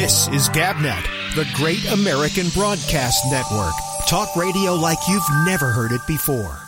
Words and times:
This 0.00 0.28
is 0.28 0.48
GabNet, 0.50 1.34
the 1.34 1.44
Great 1.54 1.84
American 1.90 2.50
Broadcast 2.50 3.24
Network. 3.32 3.72
Talk 4.06 4.36
radio 4.36 4.76
like 4.76 4.98
you've 5.08 5.28
never 5.44 5.72
heard 5.72 5.90
it 5.90 6.06
before. 6.06 6.67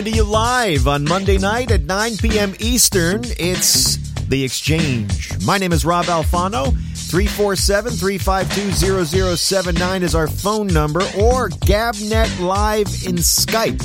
Coming 0.00 0.12
to 0.14 0.16
you 0.16 0.24
live 0.24 0.88
on 0.88 1.04
Monday 1.04 1.36
night 1.36 1.70
at 1.70 1.82
9 1.82 2.16
p.m. 2.16 2.54
Eastern. 2.58 3.20
It's 3.38 3.96
The 4.28 4.42
Exchange. 4.44 5.44
My 5.44 5.58
name 5.58 5.74
is 5.74 5.84
Rob 5.84 6.06
Alfano. 6.06 6.72
347 7.10 7.92
352 7.92 9.36
0079 9.36 10.02
is 10.02 10.14
our 10.14 10.26
phone 10.26 10.68
number 10.68 11.00
or 11.18 11.50
Gabnet 11.50 12.40
Live 12.40 12.86
in 13.06 13.16
Skype. 13.16 13.82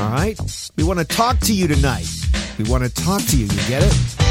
All 0.00 0.10
right? 0.10 0.36
We 0.76 0.82
want 0.82 0.98
to 0.98 1.04
talk 1.04 1.38
to 1.40 1.54
you 1.54 1.68
tonight. 1.68 2.10
We 2.58 2.64
want 2.64 2.82
to 2.82 2.90
talk 2.90 3.22
to 3.22 3.36
you. 3.36 3.44
You 3.44 3.68
get 3.68 3.84
it? 3.84 4.23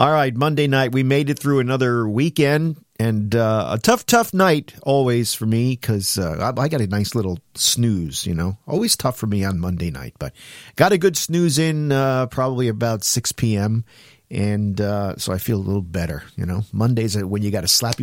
All 0.00 0.10
right, 0.10 0.34
Monday 0.34 0.66
night, 0.66 0.92
we 0.92 1.02
made 1.02 1.28
it 1.28 1.38
through 1.38 1.58
another 1.58 2.08
weekend 2.08 2.82
and 2.98 3.34
uh, 3.36 3.68
a 3.72 3.78
tough, 3.78 4.06
tough 4.06 4.32
night 4.32 4.72
always 4.82 5.34
for 5.34 5.44
me 5.44 5.72
because 5.72 6.16
uh, 6.16 6.54
I, 6.56 6.58
I 6.58 6.68
got 6.68 6.80
a 6.80 6.86
nice 6.86 7.14
little 7.14 7.38
snooze, 7.54 8.24
you 8.24 8.32
know. 8.32 8.56
Always 8.66 8.96
tough 8.96 9.18
for 9.18 9.26
me 9.26 9.44
on 9.44 9.60
Monday 9.60 9.90
night, 9.90 10.14
but 10.18 10.32
got 10.76 10.92
a 10.92 10.96
good 10.96 11.18
snooze 11.18 11.58
in 11.58 11.92
uh, 11.92 12.28
probably 12.28 12.66
about 12.68 13.04
6 13.04 13.32
p.m. 13.32 13.84
And 14.30 14.80
uh, 14.80 15.16
so 15.18 15.34
I 15.34 15.36
feel 15.36 15.58
a 15.58 15.60
little 15.60 15.82
better, 15.82 16.22
you 16.34 16.46
know. 16.46 16.62
Mondays 16.72 17.22
when 17.22 17.42
you 17.42 17.50
got 17.50 17.60
to 17.60 17.68
slap 17.68 18.00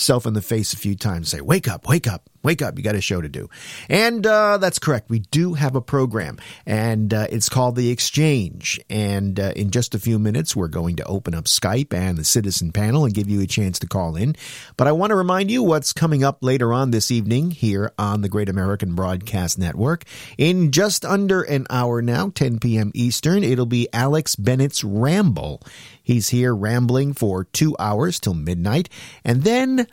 yourself 0.00 0.24
in 0.24 0.32
the 0.32 0.40
face 0.40 0.72
a 0.72 0.78
few 0.78 0.96
times, 0.96 1.28
say, 1.28 1.42
wake 1.42 1.68
up, 1.68 1.86
wake 1.86 2.06
up, 2.06 2.30
wake 2.42 2.62
up, 2.62 2.78
you 2.78 2.82
got 2.82 2.94
a 2.94 3.02
show 3.02 3.20
to 3.20 3.28
do. 3.28 3.50
And 3.88 4.26
uh, 4.26 4.56
that's 4.56 4.78
correct. 4.78 5.10
We 5.10 5.18
do 5.18 5.54
have 5.54 5.76
a 5.76 5.82
program, 5.82 6.38
and 6.64 7.12
uh, 7.12 7.26
it's 7.28 7.50
called 7.50 7.76
The 7.76 7.90
Exchange. 7.90 8.80
And 8.88 9.38
uh, 9.38 9.52
in 9.54 9.70
just 9.70 9.94
a 9.94 9.98
few 9.98 10.18
minutes, 10.18 10.56
we're 10.56 10.68
going 10.68 10.96
to 10.96 11.04
open 11.04 11.34
up 11.34 11.44
Skype 11.44 11.92
and 11.92 12.16
the 12.16 12.24
citizen 12.24 12.72
panel 12.72 13.04
and 13.04 13.12
give 13.12 13.28
you 13.28 13.42
a 13.42 13.46
chance 13.46 13.78
to 13.80 13.86
call 13.86 14.16
in. 14.16 14.36
But 14.78 14.86
I 14.86 14.92
want 14.92 15.10
to 15.10 15.16
remind 15.16 15.50
you 15.50 15.62
what's 15.62 15.92
coming 15.92 16.24
up 16.24 16.38
later 16.40 16.72
on 16.72 16.92
this 16.92 17.10
evening 17.10 17.50
here 17.50 17.92
on 17.98 18.22
the 18.22 18.30
Great 18.30 18.48
American 18.48 18.94
Broadcast 18.94 19.58
Network. 19.58 20.04
In 20.38 20.72
just 20.72 21.04
under 21.04 21.42
an 21.42 21.66
hour 21.68 22.00
now, 22.00 22.30
10 22.30 22.58
p.m. 22.58 22.90
Eastern, 22.94 23.44
it'll 23.44 23.66
be 23.66 23.86
Alex 23.92 24.34
Bennett's 24.34 24.82
Ramble. 24.82 25.62
He's 26.02 26.30
here 26.30 26.54
rambling 26.54 27.14
for 27.14 27.44
two 27.44 27.76
hours 27.78 28.20
till 28.20 28.34
midnight. 28.34 28.88
And 29.24 29.42
then 29.42 29.86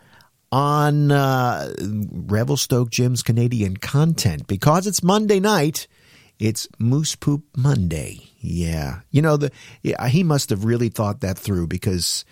on 0.51 1.11
uh, 1.11 1.73
Revelstoke 1.79 2.89
Jim's 2.89 3.23
Canadian 3.23 3.77
content, 3.77 4.47
because 4.47 4.87
it's 4.87 5.03
Monday 5.03 5.39
night, 5.39 5.87
it's 6.39 6.67
Moose 6.79 7.15
Poop 7.15 7.43
Monday. 7.55 8.29
Yeah. 8.39 9.01
You 9.11 9.21
know, 9.21 9.37
the 9.37 9.51
yeah, 9.83 10.07
he 10.07 10.23
must 10.23 10.49
have 10.51 10.65
really 10.65 10.89
thought 10.89 11.21
that 11.21 11.37
through 11.37 11.67
because 11.67 12.23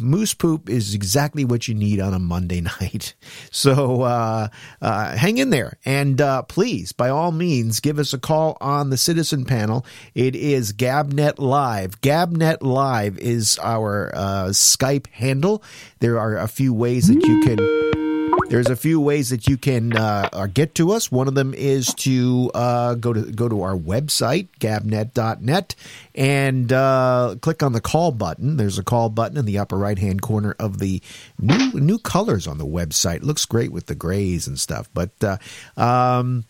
moose 0.00 0.34
poop 0.34 0.68
is 0.68 0.94
exactly 0.94 1.44
what 1.44 1.68
you 1.68 1.74
need 1.74 2.00
on 2.00 2.14
a 2.14 2.18
Monday 2.18 2.60
night. 2.80 3.14
So 3.50 4.02
uh, 4.02 4.48
uh, 4.80 5.16
hang 5.16 5.38
in 5.38 5.50
there. 5.50 5.78
And 5.84 6.20
uh, 6.20 6.42
please, 6.42 6.92
by 6.92 7.08
all 7.08 7.32
means, 7.32 7.80
give 7.80 7.98
us 7.98 8.12
a 8.12 8.18
call 8.18 8.56
on 8.60 8.90
the 8.90 8.96
citizen 8.96 9.44
panel. 9.44 9.84
It 10.14 10.34
is 10.36 10.72
Gabnet 10.72 11.38
Live. 11.38 12.00
Gabnet 12.00 12.58
Live 12.60 13.18
is 13.18 13.58
our 13.62 14.12
uh, 14.14 14.44
Skype 14.48 15.06
handle. 15.08 15.62
There 16.00 16.18
are 16.18 16.36
a 16.36 16.48
few 16.48 16.72
ways 16.72 17.08
that 17.08 17.22
you 17.22 17.40
can. 17.42 18.09
There's 18.50 18.66
a 18.66 18.74
few 18.74 19.00
ways 19.00 19.30
that 19.30 19.46
you 19.46 19.56
can 19.56 19.96
uh, 19.96 20.48
get 20.52 20.74
to 20.74 20.90
us. 20.90 21.12
One 21.12 21.28
of 21.28 21.36
them 21.36 21.54
is 21.54 21.94
to 21.98 22.50
uh, 22.52 22.94
go 22.94 23.12
to 23.12 23.22
go 23.30 23.48
to 23.48 23.62
our 23.62 23.76
website, 23.76 24.48
gabnet.net, 24.58 25.76
and 26.16 26.72
uh, 26.72 27.36
click 27.40 27.62
on 27.62 27.74
the 27.74 27.80
call 27.80 28.10
button. 28.10 28.56
There's 28.56 28.76
a 28.76 28.82
call 28.82 29.08
button 29.08 29.38
in 29.38 29.44
the 29.44 29.56
upper 29.58 29.78
right 29.78 29.98
hand 29.98 30.20
corner 30.20 30.56
of 30.58 30.80
the 30.80 31.00
new 31.38 31.70
new 31.74 31.98
colors 32.00 32.48
on 32.48 32.58
the 32.58 32.66
website. 32.66 33.18
It 33.18 33.22
looks 33.22 33.46
great 33.46 33.70
with 33.70 33.86
the 33.86 33.94
grays 33.94 34.48
and 34.48 34.58
stuff. 34.58 34.90
But 34.92 35.12
uh, 35.22 35.36
um, 35.80 36.44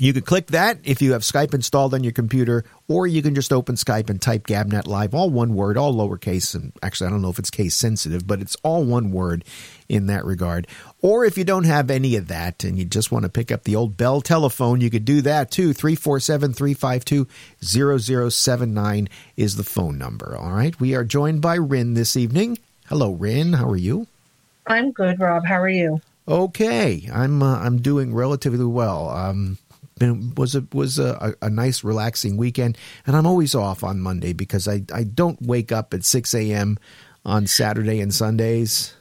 you 0.00 0.12
can 0.12 0.22
click 0.22 0.48
that 0.48 0.78
if 0.84 1.02
you 1.02 1.12
have 1.12 1.22
Skype 1.22 1.54
installed 1.54 1.92
on 1.92 2.04
your 2.04 2.12
computer, 2.12 2.64
or 2.86 3.06
you 3.06 3.20
can 3.20 3.34
just 3.34 3.52
open 3.52 3.74
Skype 3.74 4.08
and 4.08 4.22
type 4.22 4.46
Gabnet 4.46 4.86
Live, 4.86 5.12
all 5.12 5.28
one 5.28 5.54
word, 5.54 5.76
all 5.76 5.92
lowercase. 5.92 6.54
And 6.54 6.72
actually, 6.82 7.08
I 7.08 7.10
don't 7.10 7.22
know 7.22 7.30
if 7.30 7.38
it's 7.38 7.50
case 7.50 7.74
sensitive, 7.74 8.26
but 8.26 8.40
it's 8.40 8.56
all 8.62 8.84
one 8.84 9.10
word 9.10 9.44
in 9.88 10.06
that 10.06 10.24
regard. 10.24 10.68
Or 11.00 11.24
if 11.24 11.38
you 11.38 11.44
don't 11.44 11.64
have 11.64 11.90
any 11.90 12.16
of 12.16 12.26
that 12.28 12.64
and 12.64 12.76
you 12.76 12.84
just 12.84 13.12
want 13.12 13.22
to 13.22 13.28
pick 13.28 13.52
up 13.52 13.62
the 13.62 13.76
old 13.76 13.96
Bell 13.96 14.20
telephone, 14.20 14.80
you 14.80 14.90
could 14.90 15.04
do 15.04 15.20
that 15.22 15.50
too. 15.50 15.72
347 15.72 16.54
352 16.54 17.28
0079 17.62 19.08
is 19.36 19.56
the 19.56 19.64
phone 19.64 19.96
number. 19.96 20.36
All 20.36 20.50
right. 20.50 20.78
We 20.80 20.94
are 20.96 21.04
joined 21.04 21.40
by 21.40 21.54
Rin 21.54 21.94
this 21.94 22.16
evening. 22.16 22.58
Hello, 22.88 23.12
Rin. 23.12 23.52
How 23.52 23.68
are 23.68 23.76
you? 23.76 24.08
I'm 24.66 24.90
good, 24.90 25.20
Rob. 25.20 25.46
How 25.46 25.60
are 25.60 25.68
you? 25.68 26.00
Okay, 26.26 27.08
I'm 27.10 27.42
uh, 27.42 27.58
I'm 27.58 27.80
doing 27.80 28.14
relatively 28.14 28.66
well. 28.66 29.08
Um, 29.08 29.56
been 29.98 30.34
was 30.34 30.54
a 30.54 30.66
was 30.72 30.98
a, 30.98 31.34
a, 31.40 31.48
nice 31.48 31.82
relaxing 31.82 32.36
weekend, 32.36 32.76
and 33.06 33.16
I'm 33.16 33.26
always 33.26 33.54
off 33.54 33.82
on 33.82 34.00
Monday 34.00 34.34
because 34.34 34.68
I 34.68 34.82
I 34.92 35.04
don't 35.04 35.40
wake 35.40 35.72
up 35.72 35.94
at 35.94 36.04
six 36.04 36.34
a.m. 36.34 36.78
on 37.24 37.46
Saturday 37.46 38.00
and 38.00 38.12
Sundays, 38.12 38.94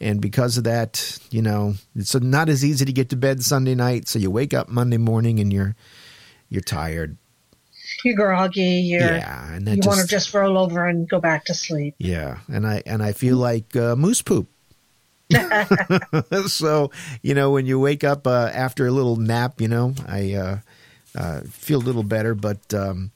and 0.00 0.20
because 0.20 0.56
of 0.56 0.64
that, 0.64 1.18
you 1.30 1.42
know, 1.42 1.74
it's 1.94 2.14
not 2.14 2.48
as 2.48 2.64
easy 2.64 2.84
to 2.84 2.92
get 2.92 3.10
to 3.10 3.16
bed 3.16 3.42
Sunday 3.42 3.74
night. 3.74 4.08
So 4.08 4.18
you 4.18 4.30
wake 4.30 4.54
up 4.54 4.68
Monday 4.68 4.96
morning 4.96 5.40
and 5.40 5.52
you're 5.52 5.76
you're 6.48 6.62
tired. 6.62 7.16
You're 8.04 8.14
groggy. 8.14 8.62
You're, 8.62 9.00
yeah, 9.00 9.52
and 9.52 9.68
you 9.68 9.76
just, 9.76 9.88
want 9.88 10.00
to 10.00 10.06
just 10.06 10.32
roll 10.32 10.56
over 10.56 10.86
and 10.86 11.08
go 11.08 11.20
back 11.20 11.44
to 11.46 11.54
sleep. 11.54 11.94
Yeah, 11.98 12.38
and 12.48 12.66
I 12.66 12.82
and 12.86 13.02
I 13.02 13.12
feel 13.12 13.36
like 13.36 13.76
uh, 13.76 13.96
moose 13.96 14.22
poop. 14.22 14.48
so 16.46 16.90
you 17.22 17.34
know 17.34 17.50
when 17.50 17.66
you 17.66 17.78
wake 17.78 18.02
up 18.02 18.26
uh, 18.26 18.50
after 18.52 18.86
a 18.86 18.90
little 18.90 19.16
nap, 19.16 19.60
you 19.60 19.68
know 19.68 19.94
I 20.06 20.34
uh, 20.34 20.58
uh, 21.16 21.40
feel 21.42 21.78
a 21.78 21.84
little 21.84 22.02
better, 22.02 22.34
but 22.34 22.72
um, 22.72 23.10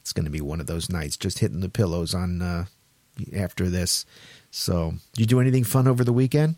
it's 0.00 0.12
going 0.12 0.24
to 0.24 0.30
be 0.30 0.40
one 0.40 0.60
of 0.60 0.66
those 0.66 0.88
nights 0.88 1.16
just 1.16 1.40
hitting 1.40 1.60
the 1.60 1.68
pillows 1.68 2.14
on 2.14 2.42
uh, 2.42 2.66
after 3.34 3.68
this. 3.68 4.06
So, 4.56 4.94
you 5.16 5.26
do 5.26 5.40
anything 5.40 5.64
fun 5.64 5.88
over 5.88 6.04
the 6.04 6.12
weekend? 6.12 6.54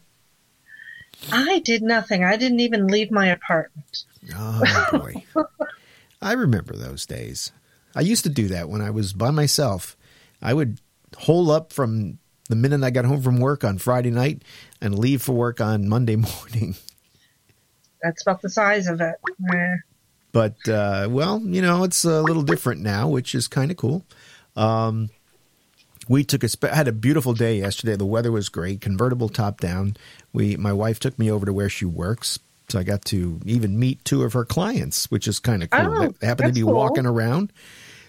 I 1.33 1.61
did 1.61 1.81
nothing. 1.83 2.23
I 2.23 2.37
didn't 2.37 2.61
even 2.61 2.89
leave 2.89 3.11
my 3.11 3.29
apartment. 3.29 4.05
Oh 4.37 4.87
boy, 4.93 5.25
I 6.21 6.35
remember 6.35 6.77
those 6.77 7.07
days. 7.07 7.53
I 7.95 8.03
used 8.03 8.23
to 8.25 8.29
do 8.29 8.49
that 8.49 8.69
when 8.69 8.83
I 8.83 8.91
was 8.91 9.15
by 9.15 9.31
myself. 9.31 9.97
I 10.43 10.53
would 10.53 10.79
hole 11.17 11.51
up 11.51 11.73
from 11.73 12.19
the 12.51 12.57
minute 12.57 12.85
I 12.85 12.91
got 12.91 13.07
home 13.07 13.23
from 13.23 13.41
work 13.41 13.65
on 13.65 13.79
Friday 13.79 14.11
night 14.11 14.43
and 14.79 14.99
leave 14.99 15.23
for 15.23 15.33
work 15.33 15.63
on 15.63 15.89
Monday 15.89 16.17
morning. 16.17 16.77
That's 18.03 18.21
about 18.21 18.43
the 18.43 18.51
size 18.51 18.89
of 18.89 19.01
it. 19.01 19.15
But, 20.33 20.69
uh, 20.69 21.09
well, 21.11 21.41
you 21.41 21.63
know, 21.63 21.83
it's 21.85 22.05
a 22.05 22.21
little 22.21 22.43
different 22.43 22.83
now, 22.83 23.09
which 23.09 23.35
is 23.35 23.49
kind 23.49 23.71
of 23.71 23.79
cool. 23.79 24.05
Um, 24.55 25.09
we 26.09 26.25
took 26.25 26.45
a 26.45 26.75
had 26.75 26.89
a 26.89 26.93
beautiful 26.93 27.35
day 27.35 27.59
yesterday. 27.59 27.97
The 27.97 28.07
weather 28.07 28.33
was 28.33 28.49
great. 28.49 28.81
Convertible 28.81 29.29
top 29.29 29.61
down. 29.61 29.97
We 30.33 30.57
my 30.57 30.73
wife 30.73 31.01
took 31.01 31.19
me 31.19 31.31
over 31.31 31.47
to 31.47 31.53
where 31.53 31.69
she 31.69 31.85
works, 31.85 32.39
so 32.69 32.79
I 32.79 32.83
got 32.83 33.05
to 33.07 33.41
even 33.45 33.79
meet 33.79 34.05
two 34.05 34.23
of 34.23 34.33
her 34.33 34.45
clients, 34.45 35.11
which 35.11 35.27
is 35.29 35.39
kind 35.39 35.63
of 35.63 35.71
cool. 35.71 36.03
Oh, 36.03 36.09
they 36.21 36.27
happened 36.27 36.49
to 36.49 36.55
be 36.55 36.63
cool. 36.63 36.75
walking 36.75 37.07
around. 37.07 37.53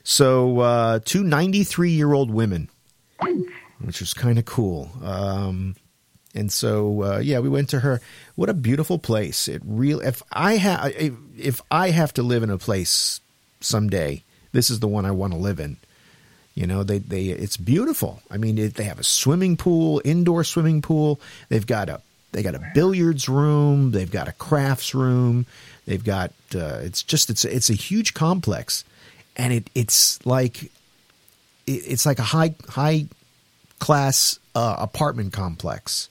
So 0.04 0.60
uh, 0.60 1.00
two 1.04 1.24
93 1.24 1.92
year 1.92 2.14
old 2.14 2.32
women 2.32 2.70
which 3.82 4.00
was 4.00 4.14
kind 4.14 4.40
of 4.40 4.46
cool. 4.46 4.90
Um, 5.04 5.76
and 6.34 6.52
so, 6.52 7.04
uh, 7.04 7.18
yeah, 7.20 7.40
we 7.40 7.50
went 7.50 7.70
to 7.70 7.80
her. 7.80 8.02
What 8.36 8.50
a 8.50 8.54
beautiful 8.54 9.00
place! 9.00 9.48
It 9.48 9.62
real. 9.66 10.02
If 10.02 10.22
I 10.32 10.58
have, 10.58 10.94
if 11.38 11.62
I 11.72 11.90
have 11.90 12.14
to 12.14 12.24
live 12.24 12.44
in 12.44 12.50
a 12.50 12.58
place 12.58 13.22
someday, 13.60 14.24
this 14.52 14.70
is 14.70 14.80
the 14.80 14.88
one 14.88 15.06
I 15.06 15.12
want 15.12 15.34
to 15.34 15.40
live 15.40 15.60
in. 15.60 15.78
You 16.58 16.66
know, 16.66 16.82
they 16.82 16.98
they 16.98 17.26
it's 17.26 17.56
beautiful. 17.56 18.24
I 18.32 18.38
mean, 18.38 18.58
it, 18.58 18.74
they 18.74 18.86
have 18.86 18.98
a 18.98 19.04
swimming 19.04 19.58
pool, 19.58 20.02
indoor 20.04 20.44
swimming 20.44 20.82
pool. 20.82 21.22
They've 21.50 21.68
got 21.68 21.88
a 21.88 22.02
they 22.32 22.42
got 22.42 22.56
a 22.56 22.72
billiards 22.74 23.30
room, 23.30 23.92
they've 23.92 24.10
got 24.10 24.28
a 24.28 24.32
crafts 24.32 24.96
room, 24.96 25.46
they've 25.86 26.04
got 26.04 26.32
uh, 26.56 26.80
it's 26.82 27.04
just 27.04 27.30
it's 27.30 27.46
it's 27.46 27.70
a 27.70 27.76
huge 27.76 28.16
complex, 28.16 28.84
and 29.36 29.54
it 29.54 29.70
it's 29.76 30.26
like 30.26 30.64
it, 30.64 30.72
it's 31.68 32.08
like 32.08 32.18
a 32.18 32.24
high 32.24 32.56
high 32.68 33.06
class 33.78 34.40
uh, 34.56 34.78
apartment 34.80 35.34
complex. 35.34 36.10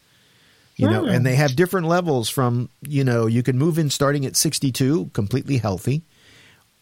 You 0.77 0.91
know, 0.91 1.07
and 1.07 1.25
they 1.25 1.37
have 1.37 1.57
different 1.57 1.87
levels 1.87 2.29
from, 2.29 2.69
you 2.83 3.03
know, 3.03 3.25
you 3.25 3.43
can 3.43 3.57
move 3.57 3.79
in 3.79 3.89
starting 3.89 4.27
at 4.27 4.37
62, 4.37 5.09
completely 5.15 5.57
healthy. 5.57 6.03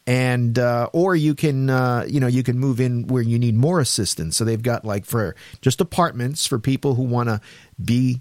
And, 0.07 0.59
uh, 0.59 0.91
or 0.93 1.17
you 1.17 1.35
can, 1.35 1.71
uh, 1.71 2.05
you 2.07 2.21
know, 2.21 2.27
you 2.27 2.43
can 2.43 2.59
move 2.59 2.79
in 2.79 3.07
where 3.07 3.23
you 3.23 3.39
need 3.39 3.55
more 3.55 3.81
assistance. 3.81 4.37
So 4.37 4.45
they've 4.45 4.61
got 4.61 4.85
like 4.85 5.07
for 5.07 5.35
just 5.63 5.81
apartments 5.81 6.47
for 6.47 6.59
people 6.59 6.95
who 6.95 7.05
want 7.05 7.31
to 7.31 7.41
be, 7.83 8.21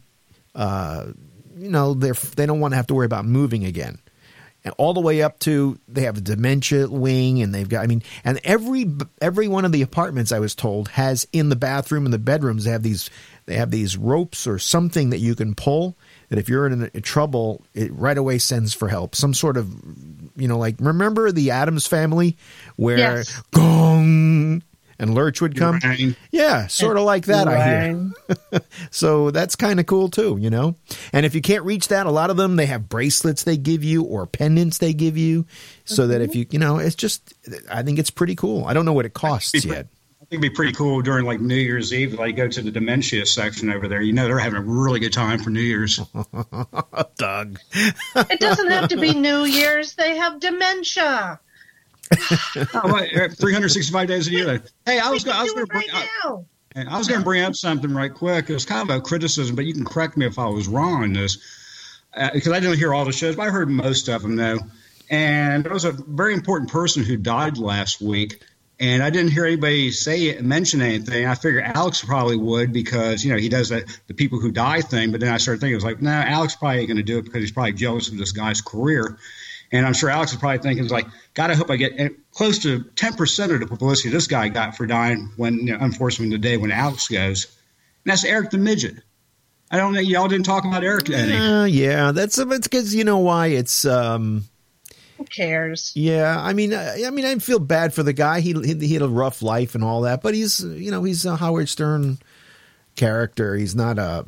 uh, 0.56 1.08
you 1.58 1.70
know, 1.70 1.94
they're, 1.94 2.14
they 2.14 2.46
don't 2.46 2.62
want 2.62 2.72
to 2.72 2.78
have 2.78 2.88
to 2.88 2.94
worry 2.94 3.06
about 3.06 3.26
moving 3.26 3.66
again. 3.66 4.00
And 4.66 4.74
all 4.78 4.94
the 4.94 5.02
way 5.02 5.22
up 5.22 5.40
to 5.40 5.78
they 5.90 6.04
have 6.04 6.18
a 6.18 6.22
dementia 6.22 6.88
wing 6.88 7.42
and 7.42 7.54
they've 7.54 7.68
got 7.68 7.84
I 7.84 7.88
mean 7.88 8.02
and 8.24 8.40
every 8.46 8.90
every 9.22 9.48
one 9.48 9.66
of 9.66 9.74
the 9.74 9.82
apartments 9.82 10.32
I 10.32 10.40
was 10.40 10.56
told 10.56 10.88
has 10.90 11.28
in 11.34 11.50
the 11.50 11.56
bathroom 11.58 12.06
and 12.06 12.14
the 12.14 12.20
bedrooms 12.20 12.64
they 12.64 12.72
have 12.72 12.84
these 12.84 13.10
they 13.46 13.56
have 13.56 13.72
these 13.72 13.98
ropes 13.98 14.48
or 14.48 14.58
something 14.60 15.10
that 15.10 15.20
you 15.20 15.36
can 15.36 15.54
pull 15.54 15.98
that 16.30 16.40
if 16.40 16.48
you're 16.48 16.66
in, 16.66 16.90
trouble 17.02 17.66
it 17.74 17.92
right 17.94 18.18
away 18.18 18.38
sends 18.38 18.74
for 18.74 18.88
help 18.88 19.16
some 19.16 19.34
sort 19.34 19.58
of 19.58 19.70
you 20.38 20.48
know 20.48 20.58
like 20.58 20.76
remember 20.80 21.32
the 21.32 21.52
Addams 21.52 21.86
family 21.86 22.38
where 22.78 22.98
Yes. 22.98 23.42
gong 23.52 24.64
and 25.00 25.14
Lurch 25.14 25.42
would 25.42 25.56
come 25.56 25.80
Right. 25.84 26.16
yeah 26.32 26.68
sort 26.68 26.98
of 26.98 27.04
like 27.04 27.26
that 27.26 27.48
I 27.48 27.88
hear 27.88 28.12
so 28.92 29.32
that's 29.32 29.56
kind 29.56 29.80
of 29.80 29.86
cool 29.86 30.10
too, 30.10 30.38
you 30.40 30.50
know? 30.50 30.76
And 31.12 31.26
if 31.26 31.36
you 31.36 31.42
can't 31.42 31.64
reach 31.64 31.90
that, 31.90 32.06
a 32.06 32.12
lot 32.12 32.30
of 32.30 32.38
them, 32.38 32.56
they 32.56 32.66
have 32.66 32.90
bracelets 32.90 33.44
they 33.44 33.58
give 33.58 33.84
you 33.84 34.04
or 34.04 34.26
pendants 34.26 34.78
they 34.78 34.94
give 34.94 35.18
you 35.18 35.46
so 35.86 36.08
that 36.08 36.22
if 36.22 36.32
mm-hmm. 36.32 36.40
you, 36.40 36.46
you 36.52 36.60
know, 36.60 36.78
it's 36.78 36.96
just, 36.96 37.34
I 37.70 37.84
think 37.84 38.00
it's 38.00 38.10
pretty 38.10 38.36
cool. 38.36 38.66
I 38.66 38.74
don't 38.74 38.86
know 38.86 38.94
what 38.94 39.06
it 39.06 39.14
costs 39.14 39.66
yet. 39.66 39.88
I 40.22 40.26
think 40.26 40.42
it'd 40.42 40.54
be 40.54 40.56
pretty 40.56 40.74
cool 40.74 41.02
during 41.02 41.26
like 41.26 41.42
New 41.42 41.56
Year's 41.56 41.94
Eve, 41.94 42.14
like 42.14 42.36
go 42.36 42.48
to 42.48 42.62
the 42.62 42.72
dementia 42.72 43.26
section 43.26 43.70
over 43.70 43.88
there. 43.88 44.02
You 44.02 44.14
know, 44.14 44.26
they're 44.26 44.40
having 44.40 44.60
a 44.60 44.64
really 44.64 45.00
good 45.00 45.14
time 45.14 45.40
for 45.40 45.50
New 45.50 45.62
Year's. 45.62 45.98
Doug. 47.18 47.60
It 47.74 48.40
doesn't 48.40 48.72
have 48.72 48.90
to 48.90 48.98
be 48.98 49.14
New 49.14 49.44
Year's. 49.44 49.96
They 49.96 50.16
have 50.16 50.40
dementia. 50.40 51.40
oh, 52.74 52.92
what, 52.92 53.10
365 53.10 54.08
days 54.08 54.28
a 54.28 54.32
year. 54.32 54.64
Hey, 54.86 55.00
I 55.00 55.10
was 55.10 55.24
going. 55.24 55.38
I 55.38 55.44
was 55.44 55.54
going 55.54 55.66
to 55.66 55.72
bring. 55.72 55.88
right 55.94 56.08
I, 56.24 56.28
now. 56.28 56.46
and 56.76 56.90
I 56.90 56.98
was 56.98 57.08
going 57.08 57.22
to 57.22 57.26
bring 57.26 57.44
up 57.44 57.56
something 57.56 57.94
right 57.94 58.14
quick. 58.14 58.50
It 58.50 58.54
was 58.54 58.66
kind 58.66 58.90
of 58.90 58.96
a 58.96 59.02
criticism, 59.02 59.56
but 59.56 59.66
you 59.66 59.74
can 59.74 59.86
correct 59.86 60.18
me 60.18 60.26
if 60.26 60.38
I 60.38 60.48
was 60.48 60.68
wrong 60.68 61.04
on 61.04 61.14
this 61.14 61.38
uh, 62.14 62.32
because 62.34 62.52
I 62.52 62.60
didn't 62.60 62.78
hear 62.78 62.94
all 62.94 63.06
the 63.06 63.12
shows, 63.12 63.36
but 63.36 63.48
I 63.48 63.50
heard 63.50 63.70
most 63.70 64.10
of 64.10 64.22
them 64.22 64.36
though. 64.36 64.60
And 65.10 65.64
there 65.64 65.74
was 65.74 65.86
a 65.86 65.92
very 65.92 66.34
important 66.34 66.72
person 66.72 67.04
who 67.04 67.18
died 67.18 67.58
last 67.58 68.02
week, 68.02 68.42
and 68.80 69.04
I 69.04 69.10
didn't 69.10 69.32
hear 69.32 69.46
anybody 69.46 69.92
say 69.92 70.26
it, 70.26 70.44
mention 70.44 70.82
anything. 70.82 71.26
I 71.28 71.36
figured 71.36 71.64
Alex 71.64 72.04
probably 72.04 72.38
would 72.38 72.74
because 72.74 73.24
you 73.24 73.32
know 73.32 73.38
he 73.38 73.50
does 73.50 73.70
that 73.70 73.86
the 74.08 74.14
people 74.14 74.40
who 74.40 74.52
die 74.52 74.82
thing. 74.82 75.12
But 75.12 75.22
then 75.22 75.32
I 75.32 75.38
started 75.38 75.62
thinking, 75.62 75.74
it 75.74 75.78
was 75.78 75.84
like, 75.84 76.02
no, 76.02 76.12
Alex 76.12 76.56
probably 76.56 76.80
ain't 76.80 76.88
going 76.88 76.98
to 76.98 77.04
do 77.04 77.20
it 77.20 77.26
because 77.26 77.42
he's 77.42 77.52
probably 77.52 77.74
jealous 77.74 78.10
of 78.10 78.18
this 78.18 78.32
guy's 78.32 78.62
career. 78.62 79.18
And 79.74 79.86
I'm 79.88 79.94
sure 79.94 80.10
Alex 80.10 80.32
is 80.32 80.38
probably 80.38 80.60
thinking, 80.60 80.88
like, 80.88 81.08
God, 81.34 81.50
I 81.50 81.56
hope 81.56 81.70
I 81.72 81.78
get 81.78 81.98
close 82.32 82.60
to 82.60 82.82
10% 82.82 83.54
of 83.54 83.60
the 83.60 83.66
publicity 83.66 84.10
this 84.10 84.28
guy 84.28 84.48
got 84.48 84.78
for 84.78 84.86
dying 84.86 85.32
when, 85.36 85.56
you 85.56 85.74
know, 85.74 85.80
unfortunately, 85.82 86.36
the 86.36 86.42
day 86.42 86.58
when 86.58 86.72
Alex 86.72 87.08
goes. 87.08 87.46
And 88.06 88.12
that's 88.12 88.24
Eric 88.24 88.52
the 88.52 88.60
Midget. 88.60 88.98
I 89.72 89.78
don't 89.78 89.94
know. 89.94 90.00
Y'all 90.00 90.28
didn't 90.28 90.46
talk 90.46 90.66
about 90.66 90.84
Eric 90.84 91.10
any. 91.10 91.36
Uh, 91.36 91.66
yeah, 91.66 92.12
that's 92.12 92.38
it's 92.38 92.68
because 92.68 92.94
you 92.94 93.04
know 93.04 93.18
why 93.18 93.48
it's 93.48 93.86
um 93.86 94.44
Who 95.18 95.24
cares? 95.24 95.92
yeah. 95.96 96.40
I 96.40 96.54
mean, 96.54 96.76
I, 96.76 97.06
I 97.06 97.10
mean, 97.10 97.26
I 97.26 97.36
feel 97.40 97.58
bad 97.58 97.92
for 97.92 98.04
the 98.04 98.14
guy. 98.14 98.42
He, 98.42 98.54
he 98.54 98.76
he 98.76 98.94
had 98.94 99.02
a 99.02 99.08
rough 99.08 99.42
life 99.42 99.74
and 99.74 99.84
all 99.84 100.02
that, 100.02 100.22
but 100.22 100.36
he's 100.36 100.64
you 100.64 100.92
know 100.92 101.04
he's 101.04 101.26
a 101.26 101.36
Howard 101.36 101.70
Stern 101.70 102.20
character. 102.96 103.56
He's 103.56 103.76
not 103.76 103.98
a 103.98 104.26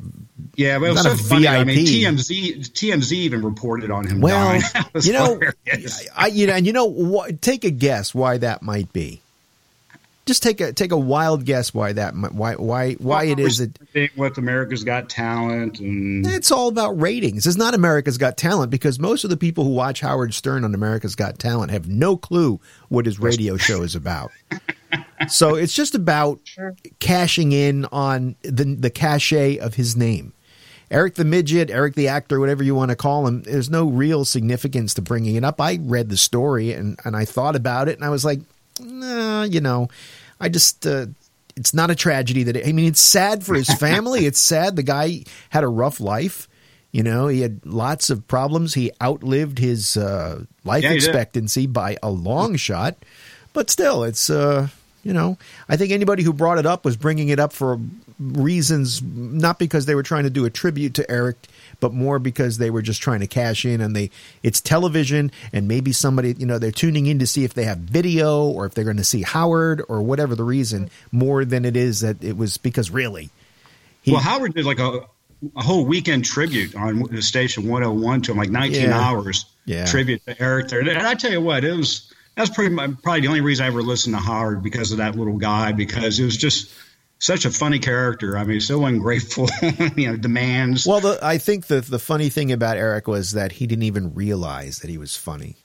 Yeah, 0.56 0.78
but 0.78 0.86
it 0.86 0.92
was 0.92 1.02
so 1.02 1.12
a 1.12 1.16
funny. 1.16 1.48
I 1.48 1.64
mean, 1.64 1.86
TMZ 1.86 2.70
TMZ 2.72 3.12
even 3.12 3.42
reported 3.42 3.90
on 3.90 4.06
him 4.06 4.20
well. 4.20 4.60
dying. 4.60 4.62
You 5.02 5.12
know, 5.12 5.38
hilarious. 5.64 6.08
I 6.16 6.26
you 6.28 6.46
know, 6.46 6.54
and 6.54 6.66
you 6.66 6.72
know 6.72 6.86
what? 6.86 7.42
Take 7.42 7.64
a 7.64 7.70
guess 7.70 8.14
why 8.14 8.38
that 8.38 8.62
might 8.62 8.92
be. 8.92 9.22
Just 10.24 10.42
take 10.42 10.60
a 10.60 10.72
take 10.72 10.90
a 10.90 10.96
wild 10.96 11.44
guess 11.44 11.72
why 11.72 11.92
that 11.92 12.14
why 12.14 12.54
why 12.54 12.94
why 12.94 13.24
it 13.24 13.38
is 13.38 13.58
that 13.58 14.10
with 14.16 14.38
America's 14.38 14.82
Got 14.82 15.08
Talent 15.08 15.78
and 15.78 16.26
it's 16.26 16.50
all 16.50 16.66
about 16.66 17.00
ratings. 17.00 17.46
It's 17.46 17.56
not 17.56 17.74
America's 17.74 18.18
Got 18.18 18.36
Talent 18.36 18.72
because 18.72 18.98
most 18.98 19.22
of 19.22 19.30
the 19.30 19.36
people 19.36 19.62
who 19.62 19.70
watch 19.70 20.00
Howard 20.00 20.34
Stern 20.34 20.64
on 20.64 20.74
America's 20.74 21.14
Got 21.14 21.38
Talent 21.38 21.70
have 21.70 21.86
no 21.88 22.16
clue 22.16 22.58
what 22.88 23.06
his 23.06 23.20
radio 23.20 23.56
show 23.56 23.82
is 23.82 23.94
about. 23.94 24.32
So 25.28 25.54
it's 25.54 25.72
just 25.72 25.94
about 25.94 26.40
Sure. 26.44 26.74
cashing 26.98 27.52
in 27.52 27.84
on 27.86 28.36
the 28.42 28.64
the 28.64 28.90
cachet 28.90 29.58
of 29.58 29.74
his 29.74 29.96
name. 29.96 30.32
Eric 30.90 31.14
the 31.16 31.24
midget, 31.24 31.68
Eric 31.70 31.94
the 31.96 32.06
actor, 32.08 32.38
whatever 32.38 32.62
you 32.62 32.74
want 32.74 32.90
to 32.90 32.96
call 32.96 33.26
him. 33.26 33.42
There's 33.42 33.68
no 33.68 33.86
real 33.88 34.24
significance 34.24 34.94
to 34.94 35.02
bringing 35.02 35.34
it 35.34 35.42
up. 35.44 35.60
I 35.60 35.78
read 35.82 36.08
the 36.10 36.16
story 36.16 36.72
and 36.72 36.98
and 37.04 37.16
I 37.16 37.24
thought 37.24 37.56
about 37.56 37.88
it 37.88 37.96
and 37.96 38.04
I 38.04 38.10
was 38.10 38.24
like, 38.24 38.40
nah, 38.80 39.42
you 39.44 39.60
know, 39.60 39.88
I 40.40 40.48
just. 40.48 40.86
Uh, 40.86 41.06
it's 41.58 41.72
not 41.72 41.90
a 41.90 41.94
tragedy 41.94 42.42
that 42.42 42.68
I 42.68 42.72
mean 42.72 42.86
it's 42.86 43.00
sad 43.00 43.42
for 43.42 43.54
his 43.54 43.72
family. 43.78 44.26
it's 44.26 44.38
sad 44.38 44.76
the 44.76 44.82
guy 44.82 45.24
had 45.48 45.64
a 45.64 45.68
rough 45.68 46.00
life. 46.00 46.48
You 46.92 47.02
know, 47.02 47.28
he 47.28 47.40
had 47.40 47.64
lots 47.64 48.10
of 48.10 48.28
problems. 48.28 48.74
He 48.74 48.90
outlived 49.02 49.58
his 49.58 49.96
uh, 49.96 50.44
life 50.64 50.82
Yeah, 50.84 50.92
expectancy 50.92 51.66
by 51.66 51.96
a 52.02 52.10
long 52.10 52.56
shot. 52.56 52.96
But 53.54 53.70
still, 53.70 54.04
it's 54.04 54.28
uh, 54.28 54.68
you 55.06 55.12
know, 55.12 55.38
I 55.68 55.76
think 55.76 55.92
anybody 55.92 56.24
who 56.24 56.32
brought 56.32 56.58
it 56.58 56.66
up 56.66 56.84
was 56.84 56.96
bringing 56.96 57.28
it 57.28 57.38
up 57.38 57.52
for 57.52 57.78
reasons 58.18 59.00
not 59.02 59.58
because 59.58 59.86
they 59.86 59.94
were 59.94 60.02
trying 60.02 60.24
to 60.24 60.30
do 60.30 60.44
a 60.44 60.50
tribute 60.50 60.94
to 60.94 61.08
Eric, 61.10 61.36
but 61.80 61.92
more 61.92 62.18
because 62.18 62.58
they 62.58 62.70
were 62.70 62.82
just 62.82 63.00
trying 63.00 63.20
to 63.20 63.26
cash 63.26 63.64
in 63.64 63.80
and 63.80 63.94
they 63.94 64.10
it's 64.42 64.60
television 64.60 65.30
and 65.52 65.68
maybe 65.68 65.92
somebody, 65.92 66.34
you 66.38 66.46
know, 66.46 66.58
they're 66.58 66.70
tuning 66.72 67.06
in 67.06 67.18
to 67.20 67.26
see 67.26 67.44
if 67.44 67.54
they 67.54 67.64
have 67.64 67.78
video 67.78 68.44
or 68.46 68.66
if 68.66 68.74
they're 68.74 68.84
going 68.84 68.96
to 68.96 69.04
see 69.04 69.22
Howard 69.22 69.82
or 69.88 70.02
whatever 70.02 70.34
the 70.34 70.44
reason 70.44 70.90
more 71.12 71.44
than 71.44 71.64
it 71.64 71.76
is 71.76 72.00
that 72.00 72.22
it 72.24 72.36
was 72.36 72.56
because 72.58 72.90
really 72.90 73.30
he- 74.02 74.10
well, 74.12 74.20
Howard 74.20 74.54
did 74.54 74.64
like 74.64 74.78
a, 74.78 75.00
a 75.56 75.62
whole 75.62 75.84
weekend 75.84 76.24
tribute 76.24 76.74
on 76.74 77.02
the 77.10 77.22
station 77.22 77.68
101 77.68 78.22
to 78.22 78.32
him, 78.32 78.38
like 78.38 78.50
19 78.50 78.82
Yeah. 78.82 78.98
hours 78.98 79.46
Yeah. 79.66 79.84
tribute 79.84 80.24
to 80.26 80.42
Eric 80.42 80.68
there. 80.68 80.80
And 80.80 80.90
I 80.90 81.14
tell 81.14 81.30
you 81.30 81.40
what, 81.40 81.64
it 81.64 81.76
was 81.76 82.12
that's 82.36 82.50
pretty 82.50 82.74
much, 82.74 82.90
probably 83.02 83.22
the 83.22 83.28
only 83.28 83.40
reason 83.40 83.64
I 83.64 83.68
ever 83.68 83.82
listened 83.82 84.14
to 84.14 84.20
Howard 84.20 84.62
because 84.62 84.92
of 84.92 84.98
that 84.98 85.16
little 85.16 85.38
guy 85.38 85.72
because 85.72 86.20
it 86.20 86.24
was 86.24 86.36
just 86.36 86.70
such 87.18 87.46
a 87.46 87.50
funny 87.50 87.78
character. 87.78 88.36
I 88.36 88.44
mean, 88.44 88.60
so 88.60 88.84
ungrateful, 88.84 89.48
you 89.96 90.10
know, 90.10 90.16
demands. 90.16 90.86
Well, 90.86 91.00
the, 91.00 91.18
I 91.22 91.38
think 91.38 91.66
the 91.66 91.80
the 91.80 91.98
funny 91.98 92.28
thing 92.28 92.52
about 92.52 92.76
Eric 92.76 93.08
was 93.08 93.32
that 93.32 93.52
he 93.52 93.66
didn't 93.66 93.84
even 93.84 94.14
realize 94.14 94.80
that 94.80 94.90
he 94.90 94.98
was 94.98 95.16
funny. 95.16 95.56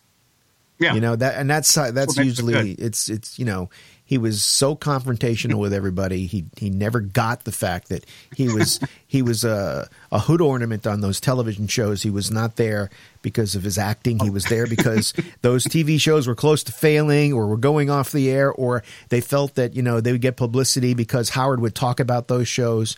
yeah, 0.79 0.93
You 0.93 1.01
know 1.01 1.15
that, 1.15 1.35
and 1.35 1.49
that's 1.49 1.73
that's 1.73 2.17
usually 2.17 2.71
it's 2.71 3.09
it's 3.09 3.37
you 3.37 3.45
know 3.45 3.69
he 4.11 4.17
was 4.17 4.43
so 4.43 4.75
confrontational 4.75 5.57
with 5.57 5.71
everybody. 5.71 6.25
He 6.25 6.43
he 6.57 6.69
never 6.69 6.99
got 6.99 7.45
the 7.45 7.51
fact 7.53 7.87
that 7.87 8.05
he 8.35 8.49
was 8.49 8.77
he 9.07 9.21
was 9.21 9.45
a 9.45 9.87
a 10.11 10.19
hood 10.19 10.41
ornament 10.41 10.85
on 10.85 10.99
those 10.99 11.21
television 11.21 11.65
shows. 11.67 12.03
He 12.03 12.09
was 12.09 12.29
not 12.29 12.57
there 12.57 12.89
because 13.21 13.55
of 13.55 13.63
his 13.63 13.77
acting. 13.77 14.19
He 14.19 14.29
was 14.29 14.43
there 14.43 14.67
because 14.67 15.13
those 15.43 15.63
TV 15.63 15.97
shows 15.97 16.27
were 16.27 16.35
close 16.35 16.61
to 16.63 16.73
failing 16.73 17.31
or 17.31 17.47
were 17.47 17.55
going 17.55 17.89
off 17.89 18.11
the 18.11 18.29
air, 18.29 18.51
or 18.51 18.83
they 19.07 19.21
felt 19.21 19.55
that 19.55 19.77
you 19.77 19.81
know 19.81 20.01
they 20.01 20.11
would 20.11 20.19
get 20.19 20.35
publicity 20.35 20.93
because 20.93 21.29
Howard 21.29 21.61
would 21.61 21.73
talk 21.73 22.01
about 22.01 22.27
those 22.27 22.49
shows. 22.49 22.97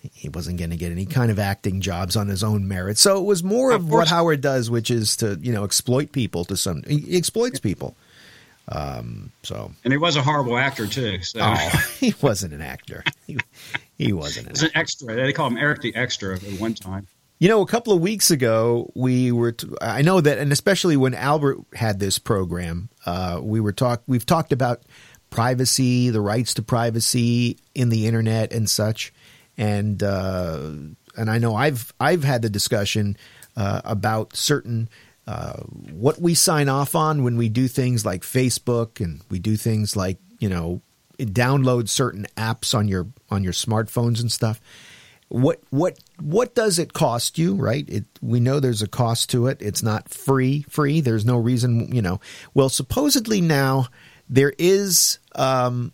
He 0.00 0.28
wasn't 0.30 0.58
going 0.58 0.70
to 0.70 0.76
get 0.76 0.90
any 0.90 1.06
kind 1.06 1.30
of 1.30 1.38
acting 1.38 1.80
jobs 1.80 2.16
on 2.16 2.26
his 2.26 2.42
own 2.42 2.66
merit. 2.66 2.98
So 2.98 3.18
it 3.18 3.24
was 3.24 3.44
more 3.44 3.70
of, 3.70 3.82
Of 3.82 3.90
what. 3.92 4.08
Howard 4.08 4.40
does, 4.40 4.68
which 4.68 4.90
is 4.90 5.14
to 5.18 5.38
you 5.40 5.52
know 5.52 5.62
exploit 5.62 6.10
people 6.10 6.44
to 6.46 6.56
some. 6.56 6.82
He 6.88 7.16
exploits 7.16 7.60
people. 7.60 7.94
Um, 8.70 9.32
so 9.42 9.72
and 9.84 9.92
he 9.92 9.96
was 9.96 10.16
a 10.16 10.22
horrible 10.22 10.56
actor 10.56 10.86
too. 10.86 11.22
So 11.22 11.40
oh, 11.42 11.68
he 11.98 12.14
wasn't 12.22 12.54
an 12.54 12.62
actor. 12.62 13.02
He, 13.26 13.38
he 13.98 14.12
wasn't 14.12 14.46
an 14.46 14.52
he's 14.54 14.62
an 14.62 14.70
extra. 14.74 15.14
They 15.14 15.32
call 15.32 15.48
him 15.48 15.56
Eric 15.56 15.82
the 15.82 15.94
Extra 15.94 16.36
at 16.36 16.60
one 16.60 16.74
time. 16.74 17.06
You 17.38 17.48
know, 17.48 17.62
a 17.62 17.66
couple 17.66 17.94
of 17.94 18.00
weeks 18.00 18.30
ago, 18.30 18.92
we 18.94 19.32
were. 19.32 19.52
T- 19.52 19.68
I 19.80 20.02
know 20.02 20.20
that, 20.20 20.38
and 20.38 20.52
especially 20.52 20.96
when 20.96 21.14
Albert 21.14 21.58
had 21.74 21.98
this 21.98 22.18
program, 22.18 22.90
uh, 23.06 23.40
we 23.42 23.60
were 23.60 23.72
talk. 23.72 24.02
We've 24.06 24.26
talked 24.26 24.52
about 24.52 24.82
privacy, 25.30 26.10
the 26.10 26.20
rights 26.20 26.54
to 26.54 26.62
privacy 26.62 27.56
in 27.74 27.88
the 27.88 28.06
internet, 28.06 28.52
and 28.52 28.68
such. 28.68 29.12
And 29.56 30.02
uh, 30.02 30.70
and 31.16 31.30
I 31.30 31.38
know 31.38 31.56
I've 31.56 31.92
I've 31.98 32.24
had 32.24 32.42
the 32.42 32.50
discussion 32.50 33.16
uh, 33.56 33.80
about 33.84 34.36
certain 34.36 34.88
uh, 35.30 35.62
what 35.92 36.20
we 36.20 36.34
sign 36.34 36.68
off 36.68 36.94
on 36.94 37.22
when 37.22 37.36
we 37.36 37.48
do 37.48 37.68
things 37.68 38.04
like 38.04 38.22
Facebook, 38.22 39.00
and 39.04 39.22
we 39.30 39.38
do 39.38 39.56
things 39.56 39.96
like 39.96 40.18
you 40.38 40.48
know 40.48 40.80
download 41.18 41.88
certain 41.88 42.26
apps 42.36 42.74
on 42.74 42.88
your 42.88 43.06
on 43.30 43.44
your 43.44 43.52
smartphones 43.52 44.20
and 44.20 44.32
stuff 44.32 44.60
what 45.30 45.62
what 45.70 45.96
what 46.20 46.56
does 46.56 46.78
it 46.80 46.92
cost 46.92 47.38
you? 47.38 47.54
Right? 47.54 47.88
It, 47.88 48.04
we 48.20 48.40
know 48.40 48.58
there's 48.58 48.82
a 48.82 48.88
cost 48.88 49.30
to 49.30 49.46
it. 49.46 49.58
It's 49.60 49.82
not 49.82 50.08
free. 50.08 50.62
Free. 50.68 51.00
There's 51.00 51.24
no 51.24 51.36
reason. 51.36 51.94
You 51.94 52.02
know. 52.02 52.20
Well, 52.52 52.68
supposedly 52.68 53.40
now 53.40 53.86
there 54.28 54.52
is 54.58 55.20
um, 55.36 55.92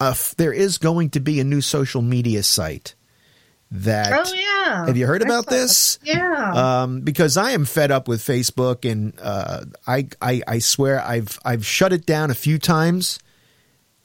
a, 0.00 0.16
there 0.38 0.52
is 0.52 0.78
going 0.78 1.10
to 1.10 1.20
be 1.20 1.40
a 1.40 1.44
new 1.44 1.60
social 1.60 2.00
media 2.00 2.42
site 2.42 2.94
that 3.72 4.12
oh 4.12 4.34
yeah 4.34 4.86
have 4.86 4.96
you 4.96 5.06
heard 5.06 5.22
I 5.22 5.26
about 5.26 5.46
this 5.46 5.98
yeah 6.02 6.20
um, 6.82 7.00
because 7.02 7.36
I 7.36 7.52
am 7.52 7.64
fed 7.64 7.90
up 7.90 8.08
with 8.08 8.20
Facebook, 8.20 8.90
and 8.90 9.14
uh, 9.20 9.64
I, 9.86 10.08
I 10.20 10.42
I 10.46 10.58
swear 10.58 11.00
I've 11.00 11.38
I've 11.44 11.64
shut 11.64 11.92
it 11.92 12.06
down 12.06 12.30
a 12.30 12.34
few 12.34 12.58
times, 12.58 13.18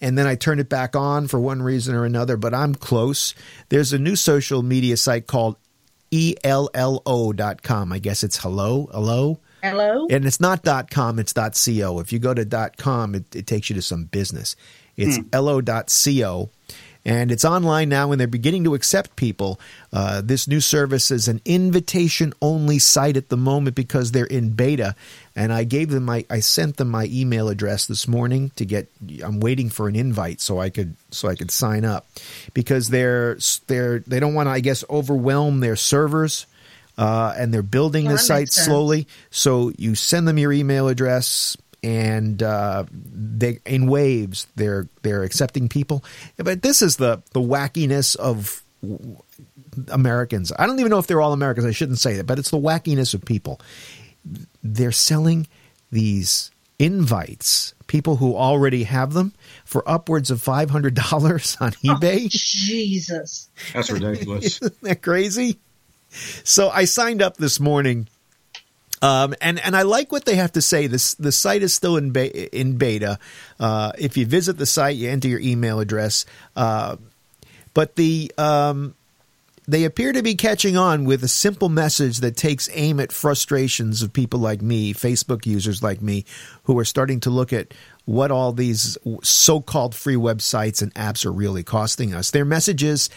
and 0.02 0.18
then 0.18 0.28
I 0.28 0.36
turn 0.36 0.60
it 0.60 0.70
back 0.70 0.96
on 0.96 1.28
for 1.28 1.40
one 1.40 1.62
reason 1.62 1.96
or 1.96 2.06
another. 2.06 2.38
But 2.38 2.54
I'm 2.54 2.76
close. 2.76 3.34
There's 3.70 3.94
a 3.94 4.00
new 4.00 4.16
social 4.16 4.62
media 4.62 4.98
site 4.98 5.28
called 5.28 5.58
ello.com. 6.12 7.92
I 7.92 8.00
guess 8.00 8.24
it's 8.24 8.38
hello 8.38 8.90
hello, 8.92 9.40
hello 9.64 10.08
and 10.10 10.26
it's 10.26 10.40
not 10.40 10.64
dot 10.64 10.92
.com. 10.92 11.20
It's 11.20 11.34
dot 11.34 11.60
.co. 11.64 12.00
If 12.00 12.14
you 12.14 12.20
go 12.20 12.34
to 12.34 12.46
dot 12.46 12.78
.com, 12.78 13.16
it, 13.16 13.36
it 13.36 13.48
takes 13.48 13.70
you 13.70 13.76
to 13.76 13.82
some 13.82 14.06
business. 14.06 14.56
It's 14.96 15.20
lo.co 15.34 16.50
and 17.06 17.32
it's 17.32 17.46
online 17.46 17.90
now 17.90 18.12
and 18.12 18.20
they're 18.20 18.28
beginning 18.28 18.64
to 18.64 18.74
accept 18.74 19.16
people. 19.16 19.60
Uh, 19.94 20.22
this 20.22 20.48
new 20.48 20.60
service 20.60 21.12
is 21.12 21.28
an 21.28 21.40
invitation 21.46 22.34
only 22.42 22.80
site 22.80 23.16
at 23.16 23.30
the 23.30 23.38
moment 23.38 23.76
because 23.76 24.12
they're 24.12 24.26
in 24.26 24.50
beta. 24.52 24.96
And 25.36 25.54
I 25.54 25.66
gave 25.66 25.90
them 25.90 26.06
my, 26.06 26.26
I 26.30 26.40
sent 26.40 26.78
them 26.78 26.90
my 26.90 27.06
email 27.12 27.50
address 27.50 27.86
this 27.86 28.08
morning 28.08 28.52
to 28.56 28.66
get. 28.66 28.90
I'm 29.24 29.40
waiting 29.40 29.70
for 29.70 29.88
an 29.88 29.96
invite 29.96 30.42
so 30.42 30.60
I 30.60 30.70
could 30.70 30.96
so 31.12 31.28
I 31.28 31.36
could 31.36 31.52
sign 31.52 31.86
up 31.86 32.08
because 32.54 32.90
they're 32.90 33.38
they're 33.68 34.00
they 34.00 34.20
don't 34.20 34.34
want 34.34 34.48
to 34.48 34.52
I 34.52 34.62
guess 34.62 34.84
overwhelm 34.90 35.60
their 35.60 35.76
servers. 35.76 36.48
Uh, 36.98 37.36
and 37.38 37.54
they're 37.54 37.62
building 37.62 38.06
Well, 38.06 38.14
the 38.14 38.20
site 38.20 38.50
slowly. 38.50 39.06
So 39.30 39.74
you 39.78 39.96
send 39.96 40.30
them 40.30 40.38
your 40.38 40.54
email 40.54 40.88
address, 40.88 41.58
and 41.86 42.42
uh, 42.42 42.84
they 42.92 43.60
in 43.64 43.86
waves 43.86 44.48
they're 44.56 44.90
they're 45.04 45.22
accepting 45.22 45.70
people. 45.70 46.04
But 46.36 46.64
this 46.64 46.82
is 46.82 46.98
the 46.98 47.22
the 47.34 47.40
wackiness 47.40 48.16
of 48.16 48.64
Americans. 49.90 50.52
I 50.58 50.66
don't 50.66 50.80
even 50.80 50.90
know 50.90 50.98
if 50.98 51.06
they're 51.06 51.22
all 51.22 51.32
Americans. 51.32 51.68
I 51.68 51.72
shouldn't 51.72 52.00
say 52.00 52.16
that, 52.18 52.26
but 52.26 52.40
it's 52.40 52.50
the 52.50 52.58
wackiness 52.58 53.14
of 53.14 53.24
people. 53.24 53.62
They're 54.64 54.92
selling 54.92 55.48
these 55.92 56.50
invites, 56.80 57.76
people 57.86 58.16
who 58.16 58.36
already 58.36 58.86
have 58.86 59.14
them, 59.14 59.34
for 59.64 59.88
upwards 59.88 60.32
of 60.32 60.42
five 60.42 60.72
hundred 60.72 60.96
dollars 60.96 61.56
on 61.62 61.72
eBay. 61.74 62.30
Jesus 62.32 63.48
That's 63.74 63.92
ridiculous. 63.92 64.60
Isn't 64.62 64.82
that 64.82 65.04
crazy? 65.04 65.60
So 66.44 66.70
I 66.70 66.86
signed 66.86 67.22
up 67.22 67.38
this 67.38 67.60
morning, 67.60 68.08
um, 69.02 69.36
and 69.42 69.60
and 69.60 69.76
I 69.76 69.84
like 69.84 70.12
what 70.12 70.26
they 70.26 70.36
have 70.36 70.54
to 70.54 70.62
say. 70.62 70.88
This 70.88 71.16
the 71.16 71.32
site 71.32 71.64
is 71.64 71.74
still 71.74 71.98
in 71.98 72.12
be- 72.12 72.50
in 72.52 72.78
beta. 72.78 73.20
Uh, 73.60 73.92
if 73.98 74.18
you 74.18 74.26
visit 74.26 74.58
the 74.58 74.66
site, 74.66 74.96
you 74.96 75.10
enter 75.10 75.28
your 75.28 75.40
email 75.40 75.80
address, 75.80 76.26
uh, 76.56 76.96
but 77.74 77.96
the 77.96 78.32
um, 78.38 78.96
they 79.68 79.84
appear 79.84 80.12
to 80.12 80.22
be 80.22 80.36
catching 80.36 80.78
on 80.78 81.06
with 81.06 81.24
a 81.24 81.28
simple 81.28 81.70
message 81.70 82.20
that 82.20 82.38
takes 82.38 82.70
aim 82.74 83.00
at 83.00 83.12
frustrations 83.12 84.02
of 84.02 84.14
people 84.14 84.40
like 84.40 84.62
me, 84.62 84.94
Facebook 84.94 85.46
users 85.46 85.82
like 85.82 86.02
me, 86.02 86.26
who 86.64 86.78
are 86.78 86.86
starting 86.86 87.20
to 87.22 87.30
look 87.30 87.52
at 87.52 87.74
what 88.06 88.30
all 88.30 88.52
these 88.52 88.98
so-called 89.24 89.96
free 89.96 90.16
websites 90.16 90.84
and 90.84 90.94
apps 90.94 91.26
are 91.26 91.32
really 91.32 91.64
costing 91.64 92.14
us. 92.14 92.30
Their 92.30 92.46
message 92.46 92.84
is 92.84 93.10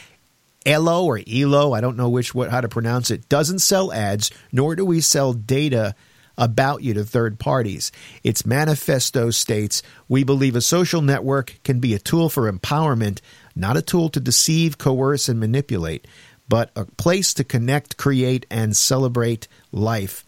Ello 0.66 1.04
or 1.04 1.20
Ello, 1.26 1.72
I 1.72 1.80
don't 1.80 1.96
know 1.96 2.08
which 2.08 2.34
what 2.34 2.50
how 2.50 2.60
to 2.60 2.68
pronounce 2.68 3.10
it, 3.10 3.28
doesn't 3.28 3.60
sell 3.60 3.92
ads, 3.92 4.30
nor 4.52 4.76
do 4.76 4.84
we 4.84 5.00
sell 5.00 5.32
data 5.32 5.94
about 6.36 6.82
you 6.82 6.94
to 6.94 7.04
third 7.04 7.38
parties. 7.38 7.90
Its 8.22 8.46
manifesto 8.46 9.30
states, 9.30 9.82
"We 10.08 10.22
believe 10.24 10.54
a 10.54 10.60
social 10.60 11.02
network 11.02 11.58
can 11.64 11.80
be 11.80 11.94
a 11.94 11.98
tool 11.98 12.28
for 12.28 12.50
empowerment, 12.50 13.20
not 13.56 13.76
a 13.76 13.82
tool 13.82 14.08
to 14.10 14.20
deceive, 14.20 14.78
coerce 14.78 15.28
and 15.28 15.40
manipulate, 15.40 16.06
but 16.48 16.70
a 16.76 16.84
place 16.84 17.34
to 17.34 17.44
connect, 17.44 17.96
create 17.96 18.46
and 18.50 18.76
celebrate 18.76 19.48
life. 19.72 20.24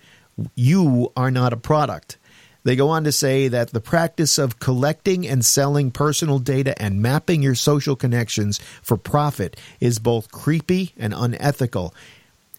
You 0.55 1.13
are 1.17 1.31
not 1.31 1.53
a 1.53 1.57
product." 1.57 2.17
They 2.63 2.77
go 2.77 2.89
on 2.91 3.05
to 3.05 3.13
say 3.13 3.49
that 3.49 3.71
the 3.71 3.81
practice 3.81 4.39
of 4.39 4.59
collecting 4.59 5.27
and 5.27 5.45
selling 5.45 5.91
personal 5.91 6.39
data 6.39 6.81
and 6.81 7.01
mapping 7.01 7.43
your 7.43 7.55
social 7.55 7.97
connections 7.97 8.59
for 8.83 8.97
profit 8.97 9.59
is 9.81 9.99
both 9.99 10.31
creepy 10.31 10.93
and 10.99 11.15
unethical. 11.17 11.95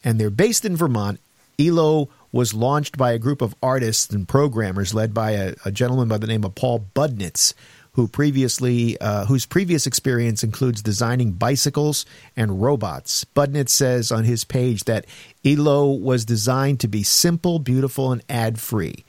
And 0.03 0.19
they're 0.19 0.29
based 0.29 0.65
in 0.65 0.75
Vermont. 0.75 1.19
Ello 1.59 2.09
was 2.31 2.53
launched 2.53 2.97
by 2.97 3.11
a 3.11 3.19
group 3.19 3.41
of 3.41 3.55
artists 3.61 4.11
and 4.13 4.27
programmers 4.27 4.93
led 4.93 5.13
by 5.13 5.31
a, 5.31 5.53
a 5.65 5.71
gentleman 5.71 6.07
by 6.07 6.17
the 6.17 6.27
name 6.27 6.43
of 6.43 6.55
Paul 6.55 6.87
Budnitz, 6.95 7.53
who 7.93 8.07
previously 8.07 8.99
uh, 8.99 9.25
whose 9.25 9.45
previous 9.45 9.85
experience 9.85 10.43
includes 10.43 10.81
designing 10.81 11.33
bicycles 11.33 12.05
and 12.35 12.61
robots. 12.61 13.25
Budnitz 13.35 13.69
says 13.69 14.11
on 14.11 14.23
his 14.23 14.45
page 14.45 14.85
that 14.85 15.05
Ello 15.43 15.91
was 15.91 16.25
designed 16.25 16.79
to 16.79 16.87
be 16.87 17.03
simple, 17.03 17.59
beautiful, 17.59 18.11
and 18.11 18.23
ad 18.29 18.59
free. 18.59 19.03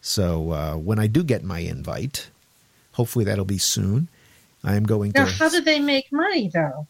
So 0.00 0.50
uh, 0.52 0.74
when 0.76 0.98
I 0.98 1.06
do 1.06 1.22
get 1.22 1.44
my 1.44 1.58
invite, 1.60 2.30
hopefully 2.92 3.24
that'll 3.24 3.44
be 3.44 3.58
soon. 3.58 4.08
I 4.64 4.76
am 4.76 4.84
going 4.84 5.12
now 5.14 5.24
to. 5.26 5.30
how 5.32 5.48
do 5.48 5.60
they 5.60 5.80
make 5.80 6.10
money 6.12 6.48
though 6.52 6.86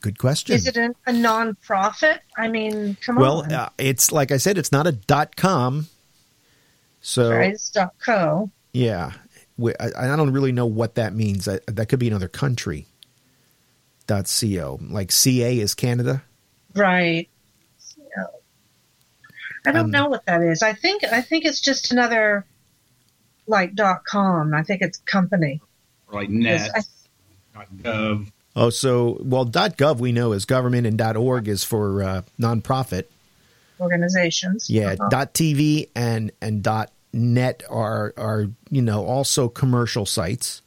Good 0.00 0.18
question. 0.18 0.54
is 0.56 0.66
it 0.66 0.76
a, 0.76 0.92
a 1.06 1.12
non-profit 1.12 2.20
i 2.36 2.48
mean 2.48 2.96
come 3.04 3.16
well, 3.16 3.42
on 3.42 3.52
uh, 3.52 3.68
it's 3.78 4.10
like 4.10 4.32
I 4.32 4.36
said, 4.36 4.58
it's 4.58 4.72
not 4.72 4.86
a 4.86 4.92
dot 4.92 5.36
com. 5.36 5.86
So 7.00 7.30
right 7.30 7.52
it's 7.54 7.70
dot 7.70 7.94
co 8.04 8.50
yeah, 8.72 9.12
We- 9.56 9.74
I, 9.78 10.12
I 10.12 10.16
don't 10.16 10.32
really 10.32 10.52
know 10.52 10.66
what 10.66 10.94
that 10.96 11.14
means. 11.14 11.46
I, 11.46 11.60
that 11.68 11.86
could 11.88 11.98
be 11.98 12.08
another 12.08 12.28
country. 12.28 12.86
Dot 14.06 14.26
co, 14.40 14.78
like 14.82 15.10
ca 15.12 15.58
is 15.58 15.74
Canada. 15.74 16.22
right. 16.74 17.28
I 19.66 19.72
don't 19.72 19.84
Um, 19.86 19.90
know 19.90 20.08
what 20.08 20.24
that 20.26 20.42
is 20.42 20.62
i 20.62 20.72
think 20.72 21.04
i 21.04 21.20
think 21.20 21.44
it's 21.44 21.60
just 21.60 21.92
another 21.92 22.44
like 23.46 23.74
dot 23.74 24.04
com 24.04 24.54
i 24.54 24.62
think 24.62 24.82
it's 24.82 24.98
company 24.98 25.60
like 26.10 26.28
'Cause 26.28 26.34
net, 26.36 26.70
I- 26.74 27.64
gov. 27.82 28.28
Oh, 28.54 28.68
so 28.70 29.18
well, 29.22 29.44
dot 29.46 29.78
gov 29.78 29.98
we 29.98 30.12
know 30.12 30.32
is 30.32 30.44
government, 30.44 30.86
and 30.86 30.98
dot 30.98 31.16
org 31.16 31.48
is 31.48 31.64
for 31.64 32.02
uh, 32.02 32.22
nonprofit. 32.38 33.04
organizations 33.80 34.68
Yeah, 34.70 34.92
Uh-huh. 34.92 35.08
dot 35.08 35.34
TV 35.34 35.88
and 35.94 36.32
and 36.42 36.62
dot 36.62 36.90
net 37.14 37.62
are 37.70 38.12
are 38.18 38.46
you 38.70 38.82
know 38.82 39.06
also 39.06 39.48
commercial 39.48 40.04
sites, 40.06 40.60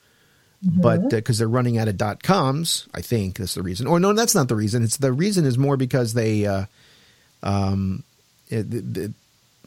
but 0.63 1.09
because 1.09 1.37
they're 1.37 1.47
running 1.47 1.77
out 1.77 1.87
of 1.87 1.97
dot 1.97 2.23
coms, 2.23 2.87
I 2.93 3.01
think 3.01 3.37
that's 3.37 3.53
the 3.53 3.61
reason. 3.63 3.85
Or 3.87 3.99
no, 3.99 4.13
that's 4.13 4.33
not 4.35 4.47
the 4.47 4.55
reason. 4.55 4.83
It's 4.83 4.97
the 4.97 5.13
reason 5.13 5.45
is 5.45 5.57
more 5.57 5.77
because 5.77 6.13
they, 6.13 6.45
uh, 6.47 6.65
um, 7.43 8.03
it, 8.49 8.69
the, 8.69 8.79
the, 8.81 9.13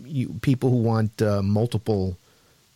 you, 0.04 0.35
people 0.42 0.70
who 0.70 0.76
want 0.76 1.20
uh, 1.23 1.42
multiple 1.42 2.16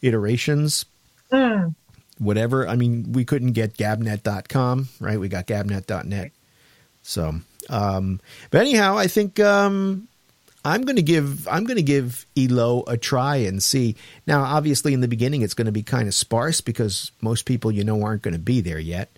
iterations. 0.00 0.84
Mm. 1.30 1.74
Whatever. 2.18 2.68
I 2.68 2.76
mean, 2.76 3.12
we 3.12 3.24
couldn't 3.24 3.52
get 3.52 3.74
gabnet.com, 3.76 4.88
right? 5.00 5.18
We 5.18 5.28
got 5.28 5.46
gabnet.net. 5.46 6.30
So, 7.02 7.34
um, 7.68 8.20
but 8.50 8.60
anyhow, 8.60 8.96
I 8.96 9.06
think 9.08 9.40
um, 9.40 10.06
I'm 10.64 10.82
going 10.82 10.96
to 10.96 11.02
give 11.02 11.48
I'm 11.48 11.64
going 11.64 11.78
to 11.78 11.82
give 11.82 12.26
Ello 12.36 12.84
a 12.86 12.96
try 12.96 13.36
and 13.36 13.62
see. 13.62 13.96
Now, 14.26 14.42
obviously, 14.42 14.94
in 14.94 15.00
the 15.00 15.08
beginning, 15.08 15.42
it's 15.42 15.54
going 15.54 15.66
to 15.66 15.72
be 15.72 15.82
kind 15.82 16.06
of 16.06 16.14
sparse 16.14 16.60
because 16.60 17.10
most 17.20 17.44
people 17.44 17.72
you 17.72 17.82
know 17.82 18.02
aren't 18.04 18.22
going 18.22 18.34
to 18.34 18.40
be 18.40 18.60
there 18.60 18.78
yet. 18.78 19.10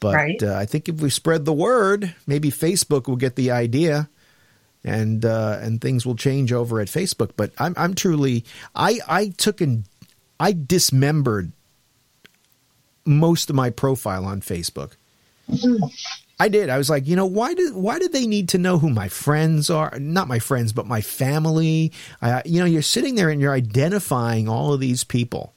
But 0.00 0.14
Right. 0.14 0.42
uh, 0.42 0.54
I 0.54 0.64
think 0.64 0.88
if 0.88 1.00
we 1.00 1.10
spread 1.10 1.44
the 1.44 1.52
word, 1.52 2.14
maybe 2.26 2.50
Facebook 2.50 3.08
will 3.08 3.16
get 3.16 3.34
the 3.34 3.50
idea, 3.50 4.08
and 4.84 5.24
uh, 5.24 5.58
and 5.60 5.80
things 5.80 6.06
will 6.06 6.16
change 6.16 6.52
over 6.52 6.80
at 6.80 6.88
Facebook. 6.88 7.30
But 7.36 7.52
I'm 7.58 7.74
I'm 7.76 7.94
truly 7.94 8.44
I 8.74 9.00
I 9.08 9.28
took 9.30 9.60
and 9.60 9.84
I 10.40 10.52
dismembered 10.52 11.52
most 13.04 13.50
of 13.50 13.56
my 13.56 13.70
profile 13.70 14.24
on 14.24 14.40
Facebook. 14.40 14.92
I 16.40 16.48
did. 16.48 16.68
I 16.70 16.78
was 16.78 16.88
like, 16.88 17.08
you 17.08 17.16
know, 17.16 17.26
why 17.26 17.54
did 17.54 17.74
why 17.74 17.98
did 17.98 18.12
they 18.12 18.26
need 18.26 18.50
to 18.50 18.58
know 18.58 18.78
who 18.78 18.90
my 18.90 19.08
friends 19.08 19.70
are? 19.70 19.98
Not 19.98 20.28
my 20.28 20.38
friends, 20.38 20.72
but 20.72 20.86
my 20.86 21.00
family. 21.00 21.92
I, 22.22 22.42
you 22.44 22.60
know, 22.60 22.66
you're 22.66 22.82
sitting 22.82 23.16
there 23.16 23.30
and 23.30 23.40
you're 23.40 23.52
identifying 23.52 24.48
all 24.48 24.72
of 24.72 24.78
these 24.78 25.02
people, 25.02 25.54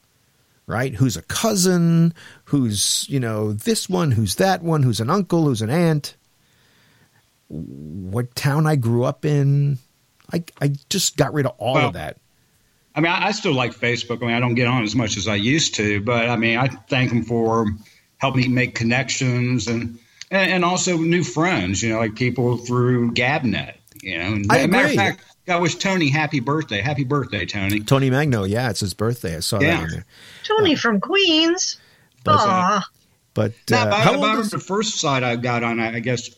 right? 0.66 0.96
Who's 0.96 1.18
a 1.18 1.22
cousin? 1.24 2.14
Who's 2.46 3.06
you 3.10 3.20
know 3.20 3.54
this 3.54 3.88
one? 3.90 4.12
Who's 4.12 4.36
that 4.36 4.64
one? 4.64 4.82
Who's 4.82 5.00
an 5.00 5.12
uncle? 5.12 5.46
Who's 5.46 5.62
an 5.62 5.70
aunt? 5.70 6.16
What 7.54 8.34
town 8.36 8.66
I 8.66 8.76
grew 8.78 9.04
up 9.04 9.26
in? 9.26 9.78
I 10.32 10.44
I 10.62 10.70
just 10.90 11.18
got 11.18 11.34
rid 11.34 11.46
of 11.46 11.54
all 11.58 11.74
Well, 11.76 11.88
of 11.88 11.94
that. 11.94 12.18
I 12.96 13.02
mean, 13.02 13.12
I, 13.12 13.28
I 13.28 13.32
still 13.32 13.54
like 13.54 13.74
Facebook. 13.74 14.22
I 14.24 14.28
mean, 14.28 14.36
I 14.36 14.40
don't 14.40 14.56
get 14.56 14.68
on 14.68 14.84
as 14.84 14.96
much 14.96 15.18
as 15.18 15.28
I 15.28 15.36
used 15.36 15.76
to, 15.76 16.02
but 16.02 16.30
I 16.30 16.36
mean, 16.38 16.58
I 16.58 16.68
thank 16.68 17.10
them 17.10 17.24
for 17.24 17.66
helping 18.18 18.44
me 18.44 18.48
make 18.48 18.76
connections. 18.76 19.68
And 19.68 20.00
and, 20.30 20.52
and 20.52 20.66
also 20.66 20.98
new 20.98 21.24
friends. 21.24 21.84
You 21.84 21.90
know, 21.94 22.00
like 22.00 22.16
people 22.16 22.58
through 22.58 23.12
Gabnet. 23.12 23.76
You 24.02 24.18
know, 24.18 24.26
and 24.34 24.46
I 24.52 24.66
matter 24.68 24.86
agree. 24.88 24.94
of 24.94 24.98
fact, 24.98 25.24
I 25.48 25.58
wish 25.58 25.76
Tony 25.76 26.10
happy 26.10 26.40
birthday. 26.40 26.80
Happy 26.82 27.04
birthday, 27.04 27.46
Tony. 27.46 27.82
Tony 27.82 28.10
Magno, 28.10 28.46
yeah, 28.46 28.70
it's 28.70 28.80
his 28.80 28.94
birthday. 28.94 29.36
I 29.36 29.40
saw 29.42 29.60
Yeah. 29.60 29.76
that 29.78 29.84
in 29.84 29.90
there. 29.90 30.06
Tony 30.44 30.76
from 30.76 31.02
Queens. 31.02 31.78
But- 32.24 32.40
Aw. 32.40 32.88
But 33.34 33.54
Now, 33.70 33.84
uh, 33.84 33.88
about, 33.88 34.02
how 34.02 34.16
old 34.16 34.24
about 34.26 34.40
is 34.40 34.50
the 34.52 34.60
first 34.60 35.00
site 35.00 35.24
I 35.24 35.38
got 35.38 35.64
on, 35.64 35.80
I 35.80 35.96
I 35.96 36.00
guess, 36.00 36.30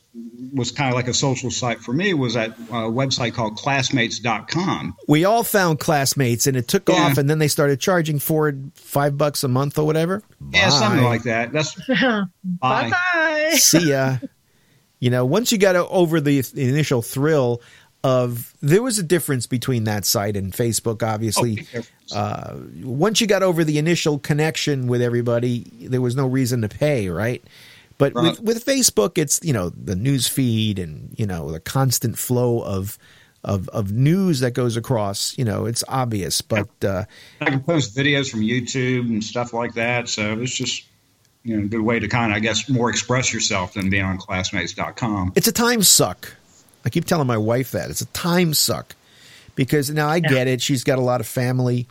was 0.53 0.71
kind 0.71 0.89
of 0.89 0.95
like 0.95 1.07
a 1.07 1.13
social 1.13 1.49
site 1.49 1.79
for 1.79 1.91
me, 1.93 2.13
was 2.13 2.35
that 2.35 2.51
uh, 2.69 2.85
website 2.85 3.33
called 3.33 3.55
classmates.com. 3.57 4.95
we 5.07 5.25
all 5.25 5.43
found 5.43 5.79
classmates 5.79 6.47
and 6.47 6.55
it 6.55 6.67
took 6.67 6.87
Yeah. 6.87 6.95
off 6.95 7.17
and 7.17 7.29
then 7.29 7.39
they 7.39 7.47
started 7.47 7.79
charging 7.79 8.19
for 8.19 8.49
it 8.49 8.55
five 8.75 9.17
bucks 9.17 9.43
a 9.43 9.47
month 9.47 9.77
or 9.79 9.85
whatever. 9.85 10.21
Yeah, 10.51 10.69
something 10.69 11.03
like 11.03 11.23
that. 11.23 11.51
That's 11.51 11.73
Bye 11.87 12.25
bye. 12.43 12.89
bye. 12.91 13.51
See 13.55 13.89
ya. 13.89 14.17
You 14.99 15.09
know, 15.09 15.25
once 15.25 15.51
you 15.51 15.57
got 15.57 15.75
over 15.75 16.21
the 16.21 16.41
the 16.41 16.69
initial 16.69 17.01
thrill 17.01 17.61
of 18.03 18.53
there 18.61 18.83
was 18.83 18.99
a 18.99 19.03
difference 19.03 19.47
between 19.47 19.85
that 19.85 20.05
site 20.05 20.35
and 20.37 20.53
Facebook, 20.53 21.01
Oh, 21.03 21.07
obviously. 21.07 21.55
big 21.55 21.65
difference. 21.71 22.13
uh, 22.15 22.59
once 22.83 23.19
you 23.21 23.27
got 23.27 23.43
over 23.43 23.63
the 23.63 23.77
initial 23.79 24.19
connection 24.19 24.87
with 24.87 25.01
everybody, 25.01 25.65
there 25.81 26.01
was 26.01 26.15
no 26.15 26.27
reason 26.27 26.61
to 26.61 26.69
pay, 26.69 27.09
right? 27.09 27.43
But 27.97 28.13
Right. 28.15 28.31
with, 28.31 28.41
with 28.41 28.65
Facebook, 28.65 29.17
it's 29.17 29.39
you 29.43 29.53
know 29.53 29.69
the 29.69 29.95
news 29.95 30.27
feed 30.27 30.79
and 30.79 31.13
you 31.17 31.25
know 31.25 31.51
the 31.51 31.59
constant 31.59 32.17
flow 32.17 32.61
of 32.61 32.97
of 33.43 33.69
of 33.69 33.91
news 33.91 34.39
that 34.39 34.51
goes 34.51 34.77
across. 34.77 35.37
You 35.37 35.45
know, 35.45 35.65
it's 35.65 35.83
obvious, 35.87 36.41
but 36.41 36.69
uh, 36.83 37.05
I 37.41 37.45
can 37.45 37.59
post 37.61 37.95
videos 37.95 38.29
from 38.31 38.41
YouTube 38.41 39.09
and 39.09 39.23
stuff 39.23 39.53
like 39.53 39.73
that. 39.75 40.09
So 40.09 40.39
it's 40.39 40.53
just 40.55 40.85
you 41.43 41.57
know 41.57 41.63
a 41.63 41.67
good 41.67 41.81
way 41.81 41.99
to 41.99 42.07
kind 42.07 42.31
of 42.31 42.37
I 42.37 42.39
guess 42.39 42.69
more 42.69 42.89
express 42.89 43.33
yourself 43.33 43.73
than 43.73 43.89
being 43.89 44.05
on 44.05 44.17
classmates.com. 44.17 45.33
it's 45.35 45.47
a 45.47 45.51
time 45.51 45.83
suck. 45.83 46.35
I 46.85 46.89
keep 46.89 47.05
telling 47.05 47.27
my 47.27 47.37
wife 47.37 47.71
that 47.71 47.89
it's 47.89 48.01
a 48.01 48.07
time 48.07 48.53
suck 48.53 48.95
because 49.55 49.89
now 49.89 50.07
I 50.07 50.19
get 50.19 50.47
it. 50.47 50.61
She's 50.61 50.83
got 50.83 50.97
a 50.97 51.01
lot 51.01 51.21
of 51.21 51.27
family 51.27 51.87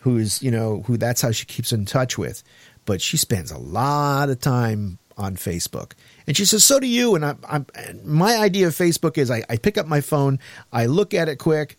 who's 0.00 0.42
you 0.42 0.50
know 0.50 0.82
who 0.86 0.96
that's 0.96 1.20
how 1.22 1.30
she 1.32 1.46
keeps 1.46 1.72
in 1.72 1.84
touch 1.84 2.18
with, 2.18 2.42
but 2.84 3.00
she 3.00 3.16
spends 3.16 3.50
a 3.50 3.58
lot 3.58 4.28
of 4.28 4.40
time 4.40 4.98
on 5.16 5.36
Facebook. 5.36 5.92
And 6.26 6.36
she 6.36 6.44
says, 6.44 6.64
"So 6.64 6.78
do 6.80 6.86
you." 6.86 7.14
And 7.14 7.24
I, 7.24 7.34
I'm 7.48 7.66
my 8.04 8.36
idea 8.36 8.66
of 8.66 8.74
Facebook 8.74 9.18
is 9.18 9.30
I, 9.30 9.44
I 9.48 9.56
pick 9.56 9.78
up 9.78 9.86
my 9.86 10.00
phone, 10.00 10.38
I 10.72 10.86
look 10.86 11.14
at 11.14 11.28
it 11.28 11.36
quick, 11.36 11.76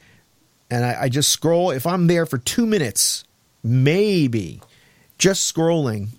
and 0.69 0.85
I, 0.85 1.03
I 1.03 1.09
just 1.09 1.29
scroll. 1.31 1.71
If 1.71 1.85
I'm 1.85 2.07
there 2.07 2.25
for 2.25 2.37
two 2.37 2.65
minutes, 2.65 3.23
maybe 3.63 4.61
just 5.17 5.53
scrolling, 5.53 6.09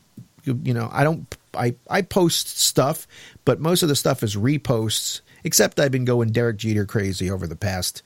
you, 0.44 0.60
you 0.62 0.74
know, 0.74 0.88
I 0.92 1.04
don't. 1.04 1.34
I 1.54 1.74
I 1.90 2.02
post 2.02 2.58
stuff, 2.58 3.06
but 3.44 3.60
most 3.60 3.82
of 3.82 3.88
the 3.88 3.96
stuff 3.96 4.22
is 4.22 4.36
reposts. 4.36 5.20
Except 5.44 5.78
I've 5.80 5.92
been 5.92 6.04
going 6.04 6.30
Derek 6.32 6.58
Jeter 6.58 6.84
crazy 6.84 7.30
over 7.30 7.46
the 7.46 7.56
past. 7.56 8.02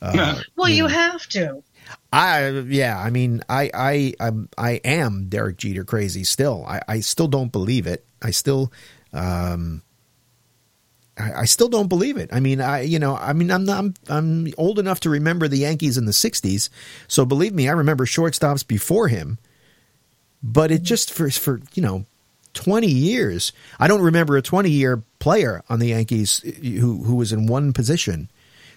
Uh, 0.00 0.40
Well, 0.56 0.68
you 0.68 0.86
have 0.86 1.26
to. 1.28 1.62
I 2.12 2.48
yeah, 2.48 2.98
I 2.98 3.10
mean, 3.10 3.42
I 3.48 3.70
I 3.72 4.14
I'm, 4.20 4.48
I 4.56 4.80
am 4.84 5.28
Derek 5.28 5.58
Jeter 5.58 5.84
crazy 5.84 6.24
still. 6.24 6.64
I, 6.66 6.80
I 6.88 7.00
still 7.00 7.28
don't 7.28 7.52
believe 7.52 7.86
it. 7.86 8.04
I 8.22 8.30
still, 8.30 8.72
um, 9.12 9.82
I, 11.18 11.32
I 11.32 11.44
still 11.44 11.68
don't 11.68 11.88
believe 11.88 12.16
it. 12.16 12.30
I 12.32 12.40
mean, 12.40 12.60
I 12.60 12.82
you 12.82 12.98
know, 12.98 13.16
I 13.16 13.32
mean, 13.32 13.50
I'm 13.50 13.64
not, 13.64 13.78
I'm 13.78 13.94
I'm 14.08 14.54
old 14.56 14.78
enough 14.78 15.00
to 15.00 15.10
remember 15.10 15.48
the 15.48 15.58
Yankees 15.58 15.98
in 15.98 16.06
the 16.06 16.12
'60s, 16.12 16.70
so 17.08 17.24
believe 17.24 17.54
me, 17.54 17.68
I 17.68 17.72
remember 17.72 18.06
shortstops 18.06 18.66
before 18.66 19.08
him. 19.08 19.38
But 20.42 20.70
it 20.70 20.82
just 20.82 21.12
for 21.12 21.30
for 21.30 21.60
you 21.74 21.82
know. 21.82 22.06
20 22.54 22.86
years. 22.86 23.52
I 23.78 23.86
don't 23.86 24.00
remember 24.00 24.38
a 24.38 24.40
20 24.40 24.70
year 24.70 25.02
player 25.18 25.62
on 25.68 25.78
the 25.78 25.88
Yankees 25.88 26.38
who 26.38 27.04
who 27.04 27.16
was 27.16 27.30
in 27.30 27.46
one 27.46 27.74
position. 27.74 28.30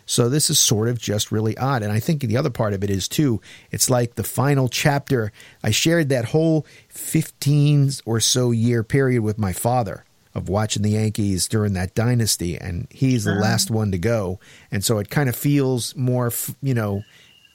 So 0.09 0.27
this 0.27 0.49
is 0.49 0.57
sort 0.57 0.89
of 0.89 0.97
just 0.97 1.31
really 1.31 1.55
odd. 1.59 1.83
And 1.83 1.91
I 1.91 1.99
think 1.99 2.21
the 2.21 2.35
other 2.35 2.49
part 2.49 2.73
of 2.73 2.83
it 2.83 2.89
is 2.89 3.07
too, 3.07 3.41
it's 3.69 3.91
like 3.91 4.15
the 4.15 4.23
final 4.23 4.67
chapter. 4.67 5.31
I 5.63 5.69
shared 5.69 6.09
that 6.09 6.25
whole 6.25 6.65
15 6.89 7.91
or 8.07 8.19
so 8.19 8.49
year 8.49 8.83
period 8.83 9.21
with 9.21 9.37
my 9.37 9.53
father 9.53 10.05
of 10.33 10.49
watching 10.49 10.81
the 10.81 10.89
Yankees 10.89 11.47
during 11.47 11.73
that 11.73 11.93
dynasty 11.93 12.57
and 12.57 12.87
he's 12.89 13.25
the 13.25 13.35
last 13.35 13.69
one 13.69 13.91
to 13.91 13.99
go. 13.99 14.39
And 14.71 14.83
so 14.83 14.97
it 14.97 15.11
kind 15.11 15.29
of 15.29 15.35
feels 15.35 15.95
more, 15.95 16.31
you 16.59 16.73
know, 16.73 17.03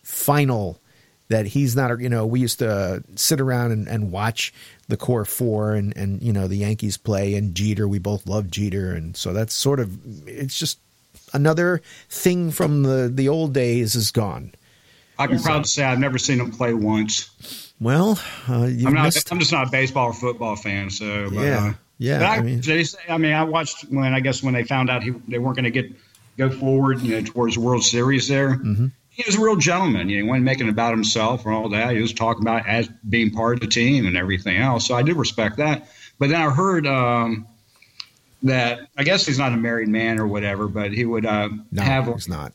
final 0.05 0.81
that 1.27 1.47
he's 1.47 1.75
not, 1.75 1.99
you 1.99 2.09
know, 2.09 2.25
we 2.25 2.39
used 2.39 2.61
to 2.61 3.03
sit 3.17 3.41
around 3.41 3.73
and, 3.73 3.89
and 3.89 4.13
watch 4.13 4.55
the 4.87 4.97
core 4.97 5.25
four 5.25 5.75
and, 5.75 5.97
and, 5.97 6.23
you 6.23 6.33
know, 6.33 6.47
the 6.47 6.59
Yankees 6.59 6.99
play 6.99 7.35
and 7.35 7.57
Jeter, 7.57 7.89
we 7.89 7.99
both 7.99 8.29
love 8.29 8.49
Jeter. 8.49 8.93
And 8.93 9.17
so 9.17 9.33
that's 9.33 9.55
sort 9.55 9.81
of, 9.81 9.99
it's 10.29 10.57
just 10.57 10.79
another 11.35 11.83
thing 12.09 12.51
from 12.51 12.83
the, 12.85 13.11
the 13.13 13.29
old 13.29 13.53
days 13.53 13.95
is 13.95 14.11
gone. 14.11 14.55
I 15.19 15.27
can 15.27 15.39
proudly 15.41 15.65
say 15.65 15.85
I've 15.85 15.99
never 16.01 16.19
seen 16.19 16.41
him 16.41 16.51
play 16.51 16.73
once. 16.75 17.73
Well, 17.81 18.19
uh, 18.49 18.65
I'm 18.65 18.95
not. 18.95 19.05
missed. 19.05 19.31
I'm 19.31 19.39
just 19.39 19.53
not 19.53 19.69
a 19.69 19.71
baseball 19.71 20.07
or 20.09 20.13
football 20.13 20.57
fan. 20.57 20.91
So 20.91 21.29
but, 21.31 21.41
Yeah. 21.43 21.67
uh, 21.67 21.73
Yeah, 21.99 22.19
but 22.21 22.27
I, 22.27 22.37
I 22.37 22.41
mean- 22.41 22.61
they 22.63 22.85
say, 22.85 22.99
I 23.09 23.19
mean, 23.19 23.33
I 23.33 23.45
watched 23.45 23.83
when 23.91 24.15
I 24.15 24.21
guess 24.21 24.43
when 24.43 24.55
they 24.55 24.65
found 24.65 24.91
out 24.91 25.03
he, 25.03 25.11
they 25.29 25.39
weren't 25.39 25.57
going 25.57 25.65
to 25.65 25.71
get 25.71 25.93
go 26.39 26.51
forward, 26.51 27.01
you 27.03 27.15
know, 27.15 27.23
towards 27.25 27.55
the 27.55 27.61
World 27.61 27.85
Series. 27.85 28.27
There, 28.27 28.51
Mm-hmm. 28.57 28.87
he 29.11 29.23
was 29.27 29.37
a 29.37 29.41
real 29.41 29.55
gentleman. 29.57 30.09
You 30.09 30.19
know, 30.19 30.25
he 30.25 30.29
wasn't 30.31 30.45
making 30.47 30.67
it 30.67 30.71
about 30.71 30.91
himself 30.93 31.47
or 31.47 31.53
all 31.53 31.69
that. 31.69 31.95
He 31.95 32.01
was 32.01 32.13
talking 32.13 32.43
about 32.43 32.67
as 32.67 32.89
being 33.09 33.31
part 33.31 33.55
of 33.55 33.61
the 33.61 33.69
team 33.69 34.07
and 34.07 34.17
everything 34.17 34.57
else. 34.57 34.87
So 34.87 34.97
I 34.97 35.03
do 35.03 35.15
respect 35.15 35.59
that. 35.59 35.89
But 36.19 36.31
then 36.31 36.41
I 36.41 36.51
heard 36.51 36.87
um, 36.89 37.47
that 38.45 38.89
I 38.97 39.05
guess 39.05 39.27
he's 39.27 39.39
not 39.39 39.53
a 39.53 39.57
married 39.57 39.89
man 39.89 40.19
or 40.19 40.27
whatever, 40.27 40.69
but 40.69 40.93
he 40.93 41.05
would 41.05 41.27
uh, 41.27 41.49
no, 41.73 41.83
have 41.83 42.09
it's 42.09 42.29
not. 42.29 42.53